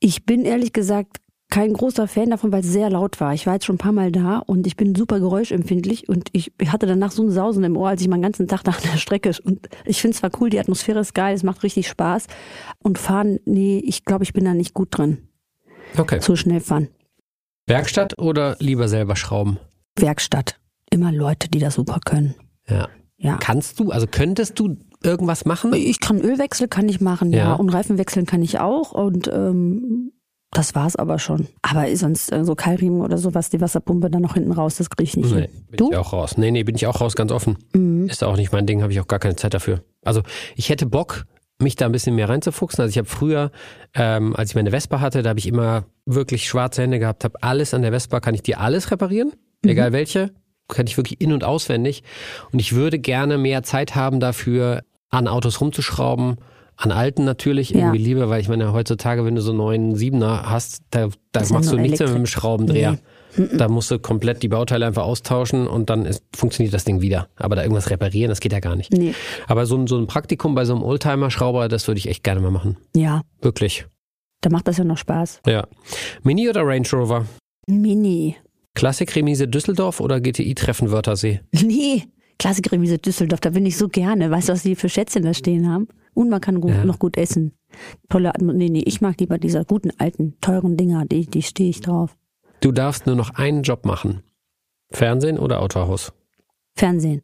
Ich 0.00 0.26
bin 0.26 0.44
ehrlich 0.44 0.72
gesagt 0.72 1.18
kein 1.50 1.72
großer 1.72 2.08
Fan 2.08 2.30
davon, 2.30 2.52
weil 2.52 2.60
es 2.60 2.72
sehr 2.72 2.90
laut 2.90 3.20
war. 3.20 3.32
Ich 3.32 3.46
war 3.46 3.54
jetzt 3.54 3.64
schon 3.64 3.76
ein 3.76 3.78
paar 3.78 3.92
Mal 3.92 4.10
da 4.10 4.38
und 4.38 4.66
ich 4.66 4.76
bin 4.76 4.94
super 4.94 5.20
geräuschempfindlich 5.20 6.08
und 6.08 6.28
ich 6.32 6.50
hatte 6.66 6.86
danach 6.86 7.12
so 7.12 7.22
ein 7.22 7.30
Sausen 7.30 7.62
im 7.64 7.76
Ohr, 7.76 7.90
als 7.90 8.00
ich 8.00 8.08
meinen 8.08 8.22
ganzen 8.22 8.48
Tag 8.48 8.66
nach 8.66 8.80
der 8.80 8.96
Strecke 8.96 9.30
und 9.44 9.68
ich 9.84 10.00
finde 10.00 10.14
es 10.14 10.20
zwar 10.20 10.30
cool, 10.40 10.50
die 10.50 10.58
Atmosphäre 10.58 10.98
ist 10.98 11.14
geil, 11.14 11.34
es 11.34 11.42
macht 11.42 11.62
richtig 11.62 11.86
Spaß 11.86 12.26
und 12.82 12.98
fahren, 12.98 13.38
nee, 13.44 13.78
ich 13.78 14.04
glaube, 14.04 14.24
ich 14.24 14.32
bin 14.32 14.44
da 14.44 14.52
nicht 14.52 14.74
gut 14.74 14.88
drin. 14.90 15.28
Okay. 15.96 16.18
So 16.20 16.34
schnell 16.34 16.60
fahren. 16.60 16.88
Werkstatt 17.66 18.18
oder 18.18 18.56
lieber 18.58 18.88
selber 18.88 19.14
schrauben? 19.14 19.58
Werkstatt. 19.96 20.58
Immer 20.94 21.12
Leute, 21.12 21.48
die 21.48 21.58
das 21.58 21.74
super 21.74 21.98
können. 22.04 22.34
Ja. 22.68 22.88
Ja. 23.16 23.36
Kannst 23.40 23.80
du, 23.80 23.90
also 23.90 24.06
könntest 24.10 24.58
du 24.58 24.76
irgendwas 25.02 25.44
machen? 25.44 25.72
Ich 25.74 25.98
kann 26.00 26.20
Ölwechsel 26.20 26.68
kann 26.68 26.88
ich 26.88 27.00
machen, 27.00 27.32
ja, 27.32 27.38
Ja. 27.38 27.52
und 27.54 27.68
Reifen 27.70 27.98
wechseln 27.98 28.26
kann 28.26 28.42
ich 28.42 28.58
auch 28.60 28.92
und 28.92 29.28
ähm, 29.28 30.12
das 30.50 30.74
war's 30.74 30.94
aber 30.94 31.18
schon. 31.18 31.48
Aber 31.62 31.84
sonst 31.96 32.30
äh, 32.32 32.44
so 32.44 32.54
Keilriemen 32.54 33.00
oder 33.00 33.18
sowas, 33.18 33.50
die 33.50 33.60
Wasserpumpe 33.60 34.08
dann 34.10 34.22
noch 34.22 34.34
hinten 34.34 34.52
raus, 34.52 34.76
das 34.76 34.88
kriege 34.90 35.02
ich 35.04 35.16
nicht 35.16 35.32
Nee, 35.34 35.42
hin. 35.42 35.50
bin 35.70 35.76
Du? 35.78 35.90
ich 35.90 35.96
auch 35.96 36.12
raus. 36.12 36.36
Nee, 36.38 36.50
nee, 36.50 36.62
bin 36.64 36.76
ich 36.76 36.86
auch 36.86 37.00
raus, 37.00 37.16
ganz 37.16 37.32
offen. 37.32 37.56
Mhm. 37.72 38.08
Ist 38.08 38.22
auch 38.22 38.36
nicht 38.36 38.52
mein 38.52 38.66
Ding, 38.66 38.82
habe 38.82 38.92
ich 38.92 39.00
auch 39.00 39.08
gar 39.08 39.18
keine 39.18 39.36
Zeit 39.36 39.52
dafür. 39.54 39.82
Also 40.02 40.22
ich 40.54 40.68
hätte 40.68 40.86
Bock, 40.86 41.24
mich 41.60 41.76
da 41.76 41.86
ein 41.86 41.92
bisschen 41.92 42.14
mehr 42.16 42.28
reinzufuchsen. 42.28 42.82
Also 42.82 42.90
ich 42.90 42.98
habe 42.98 43.08
früher, 43.08 43.50
ähm, 43.94 44.34
als 44.36 44.50
ich 44.50 44.54
meine 44.56 44.70
Vespa 44.70 45.00
hatte, 45.00 45.22
da 45.22 45.30
habe 45.30 45.38
ich 45.38 45.46
immer 45.48 45.84
wirklich 46.04 46.46
schwarze 46.48 46.82
Hände 46.82 46.98
gehabt, 46.98 47.24
habe 47.24 47.42
alles 47.42 47.72
an 47.74 47.82
der 47.82 47.92
Vespa, 47.92 48.20
kann 48.20 48.34
ich 48.34 48.42
dir 48.42 48.60
alles 48.60 48.90
reparieren, 48.90 49.32
Mhm. 49.64 49.70
egal 49.70 49.92
welche, 49.92 50.30
kann 50.68 50.86
ich 50.86 50.96
wirklich 50.96 51.20
in- 51.20 51.32
und 51.32 51.44
auswendig. 51.44 52.02
Und 52.52 52.58
ich 52.58 52.74
würde 52.74 52.98
gerne 52.98 53.38
mehr 53.38 53.62
Zeit 53.62 53.94
haben 53.94 54.20
dafür, 54.20 54.82
an 55.10 55.28
Autos 55.28 55.60
rumzuschrauben, 55.60 56.36
an 56.76 56.90
alten 56.90 57.24
natürlich 57.24 57.70
Ja. 57.70 57.78
irgendwie 57.80 57.98
lieber, 57.98 58.28
weil 58.30 58.40
ich 58.40 58.48
meine, 58.48 58.72
heutzutage, 58.72 59.24
wenn 59.24 59.34
du 59.36 59.40
so 59.42 59.50
einen 59.52 59.58
neuen 59.58 59.94
Siebener 59.94 60.50
hast, 60.50 60.82
da, 60.90 61.08
da 61.32 61.42
ja 61.42 61.52
machst 61.52 61.70
du 61.70 61.76
nichts 61.76 61.98
mehr 62.00 62.08
mit 62.08 62.16
dem 62.16 62.22
Elektrik. 62.22 62.28
Schraubendreher. 62.28 62.98
Da 63.56 63.68
musst 63.68 63.90
du 63.90 63.98
komplett 63.98 64.44
die 64.44 64.48
Bauteile 64.48 64.86
einfach 64.86 65.02
austauschen 65.02 65.66
und 65.66 65.90
dann 65.90 66.06
ist, 66.06 66.22
funktioniert 66.36 66.72
das 66.72 66.84
Ding 66.84 67.00
wieder. 67.00 67.28
Aber 67.36 67.56
da 67.56 67.62
irgendwas 67.62 67.90
reparieren, 67.90 68.28
das 68.28 68.38
geht 68.40 68.52
ja 68.52 68.60
gar 68.60 68.76
nicht. 68.76 68.92
Nee. 68.92 69.12
Aber 69.48 69.66
so 69.66 69.84
so 69.88 69.96
ein 69.98 70.06
Praktikum 70.06 70.54
bei 70.54 70.64
so 70.64 70.72
einem 70.72 70.84
Oldtimer-Schrauber, 70.84 71.66
das 71.68 71.86
würde 71.88 71.98
ich 71.98 72.08
echt 72.08 72.22
gerne 72.22 72.40
mal 72.40 72.52
machen. 72.52 72.76
Ja, 72.94 73.22
Wirklich. 73.40 73.86
da 74.40 74.50
macht 74.50 74.68
das 74.68 74.76
ja 74.78 74.84
noch 74.84 74.98
Spaß. 74.98 75.40
Ja. 75.48 75.64
Mini 76.22 76.48
oder 76.48 76.64
Range 76.64 76.86
Rover? 76.92 77.26
Mini. 77.66 78.36
Klassik-Remise 78.74 79.48
Düsseldorf 79.48 80.00
oder 80.00 80.20
GTI-Treffen 80.20 80.90
Wörthersee? 80.90 81.40
Nee. 81.64 82.04
Klassikremise 82.38 82.98
Düsseldorf, 82.98 83.40
da 83.40 83.50
bin 83.50 83.64
ich 83.64 83.76
so 83.78 83.88
gerne. 83.88 84.28
Weißt 84.30 84.48
du, 84.48 84.52
was 84.52 84.64
die 84.64 84.74
für 84.74 84.88
Schätzchen 84.88 85.22
da 85.22 85.32
stehen 85.34 85.70
haben? 85.70 85.86
Und 86.14 86.30
man 86.30 86.40
kann 86.40 86.60
gut, 86.60 86.72
Ja. 86.72 86.84
noch 86.84 86.98
gut 86.98 87.16
essen. 87.16 87.52
Tolle 88.08 88.34
Atmo 88.34 88.52
Nee, 88.52 88.68
nee, 88.70 88.82
ich 88.84 89.00
mag 89.00 89.20
lieber 89.20 89.38
diese 89.38 89.64
guten, 89.64 89.90
alten, 89.98 90.34
teuren 90.40 90.76
Dinger, 90.76 91.04
die, 91.06 91.26
die 91.26 91.42
stehe 91.42 91.70
ich 91.70 91.80
drauf. 91.80 92.16
Du 92.60 92.72
darfst 92.72 93.06
nur 93.06 93.14
noch 93.14 93.30
einen 93.36 93.62
Job 93.62 93.84
machen. 93.86 94.22
Fernsehen 94.90 95.38
oder 95.38 95.60
Autohaus? 95.62 96.12
Fernsehen. 96.74 97.22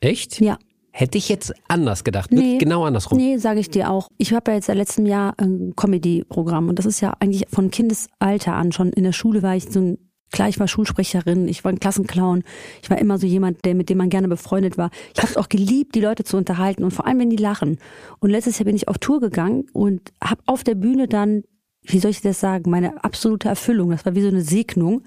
Echt? 0.00 0.40
Ja. 0.40 0.58
Hätte 0.92 1.16
ich 1.18 1.28
jetzt 1.28 1.52
anders 1.68 2.02
gedacht. 2.04 2.32
Nee. 2.32 2.56
Genau 2.58 2.84
andersrum. 2.84 3.18
Nee, 3.18 3.36
sage 3.38 3.60
ich 3.60 3.70
dir 3.70 3.90
auch. 3.90 4.08
Ich 4.18 4.32
habe 4.32 4.50
ja 4.50 4.56
jetzt 4.56 4.66
seit 4.66 4.76
letztem 4.76 5.04
Jahr 5.06 5.34
ein 5.38 5.74
Comedy-Programm 5.76 6.68
und 6.68 6.78
das 6.78 6.86
ist 6.86 7.00
ja 7.00 7.14
eigentlich 7.20 7.44
von 7.50 7.70
Kindesalter 7.70 8.54
an 8.54 8.72
schon. 8.72 8.92
In 8.92 9.04
der 9.04 9.12
Schule 9.12 9.42
war 9.42 9.56
ich 9.56 9.64
so 9.70 9.80
ein, 9.80 9.98
klar, 10.32 10.48
ich 10.48 10.58
war 10.58 10.68
Schulsprecherin, 10.68 11.46
ich 11.46 11.64
war 11.64 11.72
ein 11.72 11.80
Klassenclown, 11.80 12.42
ich 12.82 12.90
war 12.90 12.98
immer 12.98 13.18
so 13.18 13.26
jemand, 13.26 13.64
der 13.64 13.74
mit 13.74 13.88
dem 13.88 13.98
man 13.98 14.10
gerne 14.10 14.28
befreundet 14.28 14.78
war. 14.78 14.90
Ich 15.14 15.20
habe 15.20 15.30
es 15.30 15.36
auch 15.36 15.48
geliebt, 15.48 15.94
die 15.94 16.00
Leute 16.00 16.24
zu 16.24 16.36
unterhalten 16.36 16.84
und 16.84 16.90
vor 16.90 17.06
allem, 17.06 17.20
wenn 17.20 17.30
die 17.30 17.36
lachen. 17.36 17.78
Und 18.18 18.30
letztes 18.30 18.58
Jahr 18.58 18.64
bin 18.64 18.76
ich 18.76 18.88
auf 18.88 18.98
Tour 18.98 19.20
gegangen 19.20 19.66
und 19.72 20.12
habe 20.22 20.42
auf 20.46 20.64
der 20.64 20.74
Bühne 20.74 21.06
dann 21.06 21.44
wie 21.84 21.98
soll 21.98 22.12
ich 22.12 22.20
das 22.20 22.38
sagen, 22.38 22.70
meine 22.70 23.02
absolute 23.02 23.48
Erfüllung. 23.48 23.90
Das 23.90 24.06
war 24.06 24.14
wie 24.14 24.22
so 24.22 24.28
eine 24.28 24.42
Segnung. 24.42 25.02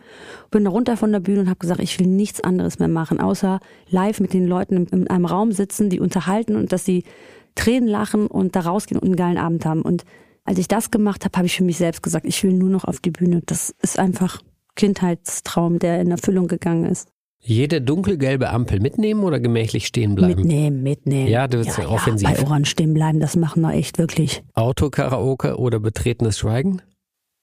Bin 0.52 0.68
runter 0.68 0.98
von 0.98 1.12
der 1.12 1.22
Bühne 1.22 1.42
und 1.42 1.50
habe 1.50 1.60
gesagt, 1.60 1.80
ich 1.80 1.98
will 2.00 2.08
nichts 2.08 2.42
anderes 2.42 2.80
mehr 2.80 2.90
machen, 2.90 3.20
außer 3.22 3.60
live 3.90 4.20
mit 4.20 4.34
den 4.34 4.46
Leuten 4.46 4.86
in 4.88 5.08
einem 5.08 5.26
Raum 5.26 5.54
sitzen, 5.54 5.90
die 5.90 6.02
unterhalten 6.02 6.56
und 6.56 6.74
dass 6.74 6.84
sie 6.84 7.06
Tränen 7.56 7.88
lachen 7.88 8.28
und 8.28 8.56
da 8.58 8.62
rausgehen 8.62 9.00
und 9.00 9.08
einen 9.08 9.16
geilen 9.16 9.38
Abend 9.38 9.66
haben. 9.66 9.82
Und 9.82 10.04
als 10.44 10.60
ich 10.60 10.68
das 10.68 10.92
gemacht 10.92 11.24
habe, 11.24 11.38
habe 11.38 11.48
ich 11.48 11.56
für 11.56 11.64
mich 11.64 11.78
selbst 11.78 12.04
gesagt, 12.04 12.26
ich 12.26 12.44
will 12.44 12.54
nur 12.54 12.70
noch 12.70 12.84
auf 12.84 13.00
die 13.00 13.12
Bühne. 13.12 13.42
Das 13.46 13.74
ist 13.82 13.98
einfach 13.98 14.42
Kindheitstraum, 14.76 15.80
der 15.80 16.02
in 16.02 16.12
Erfüllung 16.12 16.48
gegangen 16.48 16.86
ist. 16.86 17.10
Jede 17.40 17.80
dunkelgelbe 17.80 18.50
Ampel 18.50 18.80
mitnehmen 18.80 19.24
oder 19.24 19.40
gemächlich 19.40 19.86
stehen 19.86 20.16
bleiben? 20.16 20.42
Mitnehmen, 20.42 20.82
mitnehmen. 20.82 21.28
Ja, 21.28 21.48
du 21.48 21.60
bist 21.60 21.78
offensiv. 21.78 22.28
Bei 22.28 22.42
Orange 22.42 22.72
stehen 22.72 22.94
bleiben, 22.94 23.20
das 23.20 23.36
machen 23.36 23.62
wir 23.62 23.74
echt 23.74 24.00
wirklich. 24.00 24.44
Autokaraoke 24.56 25.58
oder 25.58 25.80
betretenes 25.80 26.40
Schweigen? 26.40 26.82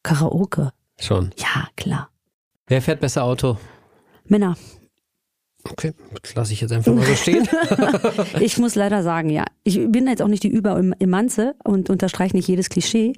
Karaoke. 0.02 0.72
Schon. 0.98 1.30
Ja, 1.38 1.68
klar. 1.76 2.10
Wer 2.66 2.82
fährt 2.82 3.00
besser 3.00 3.22
Auto? 3.22 3.58
Männer. 4.24 4.56
Okay, 5.70 5.92
das 6.22 6.34
lasse 6.34 6.52
ich 6.52 6.60
jetzt 6.60 6.72
einfach 6.72 6.92
mal 6.92 7.04
so 7.04 7.14
stehen. 7.14 7.48
Ich 8.40 8.58
muss 8.58 8.74
leider 8.74 9.02
sagen, 9.02 9.30
ja. 9.30 9.44
Ich 9.62 9.78
bin 9.88 10.06
jetzt 10.08 10.20
auch 10.22 10.28
nicht 10.28 10.42
die 10.42 10.48
Überemanze 10.48 11.54
und 11.64 11.88
unterstreiche 11.90 12.36
nicht 12.36 12.48
jedes 12.48 12.68
Klischee, 12.68 13.12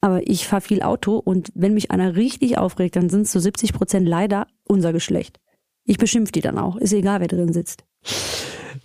aber 0.00 0.26
ich 0.28 0.46
fahre 0.46 0.62
viel 0.62 0.82
Auto 0.82 1.16
und 1.16 1.50
wenn 1.54 1.74
mich 1.74 1.90
einer 1.90 2.14
richtig 2.16 2.56
aufregt, 2.58 2.96
dann 2.96 3.10
sind 3.10 3.22
es 3.22 3.32
zu 3.32 3.40
70 3.40 3.72
Prozent 3.72 4.08
leider 4.08 4.46
unser 4.64 4.92
Geschlecht. 4.92 5.38
Ich 5.84 5.98
beschimpfe 5.98 6.32
die 6.32 6.40
dann 6.40 6.58
auch. 6.58 6.76
Ist 6.76 6.92
egal, 6.92 7.20
wer 7.20 7.28
drin 7.28 7.52
sitzt. 7.52 7.84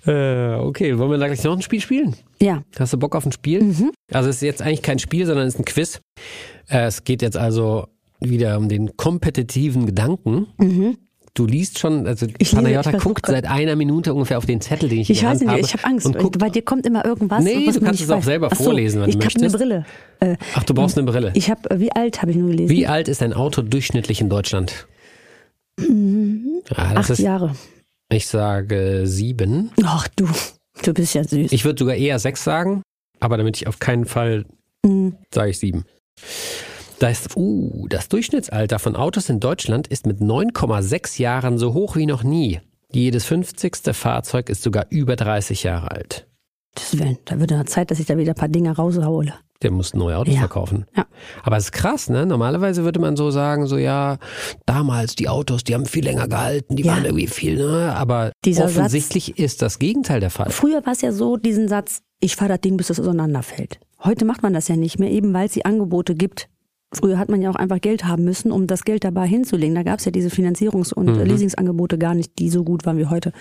äh, 0.06 0.54
okay, 0.56 0.98
wollen 0.98 1.12
wir 1.12 1.18
gleich 1.18 1.44
noch 1.44 1.56
ein 1.56 1.62
Spiel 1.62 1.82
spielen? 1.82 2.16
Ja. 2.42 2.64
Hast 2.80 2.94
du 2.94 2.98
Bock 2.98 3.16
auf 3.16 3.26
ein 3.26 3.32
Spiel? 3.32 3.62
Also 4.12 4.30
es 4.30 4.38
ist 4.38 4.42
jetzt 4.42 4.62
eigentlich 4.62 4.82
kein 4.82 5.00
Spiel, 5.00 5.26
sondern 5.26 5.46
es 5.48 5.54
ist 5.56 5.60
ein 5.60 5.66
Quiz. 5.66 6.02
Äh, 6.70 6.86
es 6.86 7.04
geht 7.04 7.22
jetzt 7.22 7.38
also 7.38 7.88
wieder 8.20 8.58
um 8.58 8.70
den 8.70 8.96
kompetitiven 8.98 9.86
Gedanken. 9.86 10.48
Du 11.36 11.48
liest 11.48 11.80
schon, 11.80 12.06
also 12.06 12.28
Ich 12.38 12.52
Panayota 12.52 12.90
ich 12.92 12.96
versuch 12.98 13.08
guckt 13.16 13.26
seit 13.26 13.46
einer 13.48 13.76
Minute 13.76 14.14
ungefähr 14.14 14.38
auf 14.38 14.46
den 14.46 14.62
Zettel, 14.62 14.88
den 14.90 15.00
ich, 15.00 15.10
Ich 15.10 15.24
weiß 15.24 15.40
nicht, 15.40 15.50
habe. 15.50 15.60
ich 15.62 15.74
habe 15.74 15.84
Angst. 15.86 16.06
Und 16.06 16.18
guckt, 16.20 16.38
Bei 16.38 16.50
dir 16.52 16.62
kommt 16.62 16.86
immer 16.86 17.04
irgendwas. 17.06 17.44
Nee, 17.44 17.72
du 17.72 17.80
kannst 17.82 18.02
es 18.02 18.10
auch 18.12 18.18
weiß. 18.18 18.26
selber 18.26 18.50
Ach 18.52 18.56
so, 18.56 18.66
vorlesen, 18.66 19.02
wenn 19.02 19.10
du 19.10 19.18
ich 19.18 19.26
hab 19.26 19.34
möchtest. 19.34 19.44
eine 19.46 19.58
Brille. 19.58 19.86
Äh, 20.20 20.38
ach, 20.54 20.64
du 20.64 20.76
brauchst 20.76 20.96
eine 20.96 21.10
Brille. 21.12 21.32
ich 21.34 21.50
habe, 21.50 21.80
wie 21.80 21.92
alt 21.92 22.22
habe 22.22 22.30
ich 22.32 22.38
nur 22.38 22.52
gelesen? 22.52 22.70
Wie 22.70 22.86
alt 22.86 23.08
ist 23.08 23.24
ein 23.24 23.34
Auto 23.34 23.64
durchschnittlich 23.64 24.22
in 24.22 24.30
Deutschland? 24.30 24.88
Ah, 25.80 25.84
das 26.94 26.98
Acht 27.06 27.10
ist, 27.10 27.20
Jahre. 27.20 27.56
ich 28.12 28.28
sage 28.28 29.02
sieben. 29.06 29.72
Ach 29.84 30.08
du, 30.10 30.28
du 30.84 30.94
bist 30.94 31.16
ja 31.16 31.24
süß. 31.24 31.52
Ich 31.52 31.66
würde 31.66 31.80
sogar 31.80 31.96
eher 31.96 32.20
sechs 32.20 32.44
sagen, 32.44 32.84
aber 33.20 33.38
damit 33.38 33.58
ich 33.58 33.66
auf 33.68 33.80
keinen 33.80 34.06
Fall 34.06 34.46
Mhm. 34.86 35.16
sage 35.34 35.50
ich 35.50 35.58
sieben. 35.60 35.86
Das, 37.04 37.28
uh, 37.36 37.86
das 37.90 38.08
Durchschnittsalter 38.08 38.80
von 38.80 38.96
Autos 38.96 39.28
in 39.28 39.42
Deutschland 39.42 39.88
ist 39.88 40.08
mit 40.08 40.22
9,6 40.22 41.20
Jahren 41.22 41.58
so 41.58 41.74
hoch 41.74 41.98
wie 41.98 42.06
noch 42.06 42.24
nie. 42.24 42.62
Jedes 42.94 43.26
50. 43.26 43.94
Fahrzeug 43.94 44.50
ist 44.50 44.64
sogar 44.64 44.86
über 44.90 45.18
30 45.18 45.64
Jahre 45.64 45.92
alt. 45.92 46.28
Das 46.76 46.98
Willen, 46.98 47.18
da 47.26 47.42
wird 47.42 47.52
ja 47.52 47.66
Zeit, 47.66 47.92
dass 47.92 48.00
ich 48.00 48.06
da 48.06 48.18
wieder 48.18 48.32
ein 48.32 48.36
paar 48.36 48.48
Dinge 48.48 48.74
raushole. 48.74 49.34
Der 49.64 49.72
muss 49.72 49.94
neue 49.94 50.18
Autos 50.18 50.34
Ja. 50.34 50.40
verkaufen. 50.40 50.86
Ja. 50.96 51.06
Aber 51.44 51.58
es 51.58 51.66
ist 51.66 51.72
krass, 51.74 52.10
ne? 52.10 52.26
Normalerweise 52.26 52.86
würde 52.86 53.02
man 53.02 53.18
so 53.18 53.32
sagen, 53.32 53.68
so 53.68 53.78
ja, 53.78 54.18
damals 54.66 55.16
die 55.18 55.28
Autos, 55.28 55.66
die 55.66 55.74
haben 55.74 55.86
viel 55.86 56.06
länger 56.06 56.30
gehalten, 56.30 56.78
die 56.78 56.84
Ja. 56.84 56.94
waren 56.94 57.04
irgendwie 57.04 57.28
viel, 57.28 57.58
ne? 57.58 57.94
Aber 57.98 58.32
Dieser 58.46 58.64
offensichtlich 58.64 59.38
ist 59.38 59.62
das 59.62 59.78
Gegenteil 59.78 60.22
der 60.22 60.30
Fall. 60.30 60.52
Früher 60.52 60.86
war 60.86 60.94
es 60.94 61.02
ja 61.02 61.12
so, 61.12 61.36
diesen 61.36 61.68
Satz, 61.68 62.00
ich 62.22 62.38
fahre 62.38 62.52
das 62.54 62.62
Ding, 62.62 62.78
bis 62.78 62.90
es 62.90 62.98
auseinanderfällt. 63.02 63.82
Heute 64.02 64.24
macht 64.24 64.42
man 64.42 64.54
das 64.54 64.70
ja 64.70 64.78
nicht 64.78 65.00
mehr, 65.00 65.12
eben 65.12 65.34
weil 65.34 65.48
es 65.48 65.52
die 65.52 65.66
Angebote 65.66 66.16
gibt. 66.16 66.48
Früher 66.96 67.18
hat 67.18 67.30
man 67.30 67.42
ja 67.42 67.50
auch 67.50 67.56
einfach 67.56 67.82
Geld 67.82 68.06
haben 68.06 68.24
müssen, 68.24 68.52
um 68.52 68.68
das 68.68 68.84
Geld 68.84 69.04
dabei 69.04 69.28
hinzulegen. 69.28 69.76
Da 69.76 69.84
gab 69.84 70.00
es 70.00 70.06
ja 70.06 70.12
diese 70.12 70.30
Finanzierungs- 70.30 70.94
und 70.94 71.06
Mhm. 71.18 71.24
Leasingsangebote 71.24 71.98
gar 71.98 72.14
nicht, 72.16 72.38
die 72.40 72.50
so 72.50 72.64
gut 72.64 72.86
waren 72.86 72.98
wie 72.98 73.06
heute. 73.08 73.32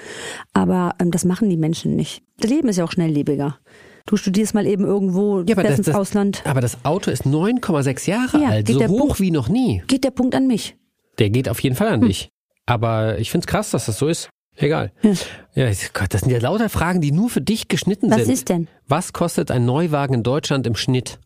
Aber 0.53 0.95
ähm, 0.99 1.11
das 1.11 1.25
machen 1.25 1.49
die 1.51 1.57
Menschen 1.57 1.95
nicht. 1.97 2.23
Das 2.39 2.51
Leben 2.51 2.69
ist 2.69 2.77
ja 2.79 2.85
auch 2.85 2.93
schnelllebiger. 2.93 3.59
Du 4.07 4.17
studierst 4.17 4.55
mal 4.55 4.67
eben 4.67 4.85
irgendwo, 4.85 5.43
Ja, 5.43 5.55
das, 5.55 5.79
ins 5.79 5.87
das, 5.87 5.95
Ausland. 5.95 6.43
aber 6.45 6.61
das 6.61 6.85
Auto 6.85 7.11
ist 7.11 7.25
9,6 7.25 8.09
Jahre 8.09 8.41
Ja, 8.41 8.49
alt, 8.49 8.69
so 8.69 8.85
hoch 8.89 8.99
Punkt- 8.99 9.21
wie 9.21 9.31
noch 9.31 9.49
nie. 9.49 9.83
Geht 9.87 10.03
der 10.05 10.11
Punkt 10.11 10.35
an 10.35 10.47
mich. 10.47 10.77
Der 11.19 11.31
geht 11.31 11.49
auf 11.49 11.61
jeden 11.61 11.77
Fall 11.77 11.89
an 11.89 12.01
dich. 12.01 12.29
Aber 12.67 13.19
ich 13.19 13.31
find's 13.31 13.47
krass, 13.47 13.71
dass 13.71 13.87
das 13.87 13.99
so 13.99 14.09
ist. 14.09 14.29
Egal. 14.57 14.93
Ja. 15.03 15.13
Ja, 15.55 15.71
Gott, 15.95 16.13
das 16.13 16.23
sind 16.23 16.31
ja 16.31 16.39
lauter 16.39 16.69
Fragen, 16.69 17.01
die 17.01 17.11
nur 17.13 17.31
für 17.31 17.41
dich 17.41 17.69
geschnitten 17.69 18.11
Was 18.11 18.25
sind. 18.25 18.33
ist 18.33 18.49
denn? 18.49 18.69
Was 18.87 19.13
kostet 19.13 19.51
ein 19.51 19.65
Neuwagen 19.65 20.15
in 20.15 20.23
Deutschland 20.23 20.67
im 20.67 20.75
Schnitt? 20.75 21.21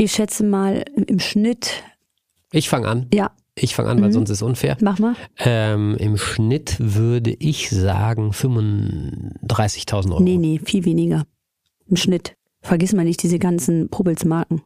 Ich 0.00 0.12
schätze 0.12 0.44
mal 0.44 0.84
im- 1.06 1.18
Schnitt, 1.18 1.82
Ich 2.52 2.68
fange 2.68 2.86
an. 2.86 3.06
ja, 3.12 3.32
Ich 3.60 3.74
fange 3.74 3.88
an, 3.90 4.00
weil 4.00 4.10
Mhm. 4.10 4.12
sonst 4.12 4.30
ist 4.30 4.36
es 4.38 4.42
unfair. 4.42 4.76
mach 4.80 5.00
mal. 5.00 5.16
Ähm, 5.38 5.96
Im 5.98 6.16
Schnitt 6.16 6.76
würde 6.78 7.34
ich 7.40 7.70
sagen 7.70 8.32
35.000 8.32 10.12
Euro. 10.12 10.22
Nee, 10.22 10.36
nee, 10.36 10.60
viel 10.64 10.84
weniger. 10.84 11.24
Im 11.88 11.96
Schnitt. 11.96 12.36
Vergiss 12.62 12.92
mal 12.92 13.04
nicht 13.04 13.20
diese 13.22 13.40
ganzen 13.40 13.88
Pubbelsmarken. 13.88 14.62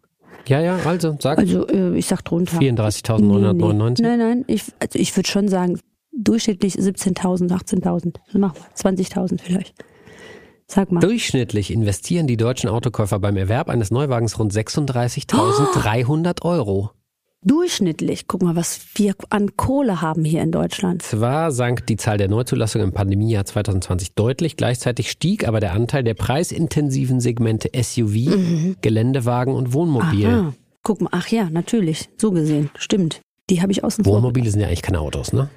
Ja, 0.47 0.61
ja, 0.61 0.77
also 0.85 1.17
sag 1.21 1.39
Also 1.39 1.67
äh, 1.69 1.97
ich 1.97 2.05
sag 2.07 2.23
drunter. 2.23 2.59
34.999. 2.59 4.03
Nee, 4.03 4.09
nee. 4.09 4.17
Nein, 4.17 4.19
nein, 4.19 4.45
ich, 4.49 4.65
also 4.81 4.99
ich 4.99 5.17
würde 5.17 5.29
schon 5.31 5.49
sagen, 5.49 5.79
durchschnittlich 6.15 6.75
17.000, 6.75 7.51
18.000. 7.53 8.17
Mach 8.35 8.55
mal, 8.55 8.61
20.000 8.75 9.41
vielleicht. 9.41 9.75
Sag 10.75 10.91
mal. 10.91 11.01
Durchschnittlich 11.01 11.71
investieren 11.71 12.27
die 12.27 12.39
deutschen 12.39 12.71
Autokäufer 12.71 13.19
beim 13.19 13.37
Erwerb 13.37 13.69
eines 13.69 13.91
Neuwagens 13.91 14.39
rund 14.39 14.55
36.300 14.55 16.43
Euro. 16.47 16.93
Durchschnittlich, 17.45 18.27
guck 18.27 18.43
mal, 18.43 18.57
was 18.57 18.81
wir 18.95 19.15
an 19.29 19.55
Kohle 19.59 20.01
haben 20.01 20.25
hier 20.25 20.41
in 20.41 20.51
Deutschland. 20.51 21.03
Zwar 21.03 21.53
sank 21.53 21.87
die 21.89 21.97
Zahl 21.97 22.17
der 22.17 22.29
Neuzulassungen 22.29 22.89
im 22.89 22.95
Pandemiejahr 22.95 23.45
2020 23.45 24.15
deutlich, 24.15 24.57
gleichzeitig 24.57 25.11
stieg 25.11 25.47
aber 25.47 25.61
der 25.61 25.75
Anteil 25.75 26.05
der 26.05 26.15
preisintensiven 26.15 27.21
Segmente 27.21 27.69
SUV, 27.75 28.79
Geländewagen 28.81 29.55
und 29.55 29.75
Wohnmobil. 29.75 30.27
Aha. 30.27 30.55
Guck 30.83 31.03
mal, 31.03 31.11
ach 31.13 31.29
ja, 31.29 31.51
natürlich, 31.51 32.09
so 32.17 32.31
gesehen, 32.31 32.71
stimmt. 32.79 33.21
Die 33.51 33.61
habe 33.61 33.73
ich 33.73 33.85
außen 33.85 34.05
vor. 34.05 34.15
Wohnmobile 34.15 34.49
sind 34.49 34.61
ja 34.61 34.69
eigentlich 34.69 34.81
keine 34.81 35.01
Autos, 35.01 35.35
ne? 35.35 35.51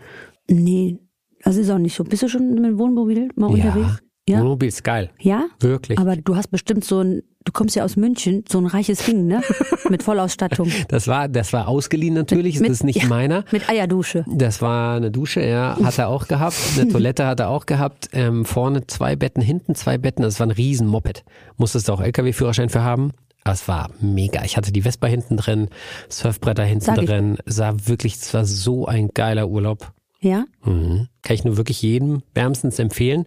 Nee, 0.50 1.00
das 1.42 1.56
ist 1.56 1.70
auch 1.70 1.78
nicht 1.78 1.96
so. 1.96 2.04
Bist 2.04 2.24
du 2.24 2.28
schon 2.28 2.54
mit 2.54 2.66
dem 2.66 2.78
Wohnmobil 2.78 3.30
mal 3.36 3.48
unterwegs? 3.48 4.02
Ja. 4.28 4.40
Wohnmobil 4.40 4.68
ist 4.70 4.84
geil. 4.84 5.12
Ja? 5.20 5.46
Wirklich. 5.60 6.00
Aber 6.00 6.16
du 6.16 6.36
hast 6.36 6.48
bestimmt 6.48 6.84
so 6.84 7.00
ein, 7.02 7.22
du 7.44 7.52
kommst 7.52 7.76
ja 7.76 7.84
aus 7.84 7.96
München, 7.96 8.44
so 8.50 8.58
ein 8.58 8.66
reiches 8.66 9.06
Ding, 9.06 9.28
ne? 9.28 9.44
Mit 9.90 10.02
Vollausstattung. 10.02 10.72
Das 10.88 11.08
war, 11.08 11.28
das 11.28 11.54
war 11.54 11.68
ausgeliehen 11.68 12.16
natürlich, 12.16 12.60
Mit- 12.60 12.70
das 12.72 12.78
ist 12.78 12.84
nicht 12.84 13.04
ja, 13.04 13.08
meiner. 13.08 13.46
Mit 13.52 13.70
Eierdusche. 13.70 14.26
Das 14.28 14.64
war 14.64 14.96
eine 14.98 15.12
Dusche, 15.12 15.46
ja, 15.46 15.78
hat 15.84 16.00
er 16.00 16.08
auch 16.08 16.28
gehabt. 16.28 16.56
Eine 16.76 16.88
Toilette 16.92 17.28
hat 17.28 17.40
er 17.40 17.50
auch 17.50 17.68
gehabt. 17.68 18.10
Ähm, 18.14 18.46
vorne 18.46 18.88
zwei 18.88 19.16
Betten, 19.16 19.44
hinten 19.44 19.76
zwei 19.76 20.00
Betten. 20.00 20.24
Das 20.24 20.40
war 20.40 20.48
ein 20.48 20.52
riesen 20.52 20.88
Moped. 20.88 21.24
Musstest 21.58 21.88
du 21.88 21.94
auch 21.94 22.02
LKW-Führerschein 22.02 22.70
für 22.70 22.82
haben. 22.82 23.12
Das 23.44 23.68
war 23.68 23.92
mega. 24.02 24.44
Ich 24.44 24.58
hatte 24.58 24.72
die 24.72 24.82
Vespa 24.82 25.06
hinten 25.06 25.38
drin, 25.38 25.70
Surfbretter 26.10 26.64
hinten 26.64 26.96
drin. 26.96 27.38
Sah 27.46 27.76
wirklich, 27.86 28.16
es 28.16 28.34
war 28.34 28.44
so 28.44 28.88
ein 28.88 29.10
geiler 29.14 29.48
Urlaub. 29.50 29.92
Ja? 30.26 30.46
Mhm. 30.64 31.08
Kann 31.22 31.36
ich 31.36 31.44
nur 31.44 31.56
wirklich 31.58 31.82
jedem 31.82 32.24
wärmstens 32.34 32.80
empfehlen. 32.80 33.26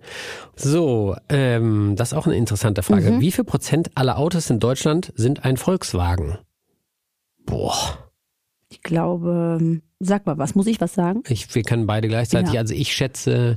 So, 0.56 1.14
ähm, 1.28 1.94
das 1.96 2.12
ist 2.12 2.18
auch 2.18 2.26
eine 2.26 2.36
interessante 2.36 2.82
Frage. 2.82 3.12
Mhm. 3.12 3.20
Wie 3.20 3.30
viel 3.32 3.44
Prozent 3.44 3.90
aller 3.94 4.18
Autos 4.18 4.50
in 4.50 4.58
Deutschland 4.58 5.12
sind 5.14 5.44
ein 5.44 5.56
Volkswagen? 5.56 6.38
Boah. 7.46 7.98
Ich 8.68 8.82
glaube, 8.82 9.58
ähm, 9.60 9.82
sag 10.00 10.26
mal 10.26 10.36
was, 10.38 10.54
muss 10.54 10.66
ich 10.66 10.80
was 10.80 10.92
sagen? 10.94 11.22
Ich, 11.28 11.54
wir 11.54 11.62
können 11.62 11.86
beide 11.86 12.08
gleichzeitig. 12.08 12.52
Ja. 12.52 12.60
Also 12.60 12.74
ich 12.74 12.92
schätze, 12.92 13.56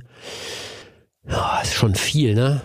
ja, 1.28 1.60
ist 1.62 1.74
schon 1.74 1.96
viel, 1.96 2.36
ne? 2.36 2.62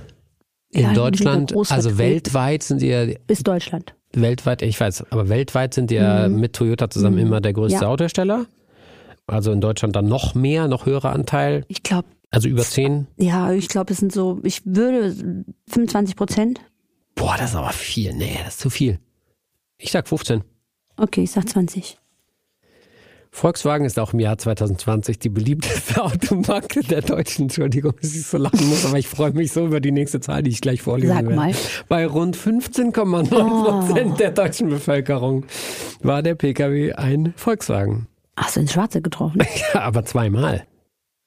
In 0.70 0.82
Ja, 0.82 0.92
Deutschland, 0.92 1.54
also 1.70 1.96
weltweit 1.98 2.62
sind 2.62 2.82
die 2.82 2.88
ja, 2.88 3.06
Bis 3.26 3.42
Deutschland. 3.42 3.94
weltweit, 4.12 4.60
ich 4.62 4.78
weiß, 4.78 5.10
aber 5.10 5.28
weltweit 5.28 5.72
sind 5.74 5.90
die 5.90 5.94
ja 5.94 6.28
mit 6.28 6.52
Toyota 6.54 6.90
zusammen 6.90 7.18
immer 7.18 7.40
der 7.40 7.52
größte 7.54 7.78
Mhm. 7.78 7.82
Ja. 7.82 7.88
Autohersteller. 7.88 8.46
Also 9.26 9.52
in 9.52 9.60
Deutschland 9.60 9.96
dann 9.96 10.06
noch 10.08 10.34
mehr, 10.34 10.68
noch 10.68 10.86
höherer 10.86 11.12
Anteil, 11.12 11.64
Ich 11.68 11.82
glaube, 11.82 12.08
also 12.30 12.48
über 12.48 12.62
10. 12.62 13.06
ja, 13.16 13.52
ich 13.52 13.68
glaube, 13.68 13.92
es 13.92 13.98
sind 13.98 14.12
so, 14.12 14.40
ich 14.44 14.62
würde 14.64 15.44
25 15.68 16.16
Prozent. 16.16 16.60
Boah, 17.14 17.34
das 17.38 17.50
ist 17.50 17.56
aber 17.56 17.70
viel. 17.70 18.12
Nee, 18.14 18.38
das 18.44 18.54
ist 18.54 18.60
zu 18.60 18.70
viel. 18.70 18.98
Ich 19.78 19.90
sag 19.90 20.06
15. 20.08 20.42
Okay, 20.96 21.22
ich 21.22 21.30
sag 21.30 21.48
20. 21.48 21.98
Volkswagen 23.30 23.84
ist 23.84 23.98
auch 23.98 24.14
im 24.14 24.20
Jahr 24.20 24.38
2020 24.38 25.18
die 25.18 25.28
beliebteste 25.28 26.02
Automarke 26.02 26.80
der 26.80 27.02
Deutschen. 27.02 27.42
Entschuldigung, 27.44 27.92
dass 28.00 28.14
ich 28.14 28.26
so 28.26 28.38
lachen 28.38 28.66
muss, 28.68 28.86
aber 28.86 28.98
ich 28.98 29.08
freue 29.08 29.32
mich 29.32 29.52
so 29.52 29.66
über 29.66 29.80
die 29.80 29.92
nächste 29.92 30.20
Zahl, 30.20 30.42
die 30.42 30.50
ich 30.50 30.60
gleich 30.62 30.80
vorlesen 30.80 31.14
Sag 31.14 31.24
werde. 31.24 31.36
mal. 31.36 31.52
Bei 31.88 32.06
rund 32.06 32.36
15,9 32.36 33.28
Prozent 33.28 34.20
der 34.20 34.30
deutschen 34.30 34.70
Bevölkerung 34.70 35.44
war 36.02 36.22
der 36.22 36.34
Pkw 36.34 36.92
ein 36.94 37.34
Volkswagen. 37.36 38.06
Hast 38.38 38.56
du 38.56 38.60
ins 38.60 38.72
Schwarze 38.72 39.00
getroffen? 39.02 39.42
Ja, 39.74 39.80
aber 39.82 40.04
zweimal. 40.04 40.66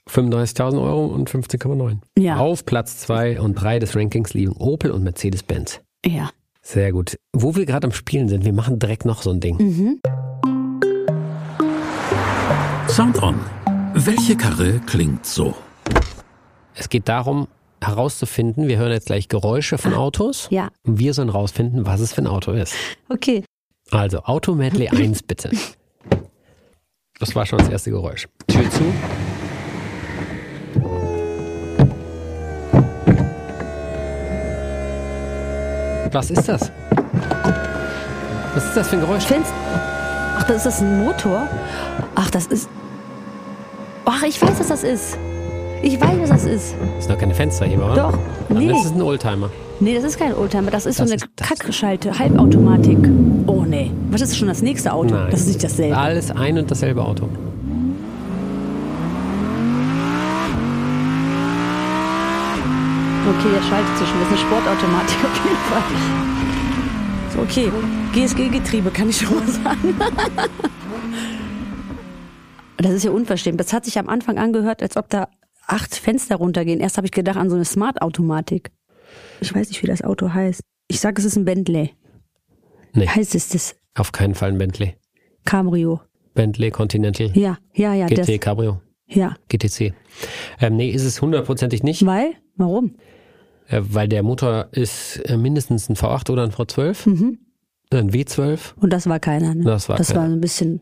35.000 0.10 0.82
Euro 0.82 1.06
und 1.08 1.30
15,9. 1.30 1.98
Ja. 2.18 2.38
Auf 2.38 2.66
Platz 2.66 2.98
zwei 3.00 3.40
und 3.40 3.56
drei 3.56 3.78
des 3.80 3.96
Rankings 3.96 4.34
liegen 4.34 4.54
Opel 4.54 4.92
und 4.92 5.04
Mercedes-Benz. 5.04 5.82
ja. 6.06 6.30
Sehr 6.62 6.92
gut. 6.92 7.18
Wo 7.34 7.56
wir 7.56 7.66
gerade 7.66 7.88
am 7.88 7.94
Spielen 7.94 8.28
sind, 8.28 8.44
wir 8.46 8.54
machen 8.54 8.78
direkt 8.78 9.06
noch 9.06 9.22
so 9.24 9.32
ein 9.32 9.40
Ding. 9.40 9.56
Mhm. 9.58 10.00
Sound 12.90 13.24
On. 13.24 13.40
Welche 13.94 14.36
Karre 14.36 14.80
klingt 14.86 15.26
so? 15.26 15.56
Es 16.76 16.90
geht 16.90 17.08
darum, 17.08 17.48
herauszufinden, 17.82 18.68
wir 18.68 18.78
hören 18.78 18.92
jetzt 18.92 19.08
gleich 19.08 19.30
Geräusche 19.30 19.78
von 19.78 19.94
Autos. 19.94 20.48
Ja. 20.52 20.70
Und 20.86 21.00
wir 21.00 21.14
sollen 21.14 21.32
herausfinden, 21.32 21.86
was 21.86 22.02
es 22.02 22.14
für 22.14 22.22
ein 22.22 22.28
Auto 22.28 22.52
ist. 22.52 22.76
Okay. 23.08 23.44
Also, 23.90 24.20
Auto 24.20 24.54
Medley 24.54 24.90
1 24.92 25.24
bitte. 25.24 25.50
Das 27.20 27.36
war 27.36 27.46
schon 27.46 27.60
das 27.60 27.68
erste 27.70 27.92
Geräusch. 27.92 28.28
Tür 28.48 28.70
zu. 28.72 28.84
Was 36.12 36.32
ist 36.32 36.48
das? 36.48 36.72
Was 38.56 38.66
ist 38.66 38.78
das 38.78 38.88
für 38.88 38.96
ein 38.96 39.02
Geräusch? 39.02 39.24
Fenster. 39.24 39.54
Ach, 40.38 40.44
das 40.44 40.58
ist 40.58 40.66
das 40.66 40.82
ein 40.82 41.04
Motor? 41.04 41.48
Ach, 42.16 42.30
das 42.32 42.48
ist. 42.48 42.70
Ach, 44.06 44.24
ich 44.24 44.42
weiß, 44.42 44.60
was 44.60 44.68
das 44.70 44.84
ist. 44.84 45.18
Ich 45.84 46.00
weiß, 46.02 46.18
was 46.22 46.30
das 46.30 46.46
ist. 46.46 46.76
Das 46.96 47.06
sind 47.06 47.14
doch 47.14 47.20
keine 47.20 47.36
Fensterheber, 47.36 47.92
oder? 47.92 48.12
Doch. 48.12 48.18
Nee. 48.50 48.72
ist 48.72 48.86
es 48.86 48.92
ein 48.92 49.02
Oldtimer. 49.02 49.50
Nee, 49.80 49.96
das 49.96 50.04
ist 50.04 50.18
kein 50.18 50.34
Oldtimer. 50.34 50.72
Das 50.72 50.86
ist 50.86 50.98
so 50.98 51.04
Das 51.04 51.12
eine 51.12 51.18
ist 51.18 51.28
das. 51.36 51.48
Kackgeschalte, 51.48 52.18
Halbautomatik. 52.18 52.98
Oh. 53.46 53.59
Was 54.12 54.22
ist 54.22 54.38
schon 54.38 54.48
das 54.48 54.62
nächste 54.62 54.92
Auto? 54.92 55.14
Nein. 55.14 55.32
Das 55.32 55.42
ist 55.42 55.48
nicht 55.48 55.64
dasselbe. 55.64 55.98
Alles 55.98 56.32
ein 56.32 56.58
und 56.58 56.70
dasselbe 56.70 57.04
Auto. 57.04 57.26
Okay, 63.30 63.50
der 63.54 63.62
schaltet 63.62 63.98
sich 63.98 64.08
schon. 64.08 64.20
Das 64.20 64.28
ist 64.28 64.34
eine 64.34 64.38
Sportautomatik 64.38 65.18
auf 65.24 65.44
jeden 65.46 65.58
Fall. 65.58 65.84
So, 67.34 67.40
okay. 67.42 67.72
GSG-Getriebe, 68.14 68.90
kann 68.90 69.10
ich 69.10 69.18
schon 69.18 69.36
mal 69.36 69.48
sagen. 69.48 69.96
Das 72.82 72.94
ist 72.94 73.04
ja 73.04 73.12
unverschämt. 73.12 73.60
Das 73.60 73.74
hat 73.74 73.84
sich 73.84 74.00
am 74.00 74.08
Anfang 74.08 74.38
angehört, 74.38 74.82
als 74.82 74.96
ob 74.96 75.10
da 75.10 75.28
acht 75.68 75.94
Fenster 75.94 76.38
runtergehen. 76.38 76.80
Erst 76.80 76.96
habe 76.96 77.08
ich 77.08 77.12
gedacht 77.12 77.36
an 77.36 77.50
so 77.50 77.58
eine 77.58 77.66
Smart-Automatik. 77.66 78.72
Ich 79.42 79.54
weiß 79.54 79.68
nicht, 79.68 79.84
wie 79.84 79.88
das 79.88 80.02
Auto 80.02 80.34
heißt. 80.34 80.62
Ich 80.88 81.02
sage, 81.02 81.20
es 81.20 81.26
ist 81.26 81.36
ein 81.36 81.44
Bentley. 81.44 81.94
Nee. 82.94 83.06
Heißt 83.06 83.36
es 83.36 83.50
das? 83.50 83.76
Auf 83.96 84.12
keinen 84.12 84.36
Fall 84.36 84.50
ein 84.52 84.58
Bentley. 84.58 84.96
Cabrio. 85.46 86.02
Bentley 86.36 86.72
Continental. 86.72 87.32
Ja, 87.36 87.58
ja, 87.74 87.94
ja. 87.94 88.08
Das, 88.08 88.28
GT 88.28 88.40
Cabrio. 88.42 88.82
ja. 89.08 89.36
GTC. 89.50 89.94
Ähm, 90.62 90.76
nee, 90.78 90.90
ist 90.90 91.04
es 91.04 91.22
hundertprozentig 91.22 91.84
nicht, 91.84 92.06
Weil? 92.06 92.34
Warum? 92.56 92.96
äh, 93.68 93.82
weil 93.82 94.08
der 94.08 94.24
Motor 94.24 94.68
ist 94.72 95.18
äh, 95.26 95.38
mindestens 95.38 95.90
ein 95.90 95.96
V8 95.96 96.32
oder 96.32 96.44
ein 96.44 96.52
V12. 96.52 97.10
Mhm. 97.10 97.40
Ein 97.92 98.12
W12. 98.12 98.60
Und 98.80 98.92
das 98.94 99.08
war 99.08 99.20
keiner. 99.20 99.56
Ne? 99.56 99.64
Das 99.64 99.90
war 99.90 99.98
das 99.98 100.10
keiner. 100.10 100.22
war 100.22 100.28
so 100.28 100.34
ein 100.36 100.42
bisschen. 100.42 100.82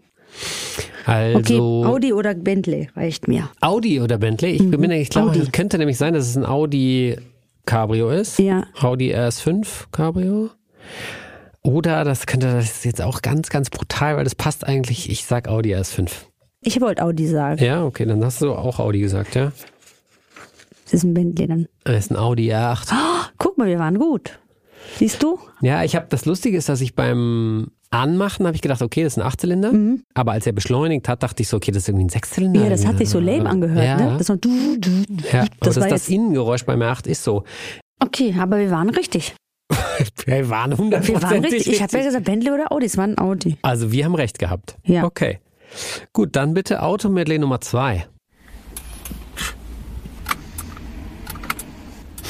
Also 1.05 1.37
Okay, 1.39 1.57
Audi 1.59 2.11
oder 2.13 2.35
Bentley 2.35 2.89
reicht 2.95 3.29
mir. 3.29 3.49
Audi 3.61 4.01
oder 4.01 4.17
Bentley. 4.17 4.51
Ich 4.51 4.69
bin 4.69 4.79
mir, 4.81 4.99
ich 4.99 5.09
glaube, 5.09 5.37
es 5.39 5.51
könnte 5.53 5.77
nämlich 5.77 5.97
sein, 5.97 6.13
dass 6.13 6.27
es 6.27 6.35
ein 6.35 6.45
Audi 6.45 7.15
Cabrio 7.65 8.09
ist. 8.09 8.39
Ja. 8.39 8.65
Audi 8.81 9.15
RS5 9.15 9.85
Cabrio. 9.91 10.49
Oder 11.61 12.03
das 12.03 12.25
könnte, 12.25 12.51
das 12.51 12.65
ist 12.65 12.85
jetzt 12.85 13.01
auch 13.01 13.21
ganz, 13.21 13.49
ganz 13.49 13.69
brutal, 13.69 14.17
weil 14.17 14.23
das 14.23 14.35
passt 14.35 14.65
eigentlich, 14.65 15.09
ich 15.09 15.25
sag 15.25 15.47
Audi 15.47 15.75
RS5. 15.75 16.09
Ich 16.61 16.81
wollte 16.81 17.03
Audi 17.03 17.27
sagen. 17.27 17.63
Ja, 17.63 17.83
okay, 17.83 18.05
dann 18.05 18.23
hast 18.23 18.41
du 18.41 18.53
auch 18.53 18.79
Audi 18.79 18.99
gesagt, 18.99 19.35
ja? 19.35 19.51
Das 20.85 20.93
ist 20.93 21.03
ein 21.03 21.13
Bentley 21.13 21.47
dann. 21.47 21.67
Das 21.83 22.05
ist 22.05 22.11
ein 22.11 22.17
Audi 22.17 22.53
R8. 22.53 22.93
Oh, 22.93 23.25
guck 23.37 23.57
mal, 23.57 23.67
wir 23.67 23.79
waren 23.79 23.99
gut. 23.99 24.39
Siehst 24.95 25.21
du? 25.21 25.37
Ja, 25.61 25.83
ich 25.83 25.95
habe 25.95 26.05
das 26.09 26.25
Lustige 26.25 26.57
ist, 26.57 26.69
dass 26.69 26.79
ich 26.81 26.95
beim 26.95 27.71
Anmachen 27.89 28.45
habe 28.45 28.55
ich 28.55 28.61
gedacht, 28.61 28.81
okay, 28.81 29.03
das 29.03 29.13
ist 29.13 29.17
ein 29.17 29.25
Achtzylinder. 29.25 29.71
Aber 30.13 30.31
als 30.31 30.45
er 30.45 30.53
beschleunigt 30.53 31.07
hat, 31.07 31.23
dachte 31.23 31.41
ich 31.41 31.49
so, 31.49 31.57
okay, 31.57 31.71
das 31.71 31.83
ist 31.83 31.89
irgendwie 31.89 32.05
ein 32.05 32.09
Sechszylinder. 32.09 32.59
Mhm. 32.59 32.65
Ja, 32.65 32.69
das 32.69 32.85
hat 32.85 32.97
sich 32.97 33.09
so 33.09 33.19
lame 33.19 33.49
angehört, 33.49 33.85
ja. 33.85 33.97
ne? 33.97 34.15
Das 34.17 34.29
war 34.29 34.37
du, 34.37 34.77
du, 34.77 34.89
Ja, 35.31 35.41
aber 35.41 35.49
das 35.59 35.75
das, 35.75 35.87
das. 35.87 36.09
Innengeräusch 36.09 36.65
beim 36.65 36.81
R8 36.81 37.07
ist 37.07 37.23
so. 37.23 37.43
Okay, 37.99 38.35
aber 38.39 38.59
wir 38.59 38.71
waren 38.71 38.89
richtig. 38.89 39.35
Wir 40.25 40.49
waren 40.49 40.71
Wir 40.71 40.77
hundertprozentig 40.77 41.23
waren 41.23 41.45
richtig. 41.45 41.73
Ich 41.73 41.81
habe 41.81 41.97
ja 41.97 42.03
gesagt 42.03 42.25
Bentley 42.25 42.51
oder 42.51 42.71
Audi. 42.71 42.85
Es 42.85 42.97
war 42.97 43.05
ein 43.05 43.17
Audi. 43.17 43.57
Also 43.61 43.91
wir 43.91 44.05
haben 44.05 44.15
recht 44.15 44.39
gehabt. 44.39 44.77
Ja. 44.83 45.03
Okay. 45.03 45.39
Gut, 46.13 46.35
dann 46.35 46.53
bitte 46.53 46.81
Automedley 46.81 47.39
Nummer 47.39 47.61
zwei. 47.61 48.07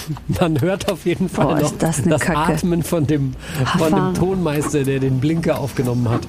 Man 0.39 0.61
hört 0.61 0.89
auf 0.91 1.05
jeden 1.05 1.29
Fall 1.29 1.45
Boah, 1.47 1.59
noch 1.59 1.77
das 1.77 2.03
Kacke. 2.03 2.37
Atmen 2.37 2.83
von 2.83 3.05
dem, 3.05 3.33
von 3.77 3.93
dem. 3.93 4.13
Tonmeister, 4.13 4.83
der 4.83 4.99
den 4.99 5.19
Blinker 5.19 5.59
aufgenommen 5.59 6.09
hat. 6.09 6.21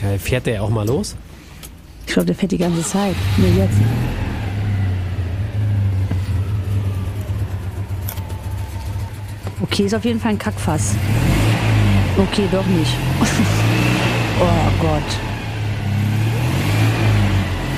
Geil, 0.00 0.18
fährt 0.18 0.46
der 0.46 0.62
auch 0.62 0.70
mal 0.70 0.86
los? 0.86 1.16
Ich 2.06 2.12
glaube, 2.12 2.26
der 2.26 2.36
fährt 2.36 2.52
die 2.52 2.58
ganze 2.58 2.82
Zeit. 2.82 3.16
Nur 3.36 3.48
jetzt. 3.50 3.76
Okay, 9.60 9.84
ist 9.84 9.94
auf 9.94 10.04
jeden 10.04 10.20
Fall 10.20 10.32
ein 10.32 10.38
Kackfass. 10.38 10.94
Okay, 12.16 12.44
doch 12.50 12.66
nicht. 12.66 12.92
oh 14.40 14.70
Gott. 14.80 15.02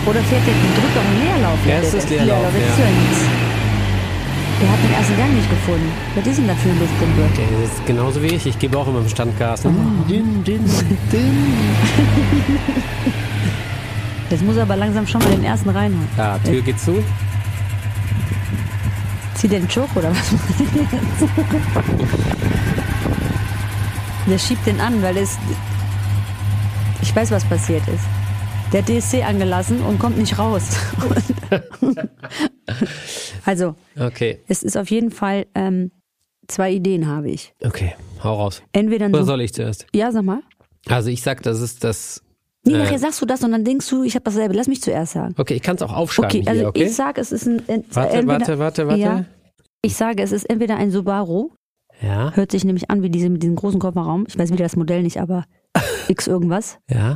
Oder 0.06 0.20
fährt 0.20 0.42
der, 0.46 0.54
drückt 0.54 0.96
doch 0.96 1.04
einen 1.04 1.20
Leerlauf. 1.24 1.58
Ja, 1.66 1.74
es 1.82 1.94
ist 1.94 2.10
Der- 2.10 2.24
Leerlauf, 2.24 2.44
das 2.44 2.54
ist 2.54 2.78
ja. 2.78 2.84
nichts. 2.86 3.24
Der 4.60 4.68
hat 4.70 4.78
den 4.84 4.92
ersten 4.92 5.16
Gang 5.16 5.34
nicht 5.34 5.48
gefunden. 5.48 5.90
Was 6.14 6.26
ist 6.26 6.36
denn 6.38 6.46
das 6.48 6.58
für 6.58 6.68
eine 6.68 6.78
Luftpumpe? 6.80 7.22
Der 7.36 7.64
ist 7.64 7.86
genauso 7.86 8.22
wie 8.22 8.26
ich. 8.26 8.46
Ich 8.46 8.58
gebe 8.58 8.76
auch 8.78 8.86
immer 8.88 8.98
im 9.00 9.08
Standgas. 9.08 9.64
Oh. 9.64 9.70
Dünn, 10.08 10.44
dünn, 10.44 10.64
dünn. 11.10 11.54
Jetzt 14.28 14.44
muss 14.44 14.56
er 14.56 14.62
aber 14.62 14.76
langsam 14.76 15.06
schon 15.06 15.22
mal 15.22 15.30
den 15.30 15.44
ersten 15.44 15.70
reinholen. 15.70 16.08
Ja, 16.18 16.38
Tür 16.38 16.60
geht 16.60 16.78
zu. 16.78 17.02
Zieht 19.40 19.52
der 19.52 19.60
den 19.60 19.68
Choke 19.68 19.98
oder 19.98 20.10
was? 20.10 20.34
der 24.28 24.38
schiebt 24.38 24.66
den 24.66 24.78
an, 24.80 25.00
weil 25.00 25.16
es. 25.16 25.38
Ich 27.00 27.16
weiß, 27.16 27.30
was 27.30 27.42
passiert 27.46 27.88
ist. 27.88 28.04
Der 28.70 28.82
hat 28.82 28.88
DSC 28.90 29.22
angelassen 29.22 29.80
und 29.80 29.98
kommt 29.98 30.18
nicht 30.18 30.38
raus. 30.38 30.76
also, 33.46 33.76
Okay, 33.98 34.40
es 34.46 34.62
ist 34.62 34.76
auf 34.76 34.90
jeden 34.90 35.10
Fall 35.10 35.46
ähm, 35.54 35.90
zwei 36.46 36.72
Ideen 36.72 37.06
habe 37.06 37.30
ich. 37.30 37.54
okay, 37.64 37.94
hau 38.22 38.34
raus. 38.34 38.62
Entweder 38.74 39.06
Oder 39.06 39.24
soll 39.24 39.40
ich 39.40 39.54
zuerst? 39.54 39.86
Ja, 39.94 40.12
sag 40.12 40.24
mal. 40.24 40.42
Also 40.86 41.08
ich 41.08 41.22
sag, 41.22 41.42
das 41.44 41.62
ist 41.62 41.82
das. 41.82 42.22
Nee, 42.64 42.74
Äh. 42.74 42.78
nachher 42.78 42.98
sagst 42.98 43.20
du 43.22 43.26
das 43.26 43.42
und 43.42 43.52
dann 43.52 43.64
denkst 43.64 43.88
du, 43.88 44.02
ich 44.02 44.14
habe 44.14 44.24
dasselbe. 44.24 44.54
Lass 44.54 44.68
mich 44.68 44.82
zuerst 44.82 45.12
sagen. 45.14 45.34
Okay, 45.38 45.54
ich 45.54 45.62
kann 45.62 45.76
es 45.76 45.82
auch 45.82 45.92
aufschreiben 45.94 46.40
Okay, 46.40 46.48
also 46.48 46.60
hier, 46.60 46.68
okay? 46.68 46.84
ich 46.84 46.94
sage, 46.94 47.20
es 47.20 47.32
ist 47.32 47.46
ein. 47.46 47.62
warte, 47.92 48.16
entweder, 48.16 48.26
warte, 48.28 48.58
warte, 48.58 48.86
warte. 48.86 49.00
Ja, 49.00 49.24
ich 49.82 49.96
sage, 49.96 50.22
es 50.22 50.32
ist 50.32 50.44
entweder 50.50 50.76
ein 50.76 50.90
Subaru, 50.90 51.52
Ja, 52.02 52.32
hört 52.34 52.50
sich 52.50 52.64
nämlich 52.64 52.90
an 52.90 53.02
wie 53.02 53.08
diese 53.10 53.30
mit 53.30 53.42
diesem 53.42 53.56
großen 53.56 53.80
Kofferraum. 53.80 54.26
Ich 54.28 54.38
weiß 54.38 54.52
wieder 54.52 54.64
das 54.64 54.76
Modell 54.76 55.02
nicht, 55.02 55.20
aber 55.20 55.44
X 56.08 56.26
irgendwas. 56.26 56.78
ja. 56.90 57.14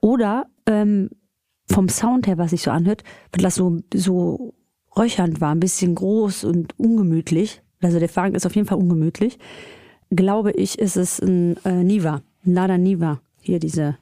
Oder 0.00 0.46
ähm, 0.66 1.10
vom 1.70 1.88
Sound 1.88 2.26
her, 2.26 2.38
was 2.38 2.50
sich 2.50 2.62
so 2.62 2.70
anhört, 2.70 3.02
weil 3.32 3.42
das 3.42 3.56
so, 3.56 3.78
so 3.92 4.54
räuchernd 4.96 5.40
war, 5.40 5.50
ein 5.50 5.60
bisschen 5.60 5.94
groß 5.94 6.44
und 6.44 6.78
ungemütlich. 6.78 7.60
Also 7.82 7.98
der 7.98 8.14
Wagen 8.16 8.34
ist 8.34 8.46
auf 8.46 8.54
jeden 8.54 8.66
Fall 8.68 8.78
ungemütlich. 8.78 9.38
Glaube 10.10 10.52
ich, 10.52 10.78
ist 10.78 10.96
es 10.96 11.18
ein 11.20 11.56
äh, 11.64 11.82
Niva, 11.84 12.22
ein 12.46 12.54
Lada 12.54 12.78
Niva. 12.78 13.20
Hier 13.40 13.58
diese. 13.58 13.98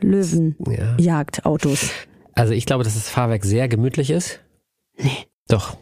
Löwenjagdautos. 0.00 1.90
Also 2.34 2.52
ich 2.52 2.66
glaube, 2.66 2.84
dass 2.84 2.94
das 2.94 3.08
Fahrwerk 3.08 3.44
sehr 3.44 3.68
gemütlich 3.68 4.10
ist. 4.10 4.40
Nee. 4.96 5.26
Doch. 5.48 5.76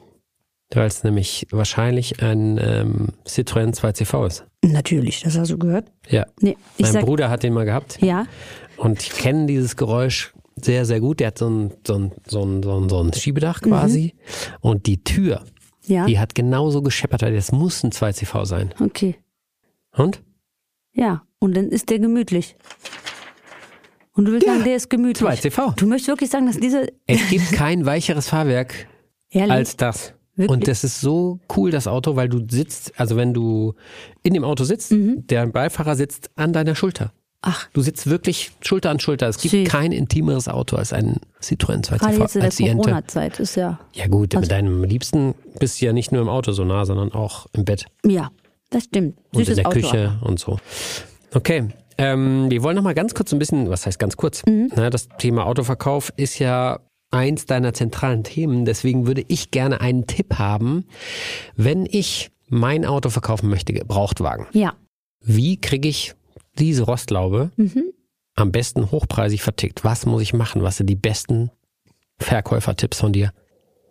Weil 0.74 0.86
es 0.86 1.04
nämlich 1.04 1.46
wahrscheinlich 1.50 2.22
ein 2.22 2.58
ähm, 2.60 3.08
Citroën 3.26 3.74
2CV 3.74 4.26
ist. 4.26 4.46
Natürlich, 4.64 5.20
das 5.22 5.38
hast 5.38 5.50
du 5.50 5.58
gehört. 5.58 5.92
Ja. 6.08 6.26
Nee, 6.40 6.56
mein 6.78 6.92
sag, 6.92 7.04
Bruder 7.04 7.30
hat 7.30 7.44
den 7.44 7.52
mal 7.52 7.64
gehabt 7.64 7.98
ja, 8.02 8.26
und 8.76 9.00
ich 9.02 9.10
kenne 9.10 9.46
dieses 9.46 9.76
Geräusch 9.76 10.34
sehr, 10.60 10.84
sehr 10.84 11.00
gut. 11.00 11.20
Der 11.20 11.28
hat 11.28 11.38
so 11.38 11.48
ein, 11.48 11.72
so 11.86 11.94
ein, 11.94 12.12
so 12.26 12.44
ein, 12.44 12.62
so 12.62 12.80
ein, 12.80 12.88
so 12.88 13.00
ein 13.00 13.12
Schiebedach 13.12 13.60
quasi. 13.60 14.14
Und 14.60 14.86
die 14.86 15.04
Tür, 15.04 15.44
ja, 15.86 16.06
die 16.06 16.18
hat 16.18 16.34
genauso 16.34 16.82
gescheppert, 16.82 17.22
weil 17.22 17.34
das 17.34 17.52
muss 17.52 17.84
ein 17.84 17.92
2CV 17.92 18.44
sein. 18.44 18.74
okay. 18.80 19.16
Und? 19.92 20.22
Ja, 20.92 21.22
und 21.38 21.56
dann 21.56 21.68
ist 21.68 21.90
der 21.90 21.98
gemütlich. 21.98 22.56
Und 24.16 24.24
du 24.24 24.32
willst 24.32 24.46
Ja, 24.46 24.54
sagen, 24.54 24.64
der 24.64 24.76
ist 24.76 24.88
gemütlich. 24.90 25.28
2CV. 25.28 25.74
Du 25.76 25.86
möchtest 25.86 26.08
wirklich 26.08 26.30
sagen, 26.30 26.46
dass 26.46 26.58
diese 26.58 26.88
Es 27.06 27.28
gibt 27.28 27.52
kein 27.52 27.84
weicheres 27.86 28.28
Fahrwerk 28.28 28.86
ehrlich, 29.30 29.52
als 29.52 29.76
das. 29.76 30.14
Wirklich? 30.34 30.50
Und 30.50 30.68
das 30.68 30.84
ist 30.84 31.00
so 31.00 31.38
cool, 31.56 31.70
das 31.70 31.86
Auto, 31.86 32.16
weil 32.16 32.28
du 32.28 32.44
sitzt, 32.50 32.98
also 32.98 33.16
wenn 33.16 33.32
du 33.32 33.74
in 34.22 34.34
dem 34.34 34.44
Auto 34.44 34.64
sitzt, 34.64 34.92
Mhm. 34.92 35.26
der 35.28 35.46
Beifahrer 35.46 35.96
sitzt 35.96 36.30
an 36.36 36.52
deiner 36.52 36.74
Schulter. 36.74 37.12
ach, 37.42 37.68
Du 37.74 37.80
sitzt 37.80 38.06
wirklich 38.08 38.50
Schulter 38.60 38.90
an 38.90 38.98
Schulter. 38.98 39.28
Es 39.28 39.38
gibt 39.38 39.52
Süß. 39.52 39.68
kein 39.68 39.92
intimeres 39.92 40.48
Auto 40.48 40.76
als 40.76 40.92
ein 40.92 41.20
Citroën 41.40 41.82
2CV. 41.84 41.98
gerade 41.98 42.16
jetzt 42.44 42.58
in 42.60 42.66
der. 42.66 42.74
Corona-Zeit 42.76 43.38
ist 43.38 43.54
ja, 43.54 43.78
Ja 43.92 44.08
gut, 44.08 44.34
Also- 44.34 44.40
mit 44.40 44.50
deinem 44.50 44.82
Liebsten 44.82 45.34
bist 45.60 45.80
du 45.80 45.86
ja 45.86 45.92
nicht 45.92 46.10
nur 46.10 46.22
im 46.22 46.28
Auto 46.28 46.50
so 46.52 46.64
nah, 46.64 46.84
sondern 46.86 47.12
auch 47.12 47.46
im 47.52 47.64
Bett 47.64 47.86
ja, 48.04 48.30
das 48.70 48.84
stimmt. 48.84 49.16
und 49.32 49.38
Süßes 49.40 49.50
in 49.58 49.62
der 49.62 49.66
Auto. 49.68 49.80
Küche 49.80 50.18
und 50.22 50.40
so. 50.40 50.58
Okay, 51.34 51.68
ähm, 51.98 52.50
wir 52.50 52.62
wollen 52.62 52.76
noch 52.76 52.82
mal 52.82 52.94
ganz 52.94 53.14
kurz 53.14 53.32
ein 53.32 53.38
bisschen, 53.38 53.70
was 53.70 53.86
heißt 53.86 53.98
ganz 53.98 54.16
kurz? 54.16 54.44
Mhm. 54.46 54.70
Na, 54.74 54.90
das 54.90 55.08
Thema 55.18 55.46
Autoverkauf 55.46 56.12
ist 56.16 56.38
ja 56.38 56.80
eins 57.10 57.46
deiner 57.46 57.72
zentralen 57.72 58.24
Themen. 58.24 58.64
Deswegen 58.64 59.06
würde 59.06 59.24
ich 59.28 59.50
gerne 59.50 59.80
einen 59.80 60.06
Tipp 60.06 60.34
haben, 60.38 60.84
wenn 61.54 61.86
ich 61.86 62.30
mein 62.48 62.84
Auto 62.84 63.10
verkaufen 63.10 63.48
möchte, 63.48 63.72
Gebrauchtwagen. 63.72 64.46
Ja, 64.52 64.74
Wie 65.20 65.56
kriege 65.60 65.88
ich 65.88 66.14
diese 66.58 66.84
Rostlaube 66.84 67.50
Mhm. 67.56 67.84
am 68.34 68.52
besten 68.52 68.90
hochpreisig 68.90 69.42
vertickt? 69.42 69.82
Was 69.84 70.06
muss 70.06 70.22
ich 70.22 70.32
machen? 70.34 70.62
Was 70.62 70.76
sind 70.76 70.88
die 70.88 70.94
besten 70.96 71.50
Verkäufertipps 72.18 73.00
von 73.00 73.12
dir? 73.12 73.32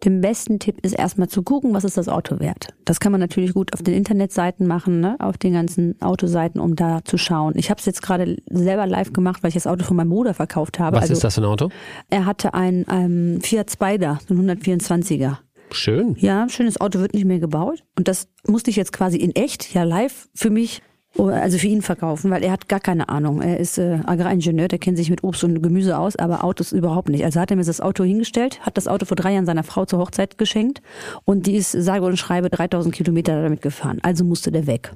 Den 0.05 0.21
besten 0.21 0.59
Tipp 0.59 0.79
ist 0.83 0.93
erstmal 0.93 1.27
zu 1.27 1.43
gucken, 1.43 1.73
was 1.73 1.83
ist 1.83 1.97
das 1.97 2.07
Auto 2.07 2.39
wert. 2.39 2.67
Das 2.85 2.99
kann 2.99 3.11
man 3.11 3.19
natürlich 3.21 3.53
gut 3.53 3.73
auf 3.73 3.83
den 3.83 3.93
Internetseiten 3.93 4.67
machen, 4.67 4.99
ne? 4.99 5.15
auf 5.19 5.37
den 5.37 5.53
ganzen 5.53 5.99
Autoseiten, 6.01 6.61
um 6.61 6.75
da 6.75 7.03
zu 7.03 7.17
schauen. 7.17 7.53
Ich 7.55 7.69
habe 7.69 7.79
es 7.79 7.85
jetzt 7.85 8.01
gerade 8.01 8.37
selber 8.49 8.85
live 8.87 9.13
gemacht, 9.13 9.43
weil 9.43 9.49
ich 9.49 9.55
das 9.55 9.67
Auto 9.67 9.83
von 9.83 9.97
meinem 9.97 10.09
Bruder 10.09 10.33
verkauft 10.33 10.79
habe. 10.79 10.97
Was 10.97 11.03
also 11.03 11.13
ist 11.13 11.23
das 11.23 11.35
für 11.35 11.41
ein 11.41 11.45
Auto? 11.45 11.69
er 12.09 12.25
hatte 12.25 12.53
ein 12.53 12.85
ähm, 12.89 13.39
Fiat 13.41 13.71
Spider, 13.71 14.19
so 14.27 14.33
ein 14.33 14.49
124er. 14.49 15.37
Schön. 15.71 16.15
Ja, 16.19 16.47
schönes 16.49 16.79
Auto 16.79 16.99
wird 16.99 17.13
nicht 17.13 17.25
mehr 17.25 17.39
gebaut. 17.39 17.83
Und 17.97 18.07
das 18.07 18.27
musste 18.47 18.69
ich 18.69 18.75
jetzt 18.75 18.93
quasi 18.93 19.17
in 19.17 19.35
echt, 19.35 19.73
ja 19.73 19.83
live, 19.83 20.29
für 20.33 20.49
mich, 20.49 20.81
also 21.17 21.57
für 21.57 21.67
ihn 21.67 21.81
verkaufen, 21.81 22.29
weil 22.29 22.43
er 22.43 22.51
hat 22.51 22.67
gar 22.67 22.79
keine 22.79 23.07
Ahnung. 23.09 23.41
Er 23.41 23.59
ist 23.59 23.77
äh, 23.77 23.99
Agraringenieur, 24.05 24.67
der 24.67 24.79
kennt 24.79 24.97
sich 24.97 25.09
mit 25.09 25.23
Obst 25.23 25.43
und 25.43 25.61
Gemüse 25.61 25.97
aus, 25.97 26.15
aber 26.17 26.43
Autos 26.43 26.71
überhaupt 26.71 27.09
nicht. 27.09 27.23
Also 27.23 27.39
hat 27.39 27.51
er 27.51 27.57
mir 27.57 27.63
das 27.63 27.79
Auto 27.79 28.03
hingestellt, 28.03 28.59
hat 28.61 28.77
das 28.77 28.87
Auto 28.87 29.05
vor 29.05 29.15
drei 29.15 29.33
Jahren 29.33 29.45
seiner 29.45 29.63
Frau 29.63 29.85
zur 29.85 29.99
Hochzeit 29.99 30.37
geschenkt 30.37 30.81
und 31.23 31.47
die 31.47 31.55
ist, 31.55 31.71
sage 31.71 32.05
und 32.05 32.17
schreibe, 32.17 32.49
3000 32.49 32.93
Kilometer 32.93 33.41
damit 33.41 33.61
gefahren. 33.61 33.99
Also 34.01 34.25
musste 34.25 34.51
der 34.51 34.67
weg. 34.67 34.91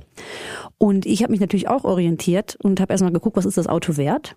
Und 0.78 1.06
ich 1.06 1.24
habe 1.24 1.32
mich 1.32 1.40
natürlich 1.40 1.70
auch 1.70 1.86
orientiert 1.86 2.58
und 2.62 2.82
habe 2.82 2.92
erstmal 2.92 3.14
geguckt, 3.14 3.38
was 3.38 3.46
ist 3.46 3.58
das 3.58 3.68
Auto 3.68 3.96
wert. 3.96 4.36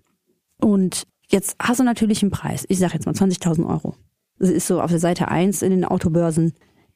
Und 0.61 1.05
jetzt 1.29 1.57
hast 1.61 1.81
du 1.81 1.85
natürlich 1.85 2.23
einen 2.23 2.31
Preis. 2.31 2.65
Ich 2.69 2.79
sage 2.79 2.95
jetzt 2.95 3.07
mal 3.07 3.15
20.000 3.15 3.69
Euro. 3.69 3.95
Das 4.39 4.51
ist 4.51 4.67
so 4.67 4.81
auf 4.81 4.91
der 4.91 5.01
Seite 5.01 5.29
1 5.29 5.63
in 5.63 5.71
den 5.71 5.85
Autobörsen. 5.85 6.53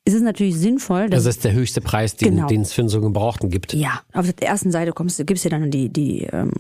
Es 0.07 0.15
ist 0.15 0.23
natürlich 0.23 0.57
sinnvoll, 0.57 1.11
dass 1.11 1.25
Das 1.25 1.37
ist 1.37 1.45
der 1.45 1.53
höchste 1.53 1.81
Preis, 1.81 2.17
den, 2.17 2.37
Genau. 2.37 2.47
den 2.47 2.61
es 2.63 2.73
für 2.73 2.89
so 2.89 2.99
einen 2.99 3.07
Gebrauchten 3.07 3.51
gibt. 3.51 3.73
ja, 3.75 4.01
auf 4.15 4.33
der 4.33 4.49
ersten 4.49 4.71
Seite 4.71 4.93
kommst 4.93 5.19
du, 5.19 5.25
gibst 5.25 5.45
dir 5.45 5.51
dann 5.51 5.71
die, 5.71 5.89
die 5.89 6.23
ähm, 6.33 6.53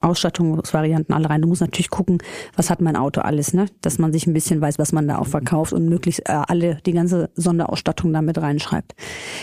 Ausstattungsvarianten 0.00 1.14
alle 1.14 1.28
rein. 1.30 1.42
Du 1.42 1.48
musst 1.48 1.60
natürlich 1.60 1.90
gucken, 1.90 2.18
was 2.56 2.70
hat 2.70 2.80
mein 2.80 2.94
Auto 2.96 3.20
alles, 3.22 3.52
ne? 3.54 3.66
Dass 3.80 3.98
man 3.98 4.12
sich 4.12 4.26
ein 4.26 4.32
bisschen 4.32 4.60
weiß, 4.60 4.78
was 4.78 4.92
man 4.92 5.08
da 5.08 5.18
auch 5.18 5.26
verkauft 5.26 5.72
und 5.72 5.88
möglichst 5.88 6.20
äh, 6.28 6.32
alle 6.46 6.78
die 6.86 6.92
ganze 6.92 7.30
Sonderausstattung 7.34 8.12
da 8.12 8.22
mit 8.22 8.38
reinschreibt. 8.38 8.94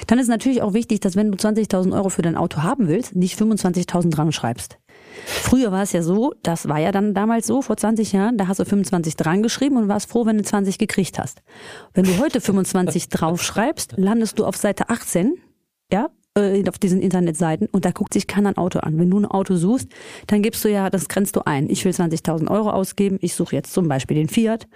Dann 0.07 0.19
ist 0.19 0.27
natürlich 0.27 0.61
auch 0.61 0.73
wichtig, 0.73 0.99
dass 0.99 1.15
wenn 1.15 1.31
du 1.31 1.37
20.000 1.37 1.93
Euro 1.93 2.09
für 2.09 2.21
dein 2.21 2.37
Auto 2.37 2.61
haben 2.63 2.87
willst, 2.87 3.15
nicht 3.15 3.39
25.000 3.39 4.11
dran 4.11 4.31
schreibst. 4.31 4.77
Früher 5.25 5.71
war 5.71 5.83
es 5.83 5.91
ja 5.91 6.01
so, 6.01 6.33
das 6.43 6.67
war 6.67 6.79
ja 6.79 6.91
dann 6.91 7.13
damals 7.13 7.47
so, 7.47 7.61
vor 7.61 7.77
20 7.77 8.11
Jahren, 8.11 8.37
da 8.37 8.47
hast 8.47 8.59
du 8.59 8.65
25 8.65 9.15
dran 9.15 9.43
geschrieben 9.43 9.77
und 9.77 9.87
warst 9.87 10.09
froh, 10.09 10.25
wenn 10.25 10.37
du 10.37 10.43
20 10.43 10.77
gekriegt 10.77 11.19
hast. 11.19 11.41
Wenn 11.93 12.05
du 12.05 12.17
heute 12.19 12.41
25 12.41 13.09
draufschreibst, 13.09 13.93
landest 13.97 14.39
du 14.39 14.45
auf 14.45 14.57
Seite 14.57 14.89
18, 14.89 15.35
ja, 15.91 16.09
äh, 16.35 16.63
auf 16.69 16.79
diesen 16.79 17.01
Internetseiten 17.01 17.67
und 17.71 17.85
da 17.85 17.91
guckt 17.91 18.13
sich 18.13 18.27
keiner 18.27 18.49
ein 18.49 18.57
Auto 18.57 18.79
an. 18.79 18.97
Wenn 18.97 19.09
du 19.09 19.19
ein 19.19 19.25
Auto 19.25 19.55
suchst, 19.55 19.89
dann 20.27 20.41
gibst 20.41 20.63
du 20.63 20.69
ja, 20.69 20.89
das 20.89 21.07
grenzt 21.07 21.35
du 21.35 21.41
ein. 21.45 21.69
Ich 21.69 21.83
will 21.83 21.91
20.000 21.91 22.49
Euro 22.49 22.69
ausgeben, 22.69 23.17
ich 23.21 23.35
suche 23.35 23.55
jetzt 23.55 23.73
zum 23.73 23.87
Beispiel 23.87 24.15
den 24.15 24.29
Fiat. 24.29 24.67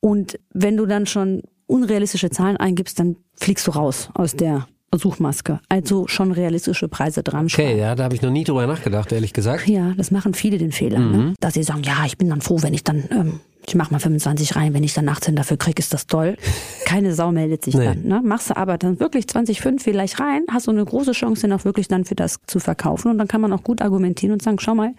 Und 0.00 0.40
wenn 0.52 0.76
du 0.76 0.86
dann 0.86 1.06
schon 1.06 1.42
unrealistische 1.66 2.30
Zahlen 2.30 2.56
eingibst, 2.56 2.98
dann 2.98 3.16
fliegst 3.36 3.66
du 3.66 3.70
raus 3.70 4.10
aus 4.14 4.34
der 4.34 4.66
Suchmaske. 4.94 5.60
Also 5.68 6.08
schon 6.08 6.32
realistische 6.32 6.88
Preise 6.88 7.22
dran 7.22 7.46
Okay, 7.46 7.78
ja, 7.78 7.94
da 7.94 8.04
habe 8.04 8.14
ich 8.14 8.22
noch 8.22 8.30
nie 8.30 8.44
drüber 8.44 8.66
nachgedacht, 8.66 9.12
ehrlich 9.12 9.32
gesagt. 9.32 9.68
ja, 9.68 9.92
das 9.96 10.10
machen 10.10 10.34
viele 10.34 10.58
den 10.58 10.72
Fehler, 10.72 10.98
ne? 10.98 11.34
dass 11.40 11.54
sie 11.54 11.62
sagen, 11.62 11.82
ja, 11.84 12.04
ich 12.06 12.18
bin 12.18 12.28
dann 12.28 12.40
froh, 12.40 12.58
wenn 12.62 12.74
ich 12.74 12.82
dann, 12.82 13.04
ähm, 13.12 13.40
ich 13.66 13.74
mach 13.76 13.90
mal 13.92 14.00
25 14.00 14.56
rein, 14.56 14.74
wenn 14.74 14.82
ich 14.82 14.92
dann 14.94 15.08
18 15.08 15.36
dafür 15.36 15.56
krieg, 15.56 15.78
ist 15.78 15.92
das 15.94 16.06
toll. 16.08 16.36
Keine 16.86 17.14
Sau 17.14 17.30
meldet 17.30 17.64
sich 17.64 17.74
Nee. 17.74 17.84
dann. 17.84 18.02
Ne? 18.02 18.20
Machst 18.24 18.50
du 18.50 18.56
aber 18.56 18.78
dann 18.78 18.98
wirklich 18.98 19.26
20,5 19.26 19.80
vielleicht 19.80 20.18
rein, 20.18 20.42
hast 20.50 20.66
du 20.66 20.72
eine 20.72 20.84
große 20.84 21.12
Chance, 21.12 21.42
den 21.42 21.52
auch 21.52 21.64
wirklich 21.64 21.86
dann 21.88 22.04
für 22.04 22.16
das 22.16 22.40
zu 22.46 22.58
verkaufen 22.58 23.10
und 23.12 23.18
dann 23.18 23.28
kann 23.28 23.40
man 23.40 23.52
auch 23.52 23.62
gut 23.62 23.82
argumentieren 23.82 24.32
und 24.32 24.42
sagen, 24.42 24.58
schau 24.58 24.74
mal, 24.74 24.92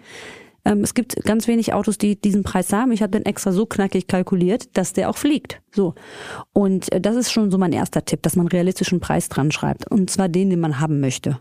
ähm, 0.64 0.82
es 0.84 0.94
gibt 0.94 1.16
ganz 1.24 1.48
wenig 1.48 1.74
Autos, 1.74 1.98
die 1.98 2.14
diesen 2.16 2.44
Preis 2.44 2.72
haben. 2.72 2.92
Ich 2.92 3.02
habe 3.02 3.10
den 3.10 3.26
extra 3.26 3.52
so 3.52 3.66
knackig 3.66 4.06
kalkuliert, 4.06 4.74
dass 4.76 4.92
der 4.92 5.10
auch 5.10 5.16
fliegt. 5.18 5.60
So. 5.74 5.94
Und 6.52 6.92
äh, 6.92 7.00
das 7.00 7.16
ist 7.16 7.32
schon 7.32 7.50
so 7.50 7.58
mein 7.58 7.72
erster 7.72 8.04
Tipp, 8.04 8.22
dass 8.22 8.36
man 8.36 8.46
realistischen 8.46 9.00
Preis 9.00 9.28
dran 9.28 9.50
schreibt. 9.50 9.90
Und 9.90 10.10
zwar 10.10 10.28
den, 10.28 10.50
den 10.50 10.60
man 10.60 10.80
haben 10.80 11.00
möchte. 11.00 11.38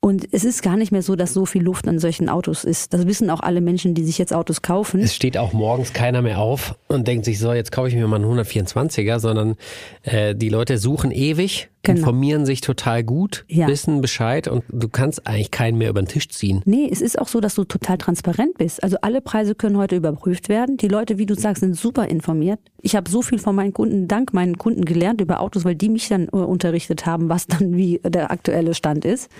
Und 0.00 0.26
es 0.32 0.44
ist 0.44 0.62
gar 0.62 0.76
nicht 0.76 0.92
mehr 0.92 1.02
so, 1.02 1.16
dass 1.16 1.34
so 1.34 1.44
viel 1.46 1.62
Luft 1.62 1.86
an 1.88 1.98
solchen 1.98 2.28
Autos 2.28 2.64
ist. 2.64 2.94
Das 2.94 3.06
wissen 3.06 3.28
auch 3.30 3.40
alle 3.40 3.60
Menschen, 3.60 3.94
die 3.94 4.04
sich 4.04 4.16
jetzt 4.18 4.32
Autos 4.32 4.62
kaufen. 4.62 5.00
Es 5.00 5.14
steht 5.14 5.36
auch 5.36 5.52
morgens 5.52 5.92
keiner 5.92 6.22
mehr 6.22 6.38
auf 6.38 6.76
und 6.88 7.06
denkt 7.06 7.24
sich, 7.24 7.38
so, 7.38 7.52
jetzt 7.52 7.72
kaufe 7.72 7.88
ich 7.88 7.94
mir 7.94 8.06
mal 8.06 8.16
einen 8.16 8.24
124er, 8.40 9.18
sondern 9.18 9.56
äh, 10.02 10.34
die 10.34 10.48
Leute 10.48 10.78
suchen 10.78 11.10
ewig, 11.10 11.68
Genau. 11.84 12.00
informieren 12.00 12.44
sich 12.44 12.60
total 12.60 13.04
gut, 13.04 13.44
Ja. 13.48 13.68
wissen 13.68 14.00
Bescheid 14.00 14.48
und 14.48 14.64
du 14.68 14.88
kannst 14.88 15.26
eigentlich 15.28 15.52
keinen 15.52 15.78
mehr 15.78 15.88
über 15.88 16.02
den 16.02 16.08
Tisch 16.08 16.28
ziehen. 16.28 16.60
Nee, 16.64 16.88
es 16.90 17.00
ist 17.00 17.18
auch 17.18 17.28
so, 17.28 17.40
dass 17.40 17.54
du 17.54 17.62
total 17.64 17.96
transparent 17.98 18.58
bist. 18.58 18.82
Also 18.82 18.96
alle 19.00 19.20
Preise 19.20 19.54
können 19.54 19.76
heute 19.78 19.94
überprüft 19.94 20.48
werden. 20.48 20.76
Die 20.76 20.88
Leute, 20.88 21.18
wie 21.18 21.24
du 21.24 21.34
sagst, 21.34 21.60
sind 21.60 21.76
super 21.76 22.08
informiert. 22.08 22.58
Ich 22.82 22.96
habe 22.96 23.08
so 23.08 23.22
viel 23.22 23.38
von 23.38 23.54
meinen 23.58 23.74
Kunden, 23.74 24.08
dank 24.08 24.32
meinen 24.32 24.56
Kunden 24.56 24.84
gelernt 24.84 25.20
über 25.20 25.40
Autos, 25.40 25.64
weil 25.64 25.74
die 25.74 25.90
mich 25.90 26.08
dann 26.08 26.28
äh, 26.28 26.36
unterrichtet 26.36 27.04
haben, 27.04 27.28
was 27.28 27.46
dann 27.46 27.76
wie 27.76 28.00
der 28.04 28.30
aktuelle 28.30 28.74
Stand 28.74 29.04
ist. 29.04 29.30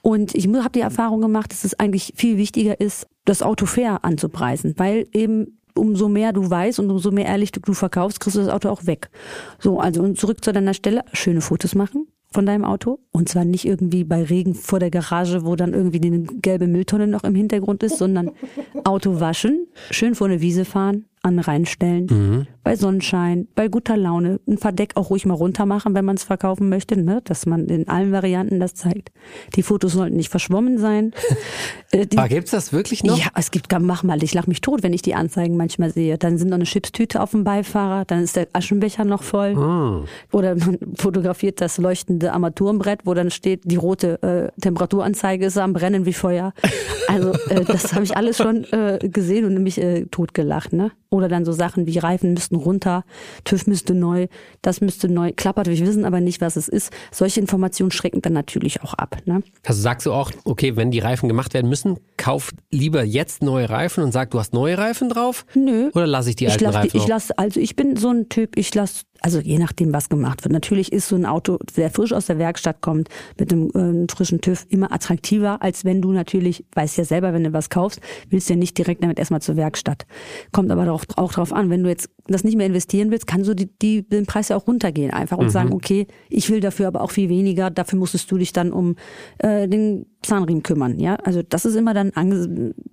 Und 0.00 0.34
ich 0.34 0.46
habe 0.48 0.70
die 0.70 0.80
Erfahrung 0.80 1.20
gemacht, 1.20 1.52
dass 1.52 1.64
es 1.64 1.78
eigentlich 1.78 2.14
viel 2.16 2.38
wichtiger 2.38 2.80
ist, 2.80 3.06
das 3.24 3.42
Auto 3.42 3.66
fair 3.66 4.04
anzupreisen, 4.04 4.74
weil 4.78 5.06
eben 5.12 5.58
umso 5.74 6.08
mehr 6.08 6.32
du 6.32 6.48
weißt 6.48 6.80
und 6.80 6.90
umso 6.90 7.10
mehr 7.10 7.26
ehrlich 7.26 7.52
du 7.52 7.72
verkaufst, 7.72 8.20
kriegst 8.20 8.36
du 8.36 8.40
das 8.40 8.48
Auto 8.48 8.68
auch 8.68 8.86
weg. 8.86 9.10
So, 9.58 9.80
also 9.80 10.02
und 10.02 10.18
zurück 10.18 10.44
zu 10.44 10.52
deiner 10.52 10.74
Stelle, 10.74 11.04
schöne 11.12 11.40
Fotos 11.40 11.74
machen 11.74 12.06
von 12.30 12.44
deinem 12.44 12.64
Auto 12.64 12.98
und 13.10 13.28
zwar 13.28 13.44
nicht 13.44 13.64
irgendwie 13.64 14.04
bei 14.04 14.22
Regen 14.22 14.54
vor 14.54 14.78
der 14.78 14.90
Garage, 14.90 15.46
wo 15.46 15.56
dann 15.56 15.72
irgendwie 15.72 16.06
eine 16.06 16.20
gelbe 16.20 16.66
Mülltonne 16.66 17.06
noch 17.06 17.24
im 17.24 17.34
Hintergrund 17.34 17.82
ist, 17.82 17.98
sondern 17.98 18.32
Auto 18.84 19.20
waschen, 19.20 19.66
schön 19.90 20.14
vor 20.14 20.26
eine 20.26 20.40
Wiese 20.40 20.64
fahren, 20.64 21.06
an 21.22 21.38
reinstellen, 21.38 22.06
mhm. 22.10 22.46
Bei 22.68 22.76
Sonnenschein, 22.76 23.48
bei 23.54 23.68
guter 23.68 23.96
Laune, 23.96 24.40
ein 24.46 24.58
Verdeck 24.58 24.90
auch 24.96 25.08
ruhig 25.08 25.24
mal 25.24 25.32
runter 25.32 25.64
machen, 25.64 25.94
wenn 25.94 26.04
man 26.04 26.16
es 26.16 26.24
verkaufen 26.24 26.68
möchte, 26.68 27.00
ne? 27.00 27.22
dass 27.24 27.46
man 27.46 27.64
in 27.68 27.88
allen 27.88 28.12
Varianten 28.12 28.60
das 28.60 28.74
zeigt. 28.74 29.10
Die 29.56 29.62
Fotos 29.62 29.94
sollten 29.94 30.16
nicht 30.16 30.28
verschwommen 30.28 30.76
sein. 30.76 31.14
äh, 31.92 32.06
die, 32.06 32.18
Aber 32.18 32.28
gibt's 32.28 32.50
das 32.50 32.74
wirklich 32.74 33.02
noch? 33.04 33.16
Ja, 33.16 33.28
es 33.34 33.50
gibt, 33.50 33.72
mach 33.80 34.02
mal, 34.02 34.22
ich 34.22 34.34
lach 34.34 34.46
mich 34.46 34.60
tot, 34.60 34.82
wenn 34.82 34.92
ich 34.92 35.00
die 35.00 35.14
Anzeigen 35.14 35.56
manchmal 35.56 35.90
sehe. 35.90 36.18
Dann 36.18 36.36
sind 36.36 36.48
noch 36.48 36.56
eine 36.56 36.64
Chipstüte 36.64 37.22
auf 37.22 37.30
dem 37.30 37.42
Beifahrer, 37.42 38.04
dann 38.04 38.22
ist 38.22 38.36
der 38.36 38.48
Aschenbecher 38.52 39.06
noch 39.06 39.22
voll. 39.22 39.54
Mhm. 39.54 40.04
Oder 40.30 40.54
man 40.54 40.76
fotografiert 40.94 41.62
das 41.62 41.78
leuchtende 41.78 42.34
Armaturenbrett, 42.34 43.06
wo 43.06 43.14
dann 43.14 43.30
steht, 43.30 43.62
die 43.64 43.76
rote 43.76 44.22
äh, 44.22 44.60
Temperaturanzeige 44.60 45.46
ist 45.46 45.56
am 45.56 45.72
Brennen 45.72 46.04
wie 46.04 46.12
Feuer. 46.12 46.52
Also 47.06 47.32
äh, 47.48 47.64
das 47.64 47.94
habe 47.94 48.04
ich 48.04 48.14
alles 48.14 48.36
schon 48.36 48.64
äh, 48.72 48.98
gesehen 49.00 49.46
und 49.46 49.62
mich 49.62 49.80
äh, 49.80 50.04
totgelacht. 50.10 50.74
Ne? 50.74 50.92
Oder 51.08 51.28
dann 51.28 51.46
so 51.46 51.52
Sachen 51.52 51.86
wie 51.86 51.96
Reifen 51.96 52.34
müssten 52.34 52.57
runter, 52.58 53.04
TÜV 53.44 53.66
müsste 53.66 53.94
neu, 53.94 54.26
das 54.62 54.80
müsste 54.80 55.08
neu, 55.08 55.32
klappert, 55.34 55.68
wir 55.68 55.78
wissen 55.78 56.04
aber 56.04 56.20
nicht, 56.20 56.40
was 56.40 56.56
es 56.56 56.68
ist. 56.68 56.92
Solche 57.12 57.40
Informationen 57.40 57.90
schrecken 57.90 58.22
dann 58.22 58.32
natürlich 58.32 58.82
auch 58.82 58.94
ab. 58.94 59.16
Ne? 59.24 59.42
Also 59.66 59.80
sagst 59.80 60.06
du 60.06 60.12
auch, 60.12 60.30
okay, 60.44 60.76
wenn 60.76 60.90
die 60.90 60.98
Reifen 60.98 61.28
gemacht 61.28 61.54
werden 61.54 61.68
müssen, 61.68 61.98
kauf 62.16 62.50
lieber 62.70 63.04
jetzt 63.04 63.42
neue 63.42 63.70
Reifen 63.70 64.04
und 64.04 64.12
sag, 64.12 64.30
du 64.30 64.38
hast 64.38 64.52
neue 64.52 64.78
Reifen 64.78 65.08
drauf? 65.08 65.46
Nö. 65.54 65.90
Oder 65.94 66.06
lasse 66.06 66.30
ich 66.30 66.36
die 66.36 66.46
alten 66.48 66.58
ich 66.58 66.66
lass, 66.66 66.74
Reifen? 66.74 66.96
Ich 66.96 67.06
lasse, 67.06 67.38
also 67.38 67.60
ich 67.60 67.76
bin 67.76 67.96
so 67.96 68.10
ein 68.10 68.28
Typ, 68.28 68.56
ich 68.56 68.74
lasse 68.74 69.02
also 69.20 69.40
je 69.40 69.58
nachdem, 69.58 69.92
was 69.92 70.08
gemacht 70.08 70.44
wird. 70.44 70.52
Natürlich 70.52 70.92
ist 70.92 71.08
so 71.08 71.16
ein 71.16 71.26
Auto, 71.26 71.58
der 71.76 71.90
frisch 71.90 72.12
aus 72.12 72.26
der 72.26 72.38
Werkstatt 72.38 72.80
kommt, 72.80 73.08
mit 73.38 73.52
einem 73.52 74.04
äh, 74.04 74.12
frischen 74.12 74.40
TÜV 74.40 74.66
immer 74.68 74.92
attraktiver, 74.92 75.62
als 75.62 75.84
wenn 75.84 76.00
du 76.02 76.12
natürlich, 76.12 76.64
weißt 76.74 76.98
ja 76.98 77.04
selber, 77.04 77.32
wenn 77.32 77.44
du 77.44 77.52
was 77.52 77.70
kaufst, 77.70 78.00
willst 78.30 78.48
du 78.48 78.54
ja 78.54 78.58
nicht 78.58 78.76
direkt 78.78 79.02
damit 79.02 79.18
erstmal 79.18 79.42
zur 79.42 79.56
Werkstatt. 79.56 80.06
Kommt 80.52 80.70
aber 80.70 80.90
auch, 80.92 81.04
auch 81.16 81.32
darauf 81.32 81.52
an, 81.52 81.70
wenn 81.70 81.82
du 81.82 81.88
jetzt 81.88 82.10
das 82.26 82.44
nicht 82.44 82.56
mehr 82.56 82.66
investieren 82.66 83.10
willst, 83.10 83.26
kannst 83.26 83.48
du 83.48 83.54
die, 83.54 83.70
die, 83.80 84.08
den 84.08 84.26
Preis 84.26 84.48
ja 84.48 84.56
auch 84.56 84.66
runtergehen 84.66 85.10
einfach 85.10 85.38
und 85.38 85.46
mhm. 85.46 85.50
sagen, 85.50 85.72
okay, 85.72 86.06
ich 86.28 86.50
will 86.50 86.60
dafür 86.60 86.88
aber 86.88 87.00
auch 87.00 87.10
viel 87.10 87.28
weniger, 87.28 87.70
dafür 87.70 87.98
musstest 87.98 88.30
du 88.30 88.38
dich 88.38 88.52
dann 88.52 88.72
um 88.72 88.96
äh, 89.38 89.66
den 89.68 90.06
Zahnriemen 90.22 90.62
kümmern. 90.62 90.98
Ja, 90.98 91.16
also 91.16 91.42
das 91.42 91.64
ist 91.64 91.74
immer 91.74 91.94
dann 91.94 92.12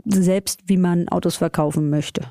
selbst, 0.06 0.62
wie 0.68 0.78
man 0.78 1.08
Autos 1.10 1.36
verkaufen 1.36 1.90
möchte. 1.90 2.22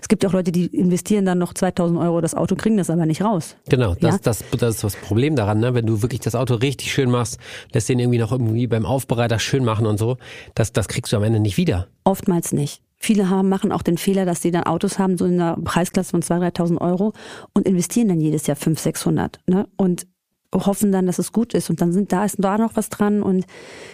Es 0.00 0.08
gibt 0.08 0.22
ja 0.22 0.28
auch 0.28 0.32
Leute, 0.32 0.52
die 0.52 0.66
investieren 0.66 1.24
dann 1.24 1.38
noch 1.38 1.54
2000 1.54 1.98
Euro 1.98 2.20
das 2.20 2.34
Auto, 2.34 2.56
kriegen 2.56 2.76
das 2.76 2.90
aber 2.90 3.06
nicht 3.06 3.22
raus. 3.22 3.56
Genau, 3.68 3.94
das, 3.94 4.14
ja? 4.14 4.18
das, 4.22 4.44
das 4.58 4.74
ist 4.76 4.84
das 4.84 4.96
Problem 4.96 5.36
daran, 5.36 5.60
ne? 5.60 5.74
wenn 5.74 5.86
du 5.86 6.02
wirklich 6.02 6.20
das 6.20 6.34
Auto 6.34 6.54
richtig 6.54 6.92
schön 6.92 7.10
machst, 7.10 7.38
lässt 7.72 7.88
den 7.88 7.98
irgendwie 7.98 8.18
noch 8.18 8.32
irgendwie 8.32 8.66
beim 8.66 8.86
Aufbereiter 8.86 9.38
schön 9.38 9.64
machen 9.64 9.86
und 9.86 9.98
so, 9.98 10.16
das, 10.54 10.72
das 10.72 10.88
kriegst 10.88 11.12
du 11.12 11.16
am 11.16 11.22
Ende 11.22 11.40
nicht 11.40 11.56
wieder. 11.56 11.88
Oftmals 12.04 12.52
nicht. 12.52 12.82
Viele 13.02 13.30
haben, 13.30 13.48
machen 13.48 13.72
auch 13.72 13.82
den 13.82 13.96
Fehler, 13.96 14.26
dass 14.26 14.42
sie 14.42 14.50
dann 14.50 14.64
Autos 14.64 14.98
haben, 14.98 15.16
so 15.16 15.24
in 15.24 15.40
einer 15.40 15.56
Preisklasse 15.56 16.10
von 16.10 16.22
2.000, 16.22 16.54
3.000 16.56 16.80
Euro 16.82 17.14
und 17.54 17.66
investieren 17.66 18.08
dann 18.08 18.20
jedes 18.20 18.46
Jahr 18.46 18.56
500, 18.56 18.78
600. 18.78 19.40
Ne? 19.46 19.66
Und 19.76 20.06
hoffen 20.52 20.90
dann, 20.90 21.06
dass 21.06 21.18
es 21.18 21.32
gut 21.32 21.54
ist 21.54 21.70
und 21.70 21.80
dann 21.80 21.92
sind 21.92 22.12
da 22.12 22.24
ist 22.24 22.36
da 22.38 22.58
noch 22.58 22.74
was 22.74 22.88
dran 22.88 23.22
und 23.22 23.44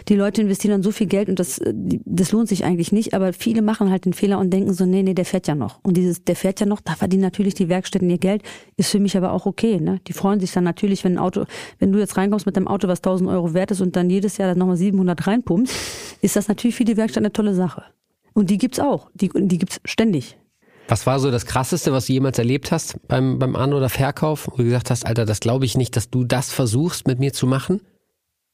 die 0.08 0.14
Leute 0.14 0.40
investieren 0.40 0.72
dann 0.72 0.82
so 0.82 0.90
viel 0.90 1.06
Geld 1.06 1.28
und 1.28 1.38
das 1.38 1.60
das 1.64 2.32
lohnt 2.32 2.48
sich 2.48 2.64
eigentlich 2.64 2.92
nicht, 2.92 3.12
aber 3.14 3.32
viele 3.32 3.60
machen 3.60 3.90
halt 3.90 4.06
den 4.06 4.14
Fehler 4.14 4.38
und 4.38 4.50
denken 4.50 4.72
so 4.72 4.86
nee, 4.86 5.02
nee, 5.02 5.14
der 5.14 5.26
fährt 5.26 5.46
ja 5.48 5.54
noch 5.54 5.80
und 5.82 5.96
dieses 5.96 6.24
der 6.24 6.36
fährt 6.36 6.60
ja 6.60 6.66
noch, 6.66 6.80
da 6.80 6.94
verdienen 6.94 7.22
natürlich 7.22 7.54
die 7.54 7.68
Werkstätten 7.68 8.08
ihr 8.08 8.18
Geld, 8.18 8.42
ist 8.76 8.90
für 8.90 9.00
mich 9.00 9.16
aber 9.16 9.32
auch 9.32 9.44
okay, 9.46 9.80
ne? 9.80 10.00
Die 10.06 10.12
freuen 10.12 10.40
sich 10.40 10.52
dann 10.52 10.64
natürlich, 10.64 11.04
wenn 11.04 11.14
ein 11.14 11.18
Auto, 11.18 11.44
wenn 11.78 11.92
du 11.92 11.98
jetzt 11.98 12.16
reinkommst 12.16 12.46
mit 12.46 12.56
dem 12.56 12.68
Auto, 12.68 12.88
was 12.88 13.00
1000 13.00 13.28
Euro 13.28 13.52
wert 13.52 13.70
ist 13.70 13.80
und 13.80 13.94
dann 13.96 14.08
jedes 14.08 14.38
Jahr 14.38 14.48
dann 14.48 14.58
nochmal 14.58 14.76
700 14.76 15.26
reinpumpst, 15.26 15.74
ist 16.22 16.36
das 16.36 16.48
natürlich 16.48 16.76
für 16.76 16.84
die 16.84 16.96
Werkstatt 16.96 17.22
eine 17.22 17.32
tolle 17.32 17.54
Sache. 17.54 17.84
Und 18.32 18.50
die 18.50 18.58
gibt's 18.58 18.80
auch, 18.80 19.10
die 19.14 19.30
die 19.34 19.58
gibt's 19.58 19.80
ständig. 19.84 20.36
Was 20.88 21.06
war 21.06 21.18
so 21.18 21.30
das 21.30 21.46
Krasseste, 21.46 21.92
was 21.92 22.06
du 22.06 22.12
jemals 22.12 22.38
erlebt 22.38 22.70
hast 22.70 22.96
beim, 23.08 23.38
beim 23.38 23.56
An- 23.56 23.72
oder 23.72 23.88
Verkauf, 23.88 24.48
wo 24.50 24.56
du 24.56 24.64
gesagt 24.64 24.90
hast, 24.90 25.04
Alter, 25.04 25.24
das 25.24 25.40
glaube 25.40 25.64
ich 25.64 25.76
nicht, 25.76 25.96
dass 25.96 26.10
du 26.10 26.24
das 26.24 26.52
versuchst 26.52 27.08
mit 27.08 27.18
mir 27.18 27.32
zu 27.32 27.46
machen? 27.46 27.80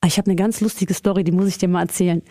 Ah, 0.01 0.07
ich 0.07 0.19
habe 0.19 0.27
eine 0.27 0.37
ganz 0.37 0.61
lustige 0.61 0.95
Story, 0.95 1.25
die 1.25 1.33
muss 1.33 1.47
ich 1.47 1.59
dir 1.59 1.69
mal 1.69 1.83
erzählen. 1.83 2.23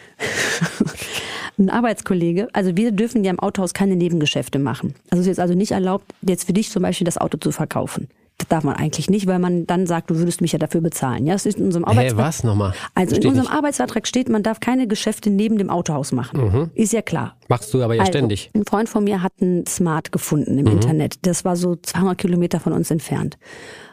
Ein 1.58 1.70
Arbeitskollege, 1.70 2.48
also 2.54 2.76
wir 2.76 2.92
dürfen 2.92 3.24
ja 3.24 3.30
im 3.30 3.40
Autohaus 3.40 3.74
keine 3.74 3.96
Nebengeschäfte 3.96 4.58
machen. 4.58 4.96
Also 5.10 5.22
es 5.22 5.28
ist 5.28 5.40
also 5.40 5.54
nicht 5.54 5.72
erlaubt, 5.72 6.14
jetzt 6.22 6.46
für 6.46 6.54
dich 6.54 6.72
zum 6.72 6.82
Beispiel 6.82 7.06
das 7.06 7.18
Auto 7.18 7.38
zu 7.38 7.52
verkaufen. 7.52 8.08
Das 8.42 8.48
darf 8.48 8.64
man 8.64 8.76
eigentlich 8.76 9.08
nicht, 9.08 9.28
weil 9.28 9.38
man 9.38 9.68
dann 9.68 9.86
sagt, 9.86 10.10
du 10.10 10.18
würdest 10.18 10.42
mich 10.42 10.52
ja 10.52 10.58
dafür 10.58 10.82
bezahlen. 10.82 11.28
Ja, 11.28 11.36
es 11.36 11.46
ist 11.46 11.60
in 11.60 11.66
unserem 11.66 11.86
Arbeitsvertrag. 11.86 12.18
Hey, 12.18 12.28
was 12.28 12.44
nochmal? 12.44 12.74
Also 12.96 13.12
steht 13.12 13.24
in 13.24 13.30
unserem 13.30 13.46
nicht. 13.46 13.56
Arbeitsvertrag 13.56 14.08
steht, 14.08 14.30
man 14.30 14.42
darf 14.42 14.60
keine 14.60 14.88
Geschäfte 14.88 15.30
neben 15.30 15.60
dem 15.60 15.70
Autohaus 15.70 16.12
machen. 16.12 16.42
Mhm. 16.42 16.72
Ist 16.74 16.92
ja 16.92 17.04
klar. 17.04 17.38
Machst 17.50 17.72
du 17.72 17.84
aber 17.84 17.94
ja 17.94 18.02
also, 18.02 18.12
ständig. 18.12 18.50
Ein 18.56 18.66
Freund 18.66 18.90
von 18.90 19.04
mir 19.04 19.22
hat 19.22 19.34
ein 19.42 19.68
Smart 19.68 20.12
gefunden 20.12 20.58
im 20.58 20.66
mhm. 20.66 20.72
Internet. 20.72 21.26
Das 21.28 21.46
war 21.46 21.56
so 21.56 21.76
200 21.76 22.18
Kilometer 22.18 22.60
von 22.60 22.74
uns 22.74 22.90
entfernt 22.90 23.38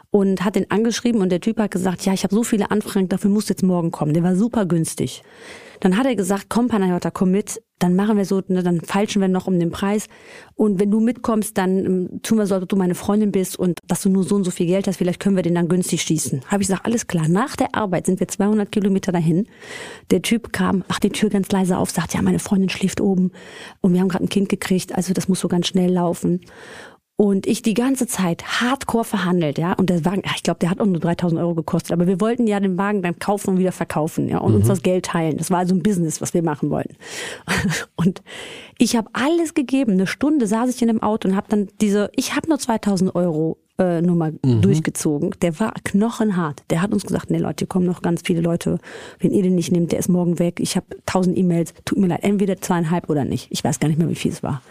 und 0.09 0.43
hat 0.43 0.55
den 0.55 0.71
angeschrieben 0.71 1.21
und 1.21 1.29
der 1.29 1.41
Typ 1.41 1.59
hat 1.59 1.69
gesagt, 1.69 2.03
ja, 2.05 2.13
ich 2.13 2.23
habe 2.23 2.33
so 2.33 2.43
viele 2.43 2.71
Anfragen, 2.71 3.07
dafür 3.07 3.29
musst 3.29 3.49
du 3.49 3.53
jetzt 3.53 3.61
morgen 3.61 3.91
kommen. 3.91 4.13
Der 4.13 4.23
war 4.23 4.35
super 4.35 4.65
günstig. 4.65 5.21
Dann 5.79 5.95
hat 5.95 6.07
er 6.07 6.15
gesagt, 6.15 6.47
komm 6.49 6.69
Panayota, 6.69 7.11
komm 7.11 7.31
mit, 7.31 7.61
dann 7.79 7.95
machen 7.95 8.17
wir 8.17 8.25
so, 8.25 8.41
ne, 8.47 8.61
dann 8.61 8.81
falschen 8.81 9.21
wir 9.21 9.29
noch 9.29 9.47
um 9.47 9.57
den 9.57 9.71
Preis. 9.71 10.07
Und 10.55 10.79
wenn 10.79 10.91
du 10.91 10.99
mitkommst, 10.99 11.57
dann 11.57 11.85
ähm, 11.85 12.21
tun 12.21 12.37
wir 12.37 12.45
so, 12.45 12.55
als 12.55 12.63
ob 12.63 12.69
du 12.69 12.75
meine 12.75 12.95
Freundin 12.95 13.31
bist 13.31 13.57
und 13.57 13.79
dass 13.87 14.01
du 14.01 14.09
nur 14.09 14.23
so 14.23 14.35
und 14.35 14.43
so 14.43 14.51
viel 14.51 14.67
Geld 14.67 14.87
hast, 14.87 14.97
vielleicht 14.97 15.21
können 15.21 15.37
wir 15.37 15.43
den 15.43 15.55
dann 15.55 15.69
günstig 15.69 16.01
schießen. 16.01 16.41
Habe 16.47 16.61
ich 16.61 16.67
gesagt, 16.67 16.85
alles 16.85 17.07
klar. 17.07 17.29
Nach 17.29 17.55
der 17.55 17.73
Arbeit 17.75 18.05
sind 18.05 18.19
wir 18.19 18.27
200 18.27 18.71
Kilometer 18.71 19.11
dahin. 19.11 19.47
Der 20.11 20.21
Typ 20.21 20.51
kam, 20.51 20.83
macht 20.89 21.03
die 21.03 21.09
Tür 21.09 21.29
ganz 21.29 21.49
leise 21.51 21.77
auf, 21.77 21.89
sagt, 21.89 22.13
ja, 22.13 22.21
meine 22.21 22.39
Freundin 22.39 22.69
schläft 22.69 22.99
oben 22.99 23.31
und 23.81 23.93
wir 23.93 24.01
haben 24.01 24.09
gerade 24.09 24.25
ein 24.25 24.29
Kind 24.29 24.49
gekriegt, 24.49 24.95
also 24.95 25.13
das 25.13 25.29
muss 25.29 25.39
so 25.39 25.47
ganz 25.47 25.67
schnell 25.67 25.91
laufen. 25.91 26.41
Und 27.19 27.47
ich 27.47 27.61
die 27.61 27.73
ganze 27.73 28.07
Zeit 28.07 28.61
hardcore 28.61 29.03
verhandelt, 29.03 29.57
ja. 29.57 29.73
Und 29.73 29.89
der 29.89 30.05
Wagen, 30.05 30.23
ich 30.37 30.43
glaube, 30.43 30.61
der 30.61 30.69
hat 30.69 30.79
auch 30.79 30.85
nur 30.85 31.01
3000 31.01 31.41
Euro 31.41 31.53
gekostet. 31.53 31.91
Aber 31.91 32.07
wir 32.07 32.21
wollten 32.21 32.47
ja 32.47 32.61
den 32.61 32.77
Wagen 32.77 33.01
dann 33.01 33.19
kaufen 33.19 33.49
und 33.49 33.59
wieder 33.59 33.73
verkaufen, 33.73 34.29
ja. 34.29 34.37
Und 34.37 34.51
mhm. 34.53 34.59
uns 34.59 34.67
das 34.69 34.83
Geld 34.83 35.07
teilen. 35.07 35.35
Das 35.35 35.51
war 35.51 35.57
also 35.57 35.75
ein 35.75 35.83
Business, 35.83 36.21
was 36.21 36.33
wir 36.33 36.43
machen 36.43 36.69
wollten. 36.69 36.95
Und 37.97 38.21
ich 38.77 38.95
habe 38.95 39.09
alles 39.11 39.53
gegeben. 39.53 39.91
Eine 39.91 40.07
Stunde 40.07 40.47
saß 40.47 40.73
ich 40.73 40.81
in 40.81 40.87
dem 40.87 41.03
Auto 41.03 41.27
und 41.27 41.35
habe 41.35 41.47
dann 41.49 41.67
diese, 41.81 42.09
ich 42.15 42.37
habe 42.37 42.47
nur 42.47 42.57
2000 42.57 43.13
Euro 43.13 43.57
äh, 43.77 44.01
Nummer 44.01 44.31
mhm. 44.31 44.61
durchgezogen. 44.61 45.35
Der 45.41 45.59
war 45.59 45.73
knochenhart. 45.83 46.63
Der 46.69 46.81
hat 46.81 46.93
uns 46.93 47.03
gesagt, 47.03 47.31
nee 47.31 47.37
Leute, 47.37 47.63
hier 47.63 47.67
kommen 47.67 47.85
noch 47.85 48.01
ganz 48.01 48.21
viele 48.23 48.39
Leute. 48.39 48.79
Wenn 49.19 49.31
ihr 49.31 49.43
den 49.43 49.55
nicht 49.55 49.73
nehmt, 49.73 49.91
der 49.91 49.99
ist 49.99 50.07
morgen 50.07 50.39
weg. 50.39 50.61
Ich 50.61 50.77
habe 50.77 50.85
tausend 51.05 51.37
E-Mails. 51.37 51.73
Tut 51.83 51.97
mir 51.97 52.07
leid, 52.07 52.23
entweder 52.23 52.61
zweieinhalb 52.61 53.09
oder 53.09 53.25
nicht. 53.25 53.47
Ich 53.49 53.61
weiß 53.61 53.81
gar 53.81 53.89
nicht 53.89 53.97
mehr, 53.97 54.09
wie 54.09 54.15
viel 54.15 54.31
es 54.31 54.41
war. 54.41 54.61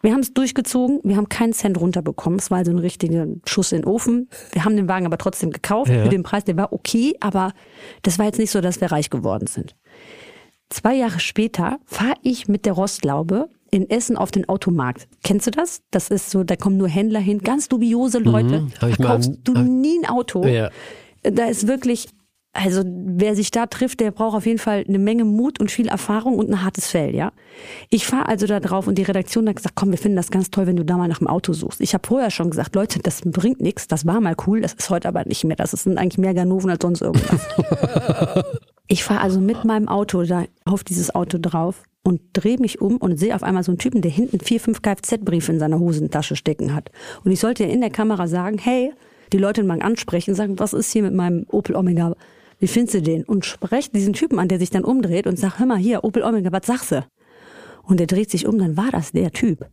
Wir 0.00 0.12
haben 0.12 0.20
es 0.20 0.32
durchgezogen, 0.32 1.00
wir 1.02 1.16
haben 1.16 1.28
keinen 1.28 1.52
Cent 1.52 1.80
runterbekommen. 1.80 2.38
Es 2.38 2.50
war 2.50 2.58
also 2.58 2.70
ein 2.70 2.78
richtiger 2.78 3.26
Schuss 3.46 3.72
in 3.72 3.82
den 3.82 3.84
Ofen. 3.84 4.28
Wir 4.52 4.64
haben 4.64 4.76
den 4.76 4.88
Wagen 4.88 5.06
aber 5.06 5.18
trotzdem 5.18 5.50
gekauft 5.50 5.90
ja. 5.90 6.04
für 6.04 6.08
den 6.08 6.22
Preis, 6.22 6.44
der 6.44 6.56
war 6.56 6.72
okay, 6.72 7.16
aber 7.20 7.52
das 8.02 8.18
war 8.18 8.26
jetzt 8.26 8.38
nicht 8.38 8.50
so, 8.50 8.60
dass 8.60 8.80
wir 8.80 8.92
reich 8.92 9.10
geworden 9.10 9.46
sind. 9.46 9.74
Zwei 10.70 10.94
Jahre 10.94 11.18
später 11.18 11.78
fahre 11.86 12.14
ich 12.22 12.46
mit 12.46 12.66
der 12.66 12.74
Rostlaube 12.74 13.48
in 13.70 13.88
Essen 13.90 14.16
auf 14.16 14.30
den 14.30 14.48
Automarkt. 14.48 15.08
Kennst 15.24 15.46
du 15.46 15.50
das? 15.50 15.82
Das 15.90 16.10
ist 16.10 16.30
so, 16.30 16.44
da 16.44 16.56
kommen 16.56 16.76
nur 16.76 16.88
Händler 16.88 17.20
hin, 17.20 17.40
ganz 17.40 17.68
dubiose 17.68 18.18
Leute. 18.18 18.62
Mhm, 18.62 18.72
da 18.80 18.90
kaufst 18.90 19.32
du 19.44 19.54
nie 19.58 19.98
ein 19.98 20.08
Auto. 20.08 20.46
Ja. 20.46 20.70
Da 21.22 21.46
ist 21.46 21.66
wirklich 21.66 22.08
also 22.52 22.82
wer 22.84 23.36
sich 23.36 23.50
da 23.50 23.66
trifft, 23.66 24.00
der 24.00 24.10
braucht 24.10 24.36
auf 24.36 24.46
jeden 24.46 24.58
Fall 24.58 24.84
eine 24.88 24.98
Menge 24.98 25.24
Mut 25.24 25.60
und 25.60 25.70
viel 25.70 25.88
Erfahrung 25.88 26.38
und 26.38 26.50
ein 26.50 26.64
hartes 26.64 26.88
Fell, 26.88 27.14
ja. 27.14 27.32
Ich 27.90 28.06
fahre 28.06 28.26
also 28.28 28.46
da 28.46 28.58
drauf 28.58 28.86
und 28.86 28.96
die 28.96 29.02
Redaktion 29.02 29.48
hat 29.48 29.56
gesagt, 29.56 29.74
komm, 29.76 29.90
wir 29.90 29.98
finden 29.98 30.16
das 30.16 30.30
ganz 30.30 30.50
toll, 30.50 30.66
wenn 30.66 30.76
du 30.76 30.84
da 30.84 30.96
mal 30.96 31.08
nach 31.08 31.18
dem 31.18 31.28
Auto 31.28 31.52
suchst. 31.52 31.80
Ich 31.80 31.94
habe 31.94 32.06
vorher 32.06 32.30
schon 32.30 32.50
gesagt, 32.50 32.74
Leute, 32.74 33.00
das 33.00 33.20
bringt 33.22 33.60
nichts, 33.60 33.86
das 33.86 34.06
war 34.06 34.20
mal 34.20 34.34
cool, 34.46 34.60
das 34.60 34.74
ist 34.74 34.90
heute 34.90 35.08
aber 35.08 35.24
nicht 35.24 35.44
mehr. 35.44 35.56
Das 35.56 35.70
sind 35.70 35.98
eigentlich 35.98 36.18
mehr 36.18 36.34
Ganoven 36.34 36.70
als 36.70 36.82
sonst 36.82 37.02
irgendwas. 37.02 37.46
ich 38.88 39.04
fahre 39.04 39.20
also 39.20 39.40
mit 39.40 39.64
meinem 39.64 39.88
Auto 39.88 40.22
da 40.22 40.44
auf 40.64 40.84
dieses 40.84 41.14
Auto 41.14 41.38
drauf 41.38 41.84
und 42.02 42.20
drehe 42.32 42.58
mich 42.58 42.80
um 42.80 42.96
und 42.96 43.18
sehe 43.18 43.34
auf 43.34 43.42
einmal 43.42 43.62
so 43.62 43.70
einen 43.70 43.78
Typen, 43.78 44.00
der 44.00 44.10
hinten 44.10 44.40
vier, 44.40 44.60
fünf 44.60 44.82
Kfz-Briefe 44.82 45.52
in 45.52 45.58
seiner 45.58 45.78
Hosentasche 45.78 46.34
stecken 46.34 46.74
hat. 46.74 46.90
Und 47.24 47.30
ich 47.30 47.40
sollte 47.40 47.64
ja 47.64 47.70
in 47.70 47.82
der 47.82 47.90
Kamera 47.90 48.26
sagen, 48.26 48.58
hey, 48.58 48.92
die 49.32 49.38
Leute 49.38 49.62
mal 49.62 49.82
ansprechen, 49.82 50.34
sagen, 50.34 50.58
was 50.58 50.72
ist 50.72 50.90
hier 50.90 51.02
mit 51.02 51.14
meinem 51.14 51.44
Opel 51.50 51.76
Omega? 51.76 52.14
Wie 52.58 52.66
findest 52.66 52.94
du 52.94 53.02
den? 53.02 53.24
Und 53.24 53.44
spreche 53.44 53.90
diesen 53.90 54.12
Typen 54.12 54.38
an, 54.38 54.48
der 54.48 54.58
sich 54.58 54.70
dann 54.70 54.84
umdreht 54.84 55.26
und 55.26 55.38
sagt, 55.38 55.58
hör 55.58 55.66
mal 55.66 55.78
hier, 55.78 56.04
Opel 56.04 56.22
Omega, 56.22 56.50
was 56.52 56.66
sagst 56.66 56.92
du? 56.92 57.04
Und 57.82 58.00
er 58.00 58.06
dreht 58.06 58.30
sich 58.30 58.46
um, 58.46 58.58
dann 58.58 58.76
war 58.76 58.90
das 58.90 59.12
der 59.12 59.30
Typ. 59.32 59.66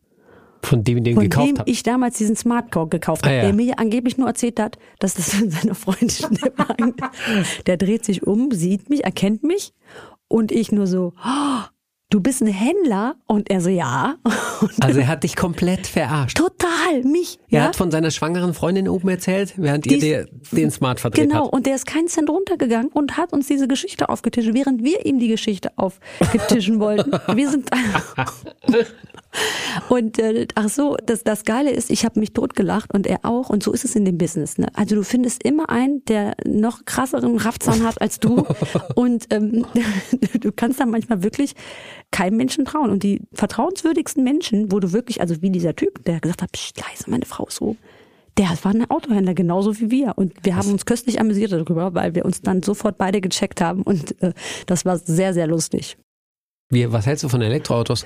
Von 0.63 0.83
dem, 0.83 1.03
den 1.03 1.13
von 1.15 1.23
gekauft 1.23 1.47
dem 1.49 1.57
habe. 1.59 1.69
ich 1.69 1.83
damals 1.83 2.17
diesen 2.17 2.35
Smartcore 2.35 2.87
gekauft 2.87 3.23
habe, 3.23 3.33
Ah, 3.33 3.37
ja. 3.37 3.41
der 3.43 3.53
mir 3.53 3.77
angeblich 3.77 4.17
nur 4.17 4.27
erzählt 4.27 4.59
hat, 4.59 4.77
dass 4.99 5.13
das 5.13 5.31
seine 5.31 5.75
Freundin 5.75 6.09
der. 6.43 6.53
Der 7.67 7.77
dreht 7.77 8.03
sich 8.05 8.25
um, 8.25 8.51
sieht 8.51 8.89
mich, 8.89 9.03
erkennt 9.03 9.43
mich 9.43 9.73
und 10.27 10.51
ich 10.51 10.71
nur 10.71 10.87
so, 10.87 11.13
"Oh, 11.23 11.61
du 12.09 12.19
bist 12.21 12.41
ein 12.41 12.47
Händler? 12.47 13.15
Und 13.27 13.49
er 13.49 13.61
so, 13.61 13.69
ja. 13.69 14.15
Und 14.61 14.71
Also 14.83 14.99
er 14.99 15.07
hat 15.07 15.23
dich 15.23 15.35
komplett 15.35 15.87
verarscht. 15.87 16.37
total, 16.37 17.03
mich. 17.03 17.39
Er 17.49 17.59
ja? 17.61 17.67
hat 17.67 17.75
von 17.75 17.91
seiner 17.91 18.11
schwangeren 18.11 18.53
Freundin 18.53 18.87
oben 18.87 19.09
erzählt, 19.09 19.53
während 19.57 19.85
Die 19.85 19.95
ihr 19.95 19.99
der, 19.99 20.25
den 20.51 20.71
Smart 20.71 20.99
verdreht 20.99 21.29
Genau, 21.29 21.45
habt. 21.45 21.53
und 21.53 21.65
der 21.65 21.75
ist 21.75 21.85
keinen 21.85 22.07
Cent 22.07 22.29
runtergegangen 22.29 22.89
und 22.91 23.17
hat 23.17 23.33
uns 23.33 23.47
diese 23.47 23.67
Geschichte 23.67 24.09
aufgetischt, 24.09 24.49
während 24.53 24.83
wir 24.83 25.05
ihm 25.05 25.19
die 25.19 25.27
Geschichte 25.27 25.71
aufgetischen 25.77 26.79
wollten. 26.79 27.11
Wir 27.35 27.49
sind 27.49 27.69
und 29.89 30.19
äh, 30.19 30.47
ach 30.55 30.69
so, 30.69 30.95
das, 31.05 31.23
das 31.23 31.43
Geile 31.43 31.71
ist, 31.71 31.89
ich 31.89 32.05
habe 32.05 32.19
mich 32.19 32.33
totgelacht 32.33 32.93
und 32.93 33.07
er 33.07 33.19
auch 33.23 33.49
und 33.49 33.63
so 33.63 33.73
ist 33.73 33.83
es 33.83 33.95
in 33.95 34.05
dem 34.05 34.17
Business. 34.17 34.57
Ne? 34.57 34.67
Also 34.73 34.95
du 34.95 35.03
findest 35.03 35.43
immer 35.43 35.69
einen, 35.69 36.05
der 36.05 36.35
noch 36.45 36.85
krasseren 36.85 37.37
Raffzahn 37.37 37.83
hat 37.83 38.01
als 38.01 38.19
du 38.19 38.45
und 38.95 39.25
ähm, 39.31 39.65
du 40.39 40.51
kannst 40.51 40.79
da 40.79 40.85
manchmal 40.85 41.23
wirklich 41.23 41.55
keinem 42.15 42.37
Menschen 42.37 42.63
trauen 42.63 42.89
und 42.89 43.03
die 43.03 43.21
vertrauenswürdigsten 43.33 44.23
Menschen, 44.23 44.71
wo 44.71 44.79
du 44.79 44.93
wirklich, 44.93 45.19
also 45.19 45.41
wie 45.41 45.49
dieser 45.49 45.75
Typ, 45.75 46.03
der 46.05 46.21
gesagt 46.21 46.41
hat, 46.41 46.51
Psst, 46.53 46.79
leise, 46.79 47.09
meine 47.09 47.25
Frau 47.25 47.45
ist 47.47 47.57
so 47.57 47.75
der 48.37 48.49
war 48.63 48.73
ein 48.73 48.89
Autohändler, 48.89 49.33
genauso 49.33 49.79
wie 49.79 49.91
wir. 49.91 50.13
Und 50.17 50.33
wir 50.43 50.55
haben 50.55 50.69
uns 50.69 50.85
köstlich 50.85 51.19
amüsiert 51.19 51.51
darüber, 51.51 51.93
weil 51.93 52.15
wir 52.15 52.25
uns 52.25 52.41
dann 52.41 52.63
sofort 52.63 52.97
beide 52.97 53.21
gecheckt 53.21 53.61
haben. 53.61 53.81
Und 53.81 54.21
äh, 54.21 54.33
das 54.65 54.85
war 54.85 54.97
sehr, 54.97 55.33
sehr 55.33 55.47
lustig. 55.47 55.97
Wie, 56.69 56.91
was 56.91 57.05
hältst 57.05 57.23
du 57.23 57.29
von 57.29 57.41
Elektroautos? 57.41 58.05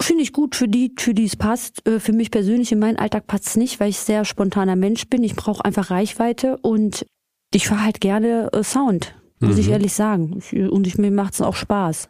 Finde 0.00 0.22
ich 0.22 0.32
gut 0.32 0.56
für 0.56 0.68
die, 0.68 0.92
für 0.98 1.14
die 1.14 1.24
es 1.24 1.36
passt. 1.36 1.86
Äh, 1.86 2.00
Für 2.00 2.12
mich 2.12 2.30
persönlich 2.30 2.72
in 2.72 2.80
meinen 2.80 2.98
Alltag 2.98 3.26
passt 3.26 3.46
es 3.46 3.56
nicht, 3.56 3.80
weil 3.80 3.88
ich 3.88 3.98
sehr 3.98 4.24
spontaner 4.24 4.76
Mensch 4.76 5.06
bin. 5.08 5.22
Ich 5.24 5.36
brauche 5.36 5.64
einfach 5.64 5.90
Reichweite 5.90 6.58
und 6.58 7.06
ich 7.54 7.68
fahre 7.68 7.84
halt 7.84 8.00
gerne 8.00 8.50
äh, 8.52 8.62
Sound, 8.64 9.14
muss 9.40 9.58
ich 9.58 9.68
ehrlich 9.68 9.92
sagen. 9.92 10.42
Und 10.52 10.86
ich, 10.86 10.98
mir 10.98 11.10
macht 11.10 11.34
es 11.34 11.40
auch 11.40 11.54
Spaß. 11.54 12.08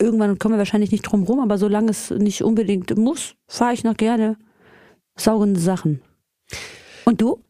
Irgendwann 0.00 0.38
kommen 0.38 0.54
wir 0.54 0.58
wahrscheinlich 0.58 0.92
nicht 0.92 1.02
drum 1.02 1.24
rum, 1.24 1.40
aber 1.40 1.58
solange 1.58 1.90
es 1.90 2.10
nicht 2.10 2.42
unbedingt 2.42 2.96
muss, 2.96 3.34
fahre 3.46 3.74
ich 3.74 3.84
noch 3.84 3.96
gerne 3.96 4.36
saugende 5.16 5.60
Sachen. 5.60 6.00
Und 7.04 7.20
du? 7.20 7.42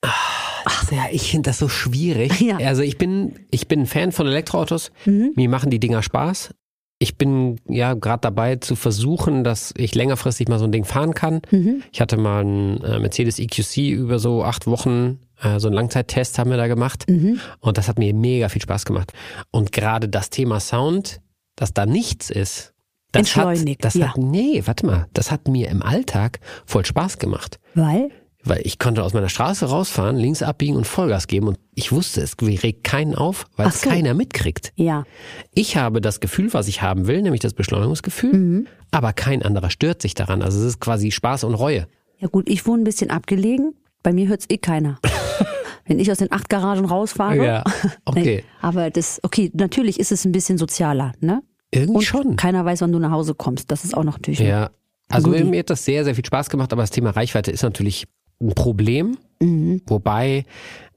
Ach 0.00 0.92
ja, 0.92 1.06
ich 1.10 1.30
finde 1.30 1.50
das 1.50 1.58
so 1.58 1.68
schwierig. 1.68 2.40
Ja. 2.40 2.58
Also 2.58 2.82
ich 2.82 2.98
bin, 2.98 3.34
ich 3.50 3.68
bin 3.68 3.80
ein 3.80 3.86
Fan 3.86 4.12
von 4.12 4.26
Elektroautos. 4.26 4.90
Mhm. 5.04 5.32
Mir 5.36 5.48
machen 5.48 5.70
die 5.70 5.80
Dinger 5.80 6.02
Spaß. 6.02 6.50
Ich 6.98 7.16
bin 7.16 7.60
ja 7.68 7.94
gerade 7.94 8.22
dabei 8.22 8.56
zu 8.56 8.74
versuchen, 8.74 9.44
dass 9.44 9.72
ich 9.76 9.94
längerfristig 9.94 10.48
mal 10.48 10.58
so 10.58 10.64
ein 10.64 10.72
Ding 10.72 10.84
fahren 10.84 11.14
kann. 11.14 11.42
Mhm. 11.50 11.82
Ich 11.92 12.00
hatte 12.00 12.16
mal 12.16 12.40
einen 12.40 12.82
äh, 12.82 12.98
Mercedes 12.98 13.38
EQC 13.38 13.76
über 13.92 14.18
so 14.18 14.42
acht 14.42 14.66
Wochen, 14.66 15.20
äh, 15.40 15.60
so 15.60 15.68
einen 15.68 15.76
Langzeittest 15.76 16.38
haben 16.38 16.50
wir 16.50 16.56
da 16.56 16.66
gemacht. 16.66 17.04
Mhm. 17.08 17.40
Und 17.60 17.78
das 17.78 17.88
hat 17.88 17.98
mir 17.98 18.12
mega 18.14 18.48
viel 18.48 18.62
Spaß 18.62 18.84
gemacht. 18.84 19.12
Und 19.52 19.70
gerade 19.70 20.08
das 20.08 20.30
Thema 20.30 20.58
Sound, 20.58 21.20
dass 21.58 21.74
da 21.74 21.86
nichts 21.86 22.30
ist, 22.30 22.72
das 23.12 23.34
hat, 23.36 23.46
Entschleunigt, 23.46 23.84
das 23.84 23.94
ja. 23.94 24.08
hat, 24.08 24.18
nee, 24.18 24.62
warte 24.66 24.86
mal, 24.86 25.06
das 25.14 25.30
hat 25.30 25.48
mir 25.48 25.68
im 25.68 25.82
Alltag 25.82 26.40
voll 26.66 26.84
Spaß 26.84 27.18
gemacht. 27.18 27.58
Weil? 27.74 28.10
Weil 28.44 28.60
ich 28.64 28.78
konnte 28.78 29.02
aus 29.02 29.14
meiner 29.14 29.28
Straße 29.28 29.66
rausfahren, 29.66 30.16
links 30.16 30.42
abbiegen 30.42 30.76
und 30.76 30.86
Vollgas 30.86 31.26
geben 31.26 31.48
und 31.48 31.58
ich 31.74 31.90
wusste, 31.90 32.20
es 32.20 32.36
regt 32.40 32.84
keinen 32.84 33.14
auf, 33.14 33.46
weil 33.56 33.68
es 33.68 33.80
so. 33.80 33.88
keiner 33.90 34.14
mitkriegt. 34.14 34.72
Ja. 34.76 35.04
Ich 35.52 35.76
habe 35.76 36.00
das 36.00 36.20
Gefühl, 36.20 36.52
was 36.54 36.68
ich 36.68 36.80
haben 36.82 37.06
will, 37.06 37.22
nämlich 37.22 37.40
das 37.40 37.54
Beschleunigungsgefühl, 37.54 38.32
Mhm. 38.32 38.66
aber 38.90 39.12
kein 39.12 39.42
anderer 39.42 39.70
stört 39.70 40.02
sich 40.02 40.14
daran. 40.14 40.42
Also 40.42 40.60
es 40.60 40.66
ist 40.66 40.80
quasi 40.80 41.10
Spaß 41.10 41.44
und 41.44 41.54
Reue. 41.54 41.88
Ja 42.18 42.28
gut, 42.28 42.48
ich 42.48 42.66
wohne 42.66 42.82
ein 42.82 42.84
bisschen 42.84 43.10
abgelegen. 43.10 43.74
Bei 44.02 44.12
mir 44.12 44.28
hört's 44.28 44.46
eh 44.48 44.58
keiner. 44.58 44.98
Wenn 45.88 45.98
ich 45.98 46.10
aus 46.12 46.18
den 46.18 46.30
acht 46.30 46.48
Garagen 46.48 46.84
rausfahre. 46.84 47.44
Ja, 47.44 47.64
okay. 48.04 48.22
Nee, 48.42 48.44
aber 48.60 48.90
das, 48.90 49.20
okay, 49.24 49.50
natürlich 49.54 49.98
ist 49.98 50.12
es 50.12 50.24
ein 50.24 50.32
bisschen 50.32 50.58
sozialer, 50.58 51.12
ne? 51.20 51.42
Irgendwie 51.70 51.96
Und 51.96 52.02
schon. 52.04 52.36
keiner 52.36 52.64
weiß, 52.64 52.80
wann 52.82 52.92
du 52.92 52.98
nach 52.98 53.10
Hause 53.10 53.34
kommst. 53.34 53.70
Das 53.70 53.84
ist 53.84 53.94
auch 53.96 54.04
noch 54.04 54.14
natürlich. 54.18 54.40
Ja. 54.40 54.70
Also 55.10 55.30
Goodie. 55.30 55.44
mir 55.44 55.60
hat 55.60 55.70
das 55.70 55.84
sehr, 55.84 56.04
sehr 56.04 56.14
viel 56.14 56.24
Spaß 56.24 56.50
gemacht, 56.50 56.72
aber 56.72 56.82
das 56.82 56.90
Thema 56.90 57.10
Reichweite 57.10 57.50
ist 57.50 57.62
natürlich 57.62 58.06
ein 58.40 58.54
Problem. 58.54 59.16
Mhm. 59.40 59.82
Wobei 59.86 60.44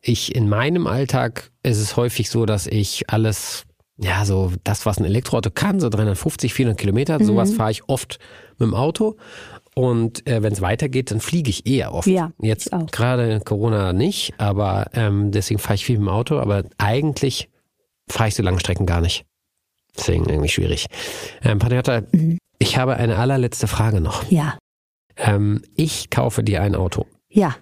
ich 0.01 0.35
in 0.35 0.47
meinem 0.49 0.87
Alltag 0.87 1.51
ist 1.63 1.77
es 1.79 1.95
häufig 1.97 2.29
so, 2.29 2.45
dass 2.45 2.67
ich 2.67 3.09
alles, 3.09 3.63
ja, 3.97 4.25
so 4.25 4.51
das, 4.63 4.85
was 4.85 4.97
ein 4.97 5.05
Elektroauto 5.05 5.49
kann, 5.51 5.79
so 5.79 5.89
350, 5.89 6.53
400 6.53 6.77
Kilometer, 6.79 7.19
Mhm. 7.19 7.23
sowas 7.25 7.53
fahre 7.53 7.71
ich 7.71 7.87
oft 7.87 8.19
mit 8.57 8.67
dem 8.67 8.73
Auto. 8.73 9.15
Und 9.75 10.27
äh, 10.27 10.43
wenn 10.43 10.51
es 10.53 10.61
weitergeht, 10.61 11.11
dann 11.11 11.21
fliege 11.21 11.49
ich 11.49 11.65
eher 11.65 11.93
oft. 11.93 12.07
Ja, 12.07 12.31
Jetzt 12.41 12.71
gerade 12.91 13.39
Corona 13.39 13.93
nicht, 13.93 14.33
aber 14.37 14.87
ähm, 14.93 15.31
deswegen 15.31 15.59
fahre 15.59 15.75
ich 15.75 15.85
viel 15.85 15.97
mit 15.97 16.07
dem 16.07 16.13
Auto. 16.13 16.39
Aber 16.39 16.63
eigentlich 16.77 17.49
fahre 18.09 18.27
ich 18.29 18.35
so 18.35 18.43
lange 18.43 18.59
Strecken 18.59 18.85
gar 18.85 18.99
nicht. 19.01 19.25
Deswegen 19.97 20.27
irgendwie 20.29 20.49
schwierig. 20.49 20.87
Ähm, 21.43 21.59
Patriota, 21.59 22.01
Mhm. 22.11 22.37
ich 22.59 22.77
habe 22.77 22.97
eine 22.97 23.17
allerletzte 23.17 23.67
Frage 23.67 24.01
noch. 24.01 24.29
Ja. 24.29 24.57
Ähm, 25.17 25.61
ich 25.75 26.09
kaufe 26.09 26.43
dir 26.43 26.61
ein 26.61 26.75
Auto. 26.75 27.05
Ja. 27.29 27.55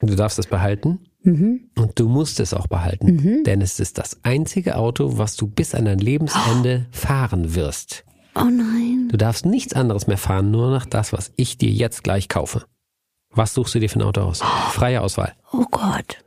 Du 0.00 0.14
darfst 0.14 0.38
es 0.38 0.46
behalten 0.46 1.00
Mhm. 1.22 1.70
und 1.76 1.98
du 1.98 2.08
musst 2.08 2.38
es 2.38 2.54
auch 2.54 2.66
behalten, 2.68 3.42
denn 3.44 3.60
es 3.60 3.80
ist 3.80 3.98
das 3.98 4.18
einzige 4.22 4.76
Auto, 4.76 5.18
was 5.18 5.34
du 5.36 5.48
bis 5.48 5.74
an 5.74 5.86
dein 5.86 5.98
Lebensende 5.98 6.86
fahren 6.92 7.54
wirst. 7.56 8.04
Oh 8.36 8.44
nein. 8.44 9.08
Du 9.10 9.16
darfst 9.16 9.46
nichts 9.46 9.72
anderes 9.74 10.06
mehr 10.06 10.18
fahren, 10.18 10.50
nur 10.50 10.70
noch 10.70 10.84
das, 10.84 11.12
was 11.12 11.32
ich 11.36 11.56
dir 11.58 11.70
jetzt 11.70 12.04
gleich 12.04 12.28
kaufe. 12.28 12.64
Was 13.30 13.54
suchst 13.54 13.74
du 13.74 13.80
dir 13.80 13.88
für 13.88 13.98
ein 13.98 14.02
Auto 14.02 14.20
aus? 14.22 14.40
Freie 14.72 15.00
Auswahl. 15.00 15.34
Oh 15.52 15.64
Gott. 15.70 16.18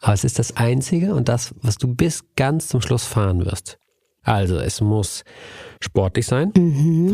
Aber 0.00 0.12
es 0.12 0.24
ist 0.24 0.38
das 0.38 0.56
einzige 0.56 1.14
und 1.14 1.28
das, 1.28 1.54
was 1.62 1.76
du 1.76 1.88
bis 1.94 2.24
ganz 2.36 2.68
zum 2.68 2.80
Schluss 2.80 3.04
fahren 3.04 3.44
wirst. 3.44 3.78
Also, 4.22 4.58
es 4.58 4.80
muss 4.80 5.24
sportlich 5.80 6.26
sein, 6.26 6.52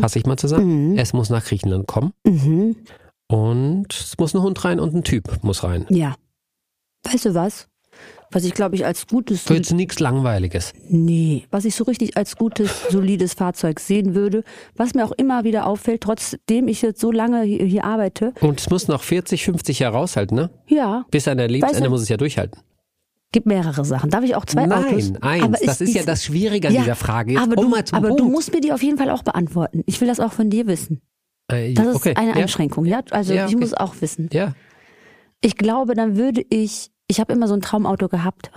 fasse 0.01 0.19
ich 0.19 0.25
mal 0.25 0.37
zusammen. 0.37 0.97
Es 0.97 1.13
muss 1.13 1.29
nach 1.29 1.45
Griechenland 1.45 1.87
kommen 1.87 2.11
Mhm. 2.25 2.75
und 3.27 3.87
es 3.93 4.17
muss 4.17 4.33
ein 4.35 4.41
Hund 4.41 4.63
rein 4.65 4.79
und 4.79 4.93
ein 4.93 5.03
Typ 5.03 5.41
muss 5.43 5.63
rein. 5.63 5.85
Ja. 5.89 6.15
Weißt 7.03 7.25
du 7.25 7.33
was? 7.33 7.67
Was 8.35 8.43
ich 8.43 8.53
glaube 8.53 8.75
ich 8.75 8.85
als 8.85 9.07
gutes, 9.07 9.47
Wird 9.49 9.71
nichts 9.71 9.99
Langweiliges. 10.01 10.73
nee, 10.89 11.45
was 11.51 11.63
ich 11.63 11.73
so 11.73 11.85
richtig 11.85 12.17
als 12.17 12.35
gutes, 12.35 12.69
solides 12.89 13.33
Fahrzeug 13.33 13.79
sehen 13.79 14.13
würde, 14.13 14.43
was 14.75 14.93
mir 14.93 15.05
auch 15.05 15.13
immer 15.13 15.45
wieder 15.45 15.65
auffällt, 15.67 16.01
trotzdem 16.01 16.67
ich 16.67 16.81
jetzt 16.81 16.99
so 16.99 17.13
lange 17.13 17.43
hier, 17.43 17.63
hier 17.63 17.85
arbeite. 17.85 18.33
Und 18.41 18.59
es 18.59 18.69
muss 18.69 18.89
noch 18.89 19.03
40, 19.03 19.45
50 19.45 19.79
Jahre 19.79 19.97
aushalten, 19.99 20.35
ne? 20.35 20.49
Ja, 20.67 21.05
Bis 21.11 21.29
an 21.29 21.37
dein 21.37 21.49
Lebensende 21.49 21.79
Weißt 21.83 21.85
du- 21.87 21.89
muss 21.91 22.01
es 22.01 22.09
ja 22.09 22.17
durchhalten. 22.17 22.59
gibt 23.31 23.45
mehrere 23.47 23.85
Sachen. 23.85 24.09
Darf 24.09 24.23
ich 24.25 24.35
auch 24.35 24.43
zwei 24.45 24.65
Nein, 24.65 24.83
Autos? 24.85 25.13
eins. 25.21 25.43
Aber 25.43 25.57
das 25.63 25.79
ist 25.79 25.93
ja 25.93 26.01
dies- 26.01 26.05
das 26.05 26.25
Schwierige 26.25 26.67
an 26.67 26.73
Ja, 26.73 26.81
dieser 26.81 26.95
Frage. 26.95 27.31
Jetzt 27.33 27.41
aber 27.41 27.55
du, 27.55 27.73
aber 27.93 28.09
du 28.17 28.27
musst 28.29 28.53
mir 28.53 28.59
die 28.59 28.73
auf 28.73 28.83
jeden 28.83 28.97
Fall 28.97 29.09
auch 29.11 29.23
beantworten. 29.23 29.81
Ich 29.85 30.01
will 30.01 30.09
das 30.09 30.19
auch 30.19 30.33
von 30.33 30.49
dir 30.49 30.67
wissen. 30.67 31.01
Äh, 31.49 31.73
Das 31.73 31.87
ist 31.87 31.95
okay, 31.95 32.13
eine 32.17 32.31
ja. 32.31 32.35
Einschränkung, 32.35 32.83
ja? 32.83 33.01
Also 33.11 33.33
Ja, 33.33 33.45
ich 33.45 33.53
okay. 33.53 33.61
muss 33.61 33.73
auch 33.73 33.95
wissen. 34.01 34.29
Ja. 34.33 34.53
Ich 35.41 35.55
glaube, 35.57 35.93
dann 35.93 36.17
würde 36.17 36.43
ich, 36.49 36.89
ich 37.07 37.19
habe 37.19 37.33
immer 37.33 37.47
so 37.47 37.53
ein 37.53 37.61
Traumauto 37.61 38.07
gehabt. 38.07 38.51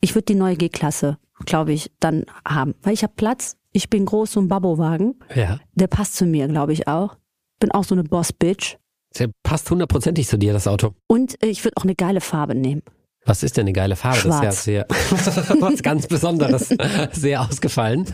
Ich 0.00 0.14
würde 0.14 0.26
die 0.26 0.34
neue 0.34 0.56
G-Klasse, 0.56 1.18
glaube 1.46 1.72
ich, 1.72 1.90
dann 2.00 2.26
haben. 2.46 2.74
Weil 2.82 2.94
ich 2.94 3.02
habe 3.02 3.14
Platz, 3.16 3.56
ich 3.72 3.90
bin 3.90 4.04
groß, 4.06 4.32
so 4.32 4.40
ein 4.40 4.48
Babbo-Wagen. 4.48 5.16
Ja. 5.34 5.60
Der 5.74 5.86
passt 5.86 6.16
zu 6.16 6.26
mir, 6.26 6.46
glaube 6.48 6.72
ich 6.72 6.88
auch. 6.88 7.16
Bin 7.60 7.70
auch 7.72 7.84
so 7.84 7.94
eine 7.94 8.04
Boss-Bitch. 8.04 8.76
Der 9.18 9.30
passt 9.42 9.70
hundertprozentig 9.70 10.26
zu 10.26 10.38
dir, 10.38 10.52
das 10.52 10.66
Auto. 10.66 10.94
Und 11.06 11.42
äh, 11.42 11.46
ich 11.46 11.64
würde 11.64 11.76
auch 11.76 11.84
eine 11.84 11.94
geile 11.94 12.20
Farbe 12.20 12.54
nehmen. 12.54 12.82
Was 13.26 13.42
ist 13.42 13.56
denn 13.56 13.62
eine 13.62 13.72
geile 13.72 13.96
Farbe? 13.96 14.18
Schwarz. 14.18 14.42
Das 14.42 14.58
ist 14.60 14.66
ja 14.66 14.84
sehr, 14.84 14.86
was 15.60 15.82
ganz 15.82 16.06
Besonderes. 16.06 16.68
Sehr 17.12 17.40
ausgefallen. 17.40 18.04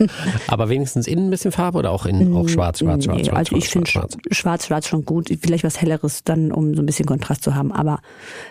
Aber 0.47 0.69
wenigstens 0.69 1.05
innen 1.07 1.25
ein 1.27 1.29
bisschen 1.29 1.51
Farbe 1.51 1.79
oder 1.79 1.91
auch 1.91 2.05
innen 2.05 2.33
auch 2.33 2.47
schwarz, 2.47 2.79
schwarz, 2.79 3.03
schwarz, 3.03 3.17
Nee, 3.17 3.25
schwarz, 3.25 3.37
also 3.37 3.55
ich 3.57 3.67
finde 3.69 3.89
schwarz, 3.91 4.15
schwarz. 4.31 4.65
schwarz, 4.67 4.87
schon 4.87 5.03
gut. 5.03 5.29
Vielleicht 5.41 5.65
was 5.65 5.81
Helleres 5.81 6.23
dann, 6.23 6.51
um 6.53 6.73
so 6.75 6.81
ein 6.81 6.85
bisschen 6.85 7.05
Kontrast 7.05 7.43
zu 7.43 7.55
haben. 7.55 7.73
Aber 7.73 7.99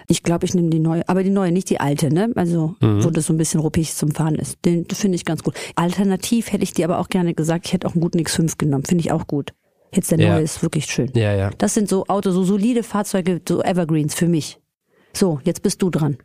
ich 0.07 0.23
glaube, 0.23 0.45
ich 0.45 0.53
nehme 0.55 0.69
die 0.69 0.81
neue. 0.81 1.09
Aber 1.09 1.23
die 1.23 1.31
neue, 1.31 1.51
nicht 1.51 1.71
die 1.71 1.81
alte, 1.81 2.13
ne? 2.13 2.31
Also, 2.37 2.75
Mhm. 2.81 3.05
wo 3.05 3.11
das 3.11 3.27
so 3.27 3.33
ein 3.33 3.39
bisschen 3.39 3.61
ruppig 3.61 3.95
zum 3.95 4.11
Fahren 4.11 4.35
ist. 4.35 4.59
Den 4.67 4.85
finde 4.93 5.17
ich 5.17 5.25
ganz 5.25 5.43
gut. 5.43 5.55
Alternativ 5.77 6.53
hätte 6.53 6.65
ich 6.65 6.75
dir 6.75 6.85
aber 6.85 6.99
auch 6.99 7.09
gerne 7.09 7.33
gesagt, 7.35 7.67
ich 7.67 7.73
hätte 7.73 7.87
auch 7.87 7.93
einen 7.95 8.03
guten 8.03 8.19
X5 8.19 8.59
genommen. 8.59 8.85
Finde 8.85 9.03
ich 9.03 9.13
auch 9.13 9.27
gut. 9.27 9.53
Jetzt 9.95 10.11
der 10.11 10.21
Ja. 10.21 10.35
neue 10.35 10.43
ist 10.43 10.63
wirklich 10.63 10.85
schön. 10.87 11.11
Ja, 11.15 11.33
ja. 11.35 11.51
Das 11.59 11.73
sind 11.75 11.89
so 11.89 12.07
Autos, 12.07 12.35
so 12.35 12.45
solide 12.45 12.83
Fahrzeuge, 12.83 13.41
so 13.49 13.63
Evergreens 13.63 14.15
für 14.15 14.29
mich. 14.29 14.61
So, 15.15 15.41
jetzt 15.45 15.63
bist 15.63 15.81
du 15.83 15.89
dran. 15.91 16.19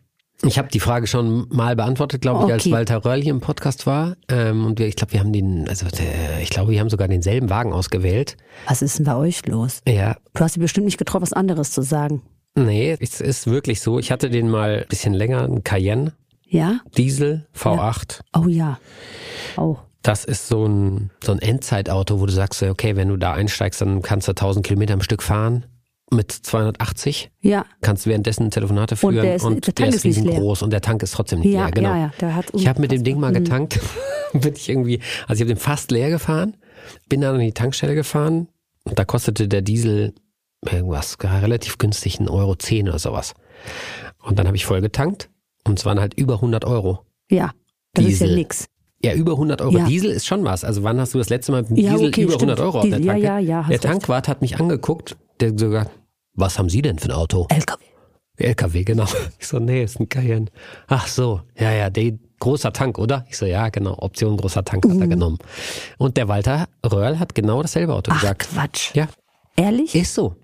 Ich 0.44 0.58
habe 0.58 0.68
die 0.68 0.80
Frage 0.82 1.08
schon 1.08 1.48
mal 1.50 1.76
beantwortet, 1.76 2.22
glaube 2.22 2.46
ich, 2.46 2.54
als 2.54 2.64
Okay. 2.66 2.74
Walter 2.74 3.04
Röll 3.06 3.22
hier 3.22 3.32
im 3.32 3.40
Podcast 3.40 3.88
war. 3.88 4.16
Ähm, 4.28 4.66
und 4.66 4.80
wir, 4.80 4.88
ich 4.88 4.96
glaube, 4.96 5.14
wir 5.14 5.20
haben 5.22 5.32
den, 5.34 5.68
also 5.70 5.88
der, 5.88 6.42
ich 6.42 6.50
glaube, 6.50 6.72
wir 6.72 6.80
haben 6.80 6.90
sogar 6.90 7.08
denselben 7.08 7.50
Wagen 7.50 7.72
ausgewählt. 7.74 8.36
Was 8.68 8.82
ist 8.82 9.00
denn 9.00 9.06
bei 9.06 9.16
euch 9.16 9.46
los? 9.48 9.80
Ja, 9.88 10.18
Du 10.34 10.44
hast 10.44 10.56
dich 10.56 10.62
bestimmt 10.62 10.86
nicht 10.86 10.98
getraut, 10.98 11.22
was 11.22 11.34
anderes 11.34 11.72
zu 11.72 11.82
sagen. 11.82 12.22
nee, 12.56 12.96
es 13.00 13.22
ist 13.22 13.48
wirklich 13.48 13.82
so. 13.82 13.98
Ich 13.98 14.12
hatte 14.12 14.30
den 14.30 14.50
mal 14.50 14.80
ein 14.84 14.88
bisschen 14.90 15.14
länger, 15.14 15.44
einen 15.44 15.64
Cayenne, 15.64 16.14
Ja? 16.48 16.80
Diesel, 16.98 17.48
V8. 17.58 18.20
Oh 18.38 18.48
ja. 18.48 18.78
Auch. 19.56 19.80
Das 20.04 20.24
ist 20.26 20.48
so 20.48 20.66
ein, 20.68 21.10
so 21.24 21.32
ein 21.32 21.40
Endzeitauto, 21.40 22.20
wo 22.20 22.26
du 22.28 22.32
sagst, 22.32 22.62
okay, 22.62 22.96
wenn 22.96 23.08
du 23.08 23.18
da 23.18 23.34
einsteigst, 23.34 23.82
dann 23.82 24.02
kannst 24.04 24.28
du 24.28 24.34
1000 24.34 24.64
Kilometer 24.66 24.94
am 24.94 25.02
Stück 25.02 25.24
fahren. 25.24 25.66
Mit 26.12 26.32
280. 26.32 27.32
Ja. 27.42 27.66
Kannst 27.82 28.06
währenddessen 28.06 28.52
Telefonate 28.52 28.96
führen 28.96 29.16
Und 29.18 29.24
der 29.24 29.36
ist- 29.36 29.44
der 29.68 29.76
Tank 29.76 29.94
ist 29.96 30.06
nicht 30.06 30.18
leer. 30.18 30.26
riesengroß 30.26 30.62
und 30.62 30.72
der 30.72 30.82
Tank 30.82 31.02
ist 31.04 31.12
trotzdem 31.14 31.40
nicht 31.40 31.52
Ja, 31.54 31.64
leer. 31.66 31.72
Genau. 31.72 31.90
ja, 31.90 31.98
ja, 31.98 32.12
der 32.20 32.44
ich 32.54 32.68
habe 32.68 32.80
mit 32.82 32.92
dem 32.92 33.04
Ding 33.04 33.20
mal 33.20 33.36
unfassbar- 33.36 33.60
getankt, 33.68 33.80
bin 34.34 34.54
ich 34.56 34.70
irgendwie, 34.70 35.00
also 35.28 35.34
ich 35.36 35.42
habe 35.42 35.56
den 35.56 35.58
fast 35.60 35.92
leer 35.92 36.10
gefahren, 36.10 36.58
bin 37.10 37.22
dann 37.22 37.36
an 37.36 37.42
die 37.42 37.52
Tankstelle 37.54 37.96
gefahren 37.96 38.48
und 38.84 39.00
da 39.00 39.06
kostete 39.06 39.48
der 39.48 39.62
Diesel 39.62 40.14
irgendwas 40.70 41.18
relativ 41.24 41.78
günstig, 41.78 42.20
1,10 42.20 42.30
Euro 42.30 42.56
zehn 42.56 42.88
oder 42.88 43.00
sowas. 43.00 43.34
Und 44.24 44.38
dann 44.40 44.48
habe 44.48 44.58
ich 44.58 44.66
voll 44.66 44.82
getankt 44.82 45.30
und 45.64 45.80
es 45.80 45.86
waren 45.86 46.00
halt 46.00 46.14
über 46.16 46.36
100 46.42 46.66
Euro. 46.66 47.00
Ja, 47.32 47.52
das 47.94 48.06
ist 48.06 48.20
ja 48.20 48.26
Diesel. 48.28 48.36
nix. 48.36 48.66
Ja, 49.04 49.14
über 49.14 49.34
100 49.34 49.62
Euro. 49.62 49.78
Ja. 49.78 49.86
Diesel 49.86 50.10
ist 50.12 50.26
schon 50.26 50.44
was. 50.44 50.64
Also 50.64 50.82
wann 50.84 51.00
hast 51.00 51.14
du 51.14 51.18
das 51.20 51.30
letzte 51.30 51.52
Mal 51.52 51.62
mit 51.62 51.72
dem 51.72 51.78
Ja, 51.78 51.92
Diesel 51.94 52.08
okay, 52.08 52.22
über 52.24 52.34
stimmt. 52.34 52.52
100 52.52 52.60
Euro 52.62 52.78
auf 52.80 52.84
Diesel, 52.86 53.02
der 53.02 53.06
ja, 53.06 53.12
Tanke? 53.14 53.26
ja, 53.28 53.40
ja, 53.40 53.58
hast 53.58 53.70
der 53.70 53.74
recht. 53.74 53.84
Tankwart 53.84 54.28
hat 54.28 54.42
mich 54.42 54.60
angeguckt, 54.60 55.18
der 55.40 55.58
sogar, 55.58 55.90
was 56.34 56.58
haben 56.60 56.70
Sie 56.70 56.82
denn 56.82 57.00
für 57.00 57.10
ein 57.10 57.12
Auto? 57.16 57.48
LKW. 57.50 57.84
LKW, 58.38 58.84
genau. 58.84 59.06
Ich 59.40 59.48
so, 59.48 59.60
nee, 59.60 59.84
ist 59.84 60.00
ein 60.00 60.10
Cayenne. 60.10 60.48
Ach 60.88 61.08
so, 61.08 61.42
ja, 61.58 61.72
ja, 61.72 61.90
der 61.90 62.14
großer 62.40 62.74
Tank, 62.74 62.98
oder? 63.00 63.26
Ich 63.30 63.38
so, 63.38 63.46
ja, 63.46 63.70
genau, 63.70 63.98
Option 64.00 64.36
großer 64.38 64.64
Tank 64.66 64.86
Mhm. 64.86 64.92
hat 64.92 65.00
er 65.02 65.08
genommen. 65.08 65.38
Und 65.98 66.18
der 66.18 66.28
Walter 66.28 66.68
Röhrl 66.86 67.18
hat 67.20 67.34
genau 67.34 67.62
dasselbe 67.62 67.94
Auto 67.94 68.12
Ach, 68.14 68.20
gesagt. 68.22 68.50
Quatsch. 68.54 68.94
Ja, 68.96 69.08
Ehrlich? 69.56 69.96
ist 69.96 70.14
so. 70.14 70.36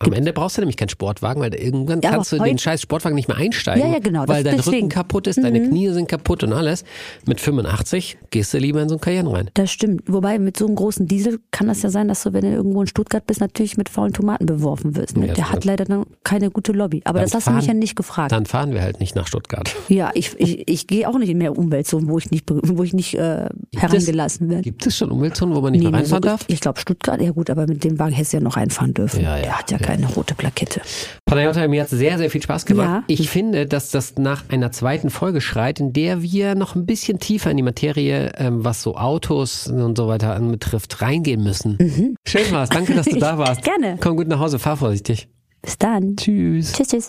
Am 0.00 0.12
Ende 0.12 0.32
brauchst 0.32 0.56
du 0.56 0.60
nämlich 0.60 0.76
keinen 0.76 0.88
Sportwagen, 0.88 1.40
weil 1.40 1.54
irgendwann 1.54 2.00
Ja, 2.02 2.10
kannst 2.10 2.32
du 2.32 2.38
den 2.38 2.58
scheiß 2.58 2.82
Sportwagen 2.82 3.14
nicht 3.14 3.28
mehr 3.28 3.36
einsteigen. 3.36 3.86
Ja, 3.86 3.92
ja, 3.94 3.98
genau, 4.00 4.24
Weil 4.26 4.42
dein 4.42 4.56
deswegen. 4.56 4.76
Mhm. 4.76 4.82
Rücken 4.82 4.88
kaputt 4.88 5.26
ist, 5.28 5.42
deine 5.42 5.62
Knie 5.68 5.88
sind 5.90 6.08
kaputt 6.08 6.42
und 6.42 6.52
alles. 6.52 6.82
Mit 7.26 7.40
85 7.40 8.18
gehst 8.30 8.52
du 8.52 8.58
lieber 8.58 8.82
in 8.82 8.88
so 8.88 8.96
ein 8.96 9.00
Cayenne 9.00 9.32
rein. 9.32 9.50
Das 9.54 9.70
stimmt. 9.70 10.02
Wobei 10.06 10.40
mit 10.40 10.56
so 10.58 10.66
einem 10.66 10.74
großen 10.74 11.06
Diesel 11.06 11.38
kann 11.52 11.68
das 11.68 11.82
ja 11.82 11.90
sein, 11.90 12.08
dass 12.08 12.24
du, 12.24 12.32
wenn 12.32 12.42
du 12.42 12.48
irgendwo 12.50 12.80
in 12.80 12.88
Stuttgart 12.88 13.24
bist, 13.24 13.40
natürlich 13.40 13.76
mit 13.76 13.88
faulen 13.88 14.12
Tomaten 14.12 14.46
beworfen 14.46 14.96
wirst. 14.96 15.16
Ne? 15.16 15.28
Der 15.28 15.52
hat 15.52 15.64
leider 15.64 15.84
dann 15.84 16.04
keine 16.24 16.50
gute 16.50 16.72
Lobby. 16.72 17.00
Aber 17.04 17.20
Dann 17.20 17.26
das 17.26 17.34
hast 17.34 17.46
du 17.46 17.52
mich 17.52 17.64
fahren- 17.66 17.76
ja 17.76 17.80
nicht 17.80 17.94
gefragt. 17.94 18.32
Dann 18.32 18.46
fahren 18.46 18.72
wir 18.72 18.82
halt 18.82 18.98
nicht 18.98 19.14
nach 19.14 19.28
Stuttgart. 19.28 19.74
ja, 19.88 20.10
ich, 20.14 20.32
ich, 20.38 20.68
ich 20.68 20.86
gehe 20.88 21.08
auch 21.08 21.16
nicht 21.18 21.28
in 21.30 21.38
mehr 21.38 21.56
Umweltzonen, 21.56 22.08
wo 22.08 22.18
ich 22.18 22.32
nicht, 22.32 22.46
wo 22.50 22.82
ich 22.82 22.94
nicht 22.94 23.14
äh, 23.14 23.46
hereingelassen 23.76 24.50
werde. 24.50 24.62
Gibt 24.62 24.84
es 24.86 24.96
schon 24.96 25.12
Umweltzonen, 25.12 25.54
wo 25.54 25.60
man 25.60 25.70
nicht 25.70 25.84
Nee, 25.84 25.90
mehr 25.90 26.00
reinfahren 26.00 26.22
so- 26.24 26.28
darf? 26.30 26.44
Ich 26.48 26.60
glaube 26.60 26.80
Stuttgart, 26.80 27.20
ja 27.22 27.30
gut, 27.30 27.48
aber 27.48 27.68
mit 27.68 27.84
dem 27.84 27.98
Wagen 28.00 28.12
hättest 28.12 28.32
du 28.32 28.38
ja 28.38 28.42
noch 28.42 28.56
reinfahren 28.56 28.92
dürfen. 28.92 29.22
Ja, 29.22 29.36
ja, 29.36 29.42
Der 29.44 29.58
hat 29.58 29.70
ja, 29.70 29.78
ja. 29.78 29.83
Keine 29.84 30.06
rote 30.06 30.34
Plakette. 30.34 30.80
Panayota, 31.26 31.68
mir 31.68 31.82
hat 31.82 31.90
sehr, 31.90 32.16
sehr 32.16 32.30
viel 32.30 32.42
Spaß 32.42 32.64
gemacht. 32.64 32.88
Ja. 32.88 33.04
Ich 33.06 33.28
finde, 33.28 33.66
dass 33.66 33.90
das 33.90 34.16
nach 34.16 34.44
einer 34.48 34.72
zweiten 34.72 35.10
Folge 35.10 35.42
schreit, 35.42 35.78
in 35.78 35.92
der 35.92 36.22
wir 36.22 36.54
noch 36.54 36.74
ein 36.74 36.86
bisschen 36.86 37.18
tiefer 37.18 37.50
in 37.50 37.58
die 37.58 37.62
Materie, 37.62 38.32
ähm, 38.38 38.64
was 38.64 38.82
so 38.82 38.96
Autos 38.96 39.66
und 39.66 39.96
so 39.98 40.08
weiter 40.08 40.34
anbetrifft, 40.34 41.02
reingehen 41.02 41.42
müssen. 41.42 42.16
Schön 42.26 42.50
war's. 42.50 42.70
Danke, 42.70 42.94
dass 42.94 43.06
du 43.06 43.18
da 43.18 43.36
warst. 43.36 43.62
Gerne. 43.62 43.98
Komm 44.00 44.16
gut 44.16 44.26
nach 44.26 44.38
Hause. 44.38 44.58
Fahr 44.58 44.78
vorsichtig. 44.78 45.28
Bis 45.60 45.76
dann. 45.76 46.16
Tschüss. 46.16 46.72
Tschüss, 46.72 46.88
tschüss. 46.88 47.08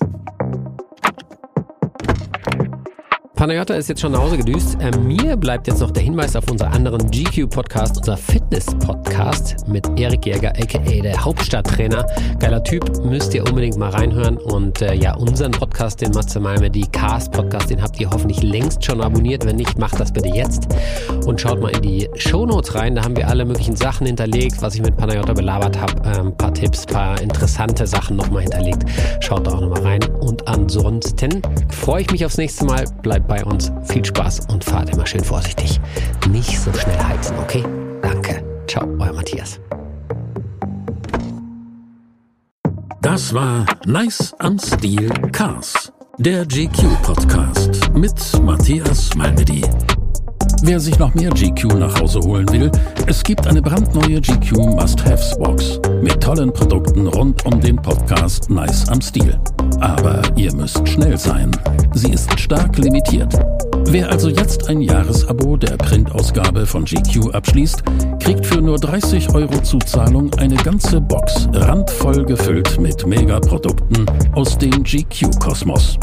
Panayota 3.45 3.75
ist 3.75 3.89
jetzt 3.89 4.01
schon 4.01 4.13
nach 4.13 4.21
Hause 4.21 4.37
gedüst. 4.37 4.75
Äh, 4.81 4.97
mir 4.97 5.37
bleibt 5.37 5.67
jetzt 5.67 5.79
noch 5.79 5.91
der 5.91 6.01
Hinweis 6.01 6.35
auf 6.35 6.49
unseren 6.49 6.73
anderen 6.73 7.11
GQ-Podcast, 7.11 7.95
unser 7.95 8.17
Fitness-Podcast 8.17 9.67
mit 9.67 9.87
Erik 9.99 10.25
Jäger, 10.25 10.49
aka 10.49 10.79
der 10.79 11.23
Hauptstadttrainer. 11.23 12.07
Geiler 12.39 12.63
Typ, 12.63 13.05
müsst 13.05 13.35
ihr 13.35 13.47
unbedingt 13.47 13.77
mal 13.77 13.91
reinhören. 13.91 14.37
Und 14.37 14.81
äh, 14.81 14.95
ja, 14.95 15.13
unseren 15.15 15.51
Podcast, 15.51 16.01
den 16.01 16.09
Matze 16.13 16.39
Malme, 16.39 16.71
die 16.71 16.87
Cast-Podcast, 16.87 17.69
den 17.69 17.83
habt 17.83 17.99
ihr 17.99 18.09
hoffentlich 18.09 18.41
längst 18.41 18.83
schon 18.83 18.99
abonniert. 18.99 19.45
Wenn 19.45 19.57
nicht, 19.57 19.77
macht 19.77 19.99
das 19.99 20.11
bitte 20.11 20.29
jetzt. 20.29 20.67
Und 21.27 21.39
schaut 21.39 21.61
mal 21.61 21.69
in 21.69 21.83
die 21.83 22.09
Shownotes 22.15 22.73
rein, 22.73 22.95
da 22.95 23.03
haben 23.03 23.15
wir 23.15 23.27
alle 23.27 23.45
möglichen 23.45 23.75
Sachen 23.75 24.07
hinterlegt, 24.07 24.59
was 24.63 24.73
ich 24.73 24.81
mit 24.81 24.97
Panayota 24.97 25.33
belabert 25.33 25.79
habe. 25.79 26.03
Ein 26.03 26.19
ähm, 26.19 26.35
paar 26.35 26.51
Tipps, 26.51 26.87
paar 26.87 27.21
interessante 27.21 27.85
Sachen 27.85 28.15
nochmal 28.15 28.41
hinterlegt. 28.41 28.85
Schaut 29.19 29.45
da 29.45 29.51
auch 29.51 29.61
nochmal 29.61 29.83
rein. 29.83 29.99
Und 30.19 30.47
ansonsten 30.47 31.43
freue 31.69 32.01
ich 32.01 32.09
mich 32.09 32.25
aufs 32.25 32.37
nächste 32.37 32.65
Mal. 32.65 32.85
Bleibt 33.03 33.27
bei 33.27 33.34
uns. 33.43 33.71
Viel 33.83 34.05
Spaß 34.05 34.47
und 34.49 34.63
fahrt 34.63 34.89
immer 34.89 35.05
schön 35.05 35.23
vorsichtig. 35.23 35.79
Nicht 36.29 36.59
so 36.59 36.71
schnell 36.73 36.99
heizen, 36.99 37.38
okay? 37.39 37.63
Danke. 38.01 38.43
Ciao, 38.67 38.88
euer 38.99 39.13
Matthias. 39.13 39.59
Das 43.01 43.33
war 43.33 43.65
Nice 43.86 44.33
am 44.39 44.57
Stil 44.57 45.09
Cars, 45.31 45.93
der 46.17 46.45
GQ-Podcast 46.45 47.91
mit 47.93 48.15
Matthias 48.41 49.13
Malmedy. 49.15 49.61
Wer 50.68 50.80
sich 50.80 50.97
noch 50.97 51.13
mehr 51.13 51.30
GQ 51.30 51.76
nach 51.76 52.01
Hause 52.01 52.20
holen 52.22 52.51
will, 52.51 52.72
es 53.05 53.22
gibt 53.22 53.45
eine 53.45 53.61
brandneue 53.61 54.20
GQ 54.20 54.57
Must-Haves-Box 54.57 55.80
mit 56.01 56.24
tollen 56.24 56.51
Produkten 56.51 57.05
rund 57.05 57.45
um 57.45 57.61
den 57.61 57.76
Podcast 57.76 58.49
Nice 58.49 58.89
am 58.89 58.99
Stil. 58.99 59.39
Aber 59.80 60.24
ihr 60.36 60.51
müsst 60.55 60.88
schnell 60.89 61.20
sein. 61.20 61.51
Sie 61.93 62.09
ist 62.11 62.39
stark 62.39 62.80
limitiert. 62.80 63.32
Wer 63.89 64.09
also 64.09 64.30
jetzt 64.30 64.68
ein 64.68 64.82
Jahresabo 64.82 65.55
der 65.55 65.78
Printausgabe 65.78 66.66
von 66.66 66.84
GQ 66.84 67.36
abschließt, 67.36 67.84
kriegt 68.20 68.43
für 68.43 68.59
nur 68.59 68.80
30 68.80 69.36
Euro 69.36 69.61
Zuzahlung 69.61 70.34
eine 70.39 70.55
ganze 70.55 70.99
Box 70.99 71.47
randvoll 71.53 72.26
gefüllt 72.26 72.80
mit 72.80 73.05
Megaprodukten 73.05 74.07
aus 74.34 74.57
dem 74.57 74.84
GQ-Kosmos. 74.84 75.99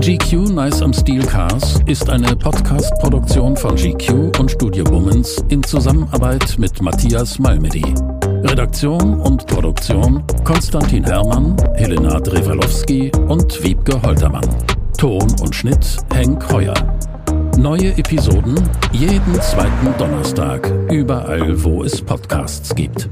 GQ 0.00 0.52
Nice 0.52 0.82
am 0.82 0.92
Stil 0.92 1.24
Cars 1.24 1.80
ist 1.86 2.08
eine 2.10 2.36
Podcast-Produktion 2.36 3.56
von 3.56 3.74
GQ 3.74 4.38
und 4.38 4.50
Studio 4.50 4.84
Womans 4.88 5.42
in 5.48 5.62
Zusammenarbeit 5.62 6.56
mit 6.58 6.80
Matthias 6.82 7.38
Malmedy. 7.38 7.94
Redaktion 8.44 9.18
und 9.20 9.46
Produktion 9.46 10.22
Konstantin 10.44 11.02
Herrmann, 11.02 11.56
Helena 11.74 12.20
Drewalowski 12.20 13.10
und 13.26 13.62
Wiebke 13.64 14.00
Holtermann. 14.02 14.46
Ton 14.98 15.26
und 15.40 15.54
Schnitt 15.54 15.96
Henk 16.12 16.52
Heuer. 16.52 16.74
Neue 17.56 17.96
Episoden 17.96 18.54
jeden 18.92 19.40
zweiten 19.40 19.94
Donnerstag, 19.98 20.70
überall 20.90 21.64
wo 21.64 21.82
es 21.82 22.02
Podcasts 22.02 22.74
gibt. 22.74 23.08